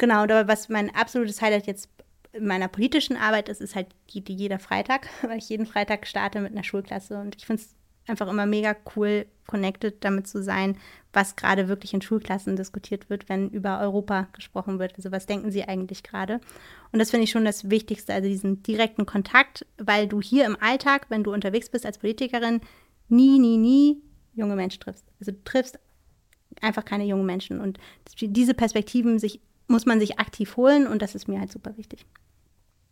Genau, 0.03 0.25
aber 0.25 0.49
was 0.49 0.69
mein 0.69 0.93
absolutes 0.93 1.41
Highlight 1.41 1.69
jetzt 1.69 1.89
in 2.33 2.49
meiner 2.49 2.67
politischen 2.67 3.17
Arbeit 3.17 3.49
ist, 3.49 3.61
ist 3.61 3.77
halt 3.77 3.87
die, 4.11 4.25
jeder 4.33 4.59
Freitag, 4.59 5.09
weil 5.23 5.39
ich 5.39 5.49
jeden 5.49 5.65
Freitag 5.65 6.09
starte 6.09 6.41
mit 6.41 6.51
einer 6.51 6.65
Schulklasse 6.65 7.21
und 7.21 7.37
ich 7.37 7.47
finde 7.47 7.63
es 7.63 7.77
einfach 8.09 8.27
immer 8.27 8.45
mega 8.45 8.75
cool, 8.97 9.27
connected 9.47 10.03
damit 10.05 10.27
zu 10.27 10.43
sein, 10.43 10.77
was 11.13 11.37
gerade 11.37 11.69
wirklich 11.69 11.95
in 11.95 12.03
Schulklassen 12.03 12.57
diskutiert 12.57 13.11
wird, 13.11 13.29
wenn 13.29 13.51
über 13.51 13.79
Europa 13.79 14.27
gesprochen 14.33 14.81
wird. 14.81 14.97
Also 14.97 15.13
was 15.13 15.27
denken 15.27 15.53
sie 15.53 15.69
eigentlich 15.69 16.03
gerade? 16.03 16.41
Und 16.91 16.99
das 16.99 17.13
finde 17.13 17.23
ich 17.23 17.31
schon 17.31 17.45
das 17.45 17.71
Wichtigste, 17.71 18.13
also 18.13 18.29
diesen 18.29 18.61
direkten 18.65 19.07
Kontakt, 19.07 19.65
weil 19.79 20.09
du 20.09 20.21
hier 20.21 20.47
im 20.47 20.57
Alltag, 20.61 21.07
wenn 21.11 21.23
du 21.23 21.33
unterwegs 21.33 21.71
bist 21.71 21.87
als 21.87 21.99
Politikerin, 21.99 22.61
nie, 23.09 23.39
nie, 23.39 23.57
nie 23.57 24.03
junge 24.35 24.57
Menschen 24.57 24.81
triffst. 24.81 25.05
Also 25.21 25.31
du 25.31 25.45
triffst 25.45 25.79
einfach 26.61 26.85
keine 26.85 27.05
jungen 27.05 27.27
Menschen. 27.27 27.61
Und 27.61 27.79
diese 28.21 28.55
Perspektiven 28.55 29.21
sich, 29.21 29.41
muss 29.69 29.87
man 29.87 30.01
sich 30.01 30.19
aktiv 30.19 30.57
holen 30.57 30.87
und 30.87 31.03
das 31.03 31.15
ist 31.15 31.29
mir 31.29 31.41
halt 31.41 31.53
super 31.53 31.77
wichtig. 31.77 32.07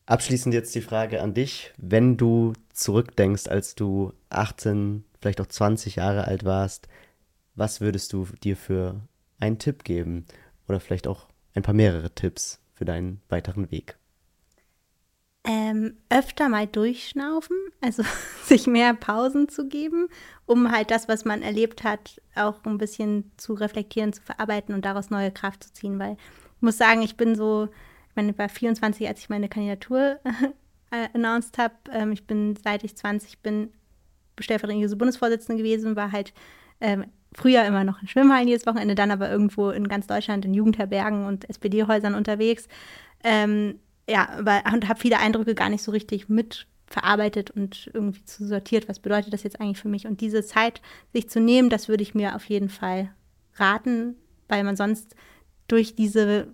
Abschließend 0.06 0.54
jetzt 0.54 0.74
die 0.74 0.80
Frage 0.80 1.22
an 1.22 1.34
dich. 1.34 1.72
Wenn 1.76 2.16
du 2.16 2.52
zurückdenkst, 2.72 3.46
als 3.46 3.76
du 3.76 4.12
18, 4.30 5.04
vielleicht 5.20 5.40
auch 5.40 5.46
20 5.46 5.96
Jahre 5.96 6.24
alt 6.24 6.44
warst, 6.44 6.88
was 7.54 7.80
würdest 7.80 8.12
du 8.12 8.26
dir 8.42 8.56
für 8.56 9.00
einen 9.38 9.58
Tipp 9.58 9.84
geben? 9.84 10.26
Oder 10.66 10.80
vielleicht 10.80 11.06
auch 11.06 11.28
ein 11.54 11.62
paar 11.62 11.74
mehrere 11.74 12.10
Tipps 12.14 12.60
für 12.74 12.84
deinen 12.84 13.20
weiteren 13.28 13.70
Weg? 13.70 13.98
Ähm, 15.42 15.96
öfter 16.10 16.48
mal 16.48 16.66
durchschnaufen, 16.66 17.56
also 17.80 18.02
sich 18.44 18.66
mehr 18.66 18.94
Pausen 18.94 19.48
zu 19.48 19.68
geben, 19.68 20.08
um 20.44 20.70
halt 20.70 20.90
das, 20.90 21.08
was 21.08 21.24
man 21.24 21.42
erlebt 21.42 21.82
hat, 21.82 22.20
auch 22.34 22.64
ein 22.64 22.78
bisschen 22.78 23.30
zu 23.36 23.54
reflektieren, 23.54 24.12
zu 24.12 24.22
verarbeiten 24.22 24.74
und 24.74 24.84
daraus 24.84 25.08
neue 25.08 25.30
Kraft 25.30 25.64
zu 25.64 25.72
ziehen. 25.72 25.98
Weil 25.98 26.16
muss 26.62 26.78
sagen, 26.78 27.02
ich 27.02 27.16
bin 27.16 27.34
so 27.34 27.68
ich 28.10 28.16
meine, 28.16 28.32
ich 28.32 28.38
war 28.38 28.48
24, 28.48 29.06
als 29.06 29.20
ich 29.20 29.28
meine 29.28 29.48
Kandidatur 29.48 30.18
äh, 30.90 31.08
announced 31.14 31.58
habe. 31.58 31.74
Ähm, 31.92 32.12
ich 32.12 32.26
bin, 32.26 32.56
seit 32.62 32.82
ich 32.82 32.96
20 32.96 33.38
bin, 33.38 33.70
stellvertretende 34.40 34.96
Bundesvorsitzende 34.96 35.62
gewesen, 35.62 35.94
war 35.94 36.10
halt 36.10 36.32
ähm, 36.80 37.04
früher 37.32 37.64
immer 37.64 37.84
noch 37.84 38.02
in 38.02 38.08
Schwimmhallen 38.08 38.48
jedes 38.48 38.66
Wochenende, 38.66 38.96
dann 38.96 39.12
aber 39.12 39.30
irgendwo 39.30 39.70
in 39.70 39.86
ganz 39.86 40.08
Deutschland 40.08 40.44
in 40.44 40.54
Jugendherbergen 40.54 41.24
und 41.26 41.48
SPD-Häusern 41.48 42.16
unterwegs. 42.16 42.66
Ähm, 43.22 43.78
ja, 44.08 44.28
aber, 44.30 44.64
und 44.72 44.88
habe 44.88 44.98
viele 44.98 45.18
Eindrücke 45.18 45.54
gar 45.54 45.68
nicht 45.68 45.84
so 45.84 45.92
richtig 45.92 46.28
mit 46.28 46.66
verarbeitet 46.86 47.52
und 47.52 47.88
irgendwie 47.94 48.24
zu 48.24 48.44
sortiert, 48.44 48.88
was 48.88 48.98
bedeutet 48.98 49.32
das 49.32 49.44
jetzt 49.44 49.60
eigentlich 49.60 49.78
für 49.78 49.88
mich. 49.88 50.08
Und 50.08 50.20
diese 50.20 50.42
Zeit 50.42 50.82
sich 51.12 51.30
zu 51.30 51.38
nehmen, 51.38 51.70
das 51.70 51.86
würde 51.86 52.02
ich 52.02 52.16
mir 52.16 52.34
auf 52.34 52.46
jeden 52.46 52.68
Fall 52.68 53.14
raten, 53.54 54.16
weil 54.48 54.64
man 54.64 54.74
sonst 54.74 55.14
durch 55.70 55.94
diese 55.94 56.48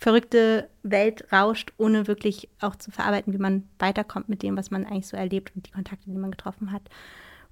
verrückte 0.00 0.68
Welt 0.82 1.32
rauscht, 1.32 1.72
ohne 1.78 2.06
wirklich 2.06 2.48
auch 2.60 2.76
zu 2.76 2.90
verarbeiten, 2.90 3.32
wie 3.32 3.38
man 3.38 3.68
weiterkommt 3.78 4.28
mit 4.28 4.42
dem, 4.42 4.56
was 4.56 4.70
man 4.70 4.84
eigentlich 4.84 5.06
so 5.06 5.16
erlebt 5.16 5.52
und 5.54 5.66
die 5.66 5.70
Kontakte, 5.70 6.10
die 6.10 6.16
man 6.16 6.30
getroffen 6.30 6.72
hat. 6.72 6.82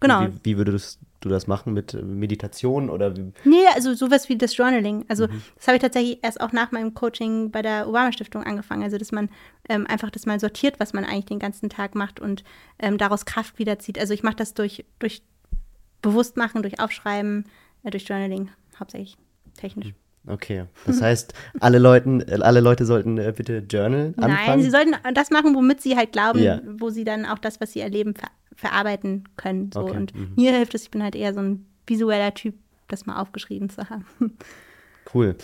Genau. 0.01 0.27
Wie, 0.27 0.41
wie, 0.43 0.57
würdest 0.59 0.99
du 1.21 1.31
das 1.31 1.47
machen 1.47 1.73
mit 1.73 1.95
äh, 1.95 2.03
Meditation 2.03 2.91
oder 2.91 3.17
wie? 3.17 3.33
Nee, 3.45 3.65
also 3.75 3.95
sowas 3.95 4.29
wie 4.29 4.37
das 4.37 4.55
Journaling. 4.55 5.07
Also 5.09 5.27
mhm. 5.27 5.43
das 5.57 5.67
habe 5.67 5.77
ich 5.77 5.83
tatsächlich 5.83 6.19
erst 6.23 6.41
auch 6.41 6.53
nach 6.53 6.71
meinem 6.71 6.93
Coaching 6.93 7.51
bei 7.51 7.63
der 7.63 7.89
Obama 7.89 8.13
Stiftung 8.13 8.43
angefangen. 8.43 8.83
Also 8.83 8.99
dass 8.99 9.11
man 9.11 9.31
ähm, 9.71 9.87
einfach 9.87 10.11
das 10.11 10.27
mal 10.27 10.39
sortiert, 10.39 10.79
was 10.81 10.93
man 10.93 11.05
eigentlich 11.05 11.27
den 11.27 11.39
ganzen 11.39 11.71
Tag 11.71 11.95
macht 11.95 12.21
und 12.21 12.45
ähm, 12.79 12.99
daraus 12.99 13.25
Kraft 13.25 13.59
wiederzieht. 13.59 13.99
Also 13.99 14.13
ich 14.13 14.23
mache 14.23 14.37
das 14.37 14.53
durch, 14.53 14.85
durch 14.99 15.23
Bewusstmachen, 16.03 16.63
durch 16.63 16.79
Aufschreiben, 16.79 17.47
äh, 17.83 17.91
durch 17.91 18.07
Journaling 18.07 18.51
hauptsächlich 18.79 19.17
technisch. 19.55 19.89
Mhm. 19.89 20.06
Okay, 20.27 20.65
das 20.87 21.01
heißt, 21.01 21.35
alle, 21.61 21.79
Leuten, 21.79 22.23
alle 22.43 22.61
Leute 22.61 22.85
sollten 22.85 23.19
äh, 23.19 23.33
bitte 23.37 23.59
Journal 23.59 24.15
anfangen? 24.17 24.47
Nein, 24.47 24.63
sie 24.63 24.71
sollten 24.71 24.95
das 25.15 25.31
machen, 25.31 25.55
womit 25.55 25.81
sie 25.81 25.97
halt 25.97 26.13
glauben, 26.13 26.43
ja. 26.43 26.61
wo 26.79 26.91
sie 26.91 27.05
dann 27.05 27.27
auch 27.27 27.39
das, 27.39 27.61
was 27.61 27.73
sie 27.73 27.81
erleben, 27.81 28.15
ver 28.15 28.29
verarbeiten 28.59 29.25
können. 29.37 29.71
So. 29.71 29.81
Okay. 29.81 29.97
Und 29.97 30.15
mhm. 30.15 30.33
mir 30.35 30.53
hilft 30.53 30.75
es, 30.75 30.85
ich 30.85 30.91
bin 30.91 31.03
halt 31.03 31.15
eher 31.15 31.35
so 31.35 31.41
ein 31.41 31.67
visueller 31.87 32.33
Typ, 32.33 32.55
das 32.89 33.05
mal 33.05 33.21
aufgeschrieben 33.21 33.71
zu 33.71 33.89
haben. 33.89 34.07
Cool. 35.15 35.37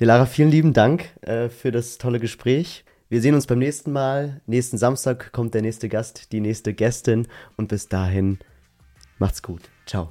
Delara, 0.00 0.26
vielen 0.26 0.50
lieben 0.50 0.74
Dank 0.74 1.06
äh, 1.22 1.48
für 1.48 1.72
das 1.72 1.96
tolle 1.96 2.20
Gespräch. 2.20 2.84
Wir 3.08 3.22
sehen 3.22 3.34
uns 3.34 3.46
beim 3.46 3.58
nächsten 3.58 3.90
Mal. 3.90 4.42
Nächsten 4.46 4.76
Samstag 4.76 5.32
kommt 5.32 5.54
der 5.54 5.62
nächste 5.62 5.88
Gast, 5.88 6.30
die 6.30 6.40
nächste 6.40 6.74
Gästin. 6.74 7.26
Und 7.56 7.68
bis 7.68 7.88
dahin, 7.88 8.38
macht's 9.18 9.42
gut. 9.42 9.62
Ciao. 9.86 10.10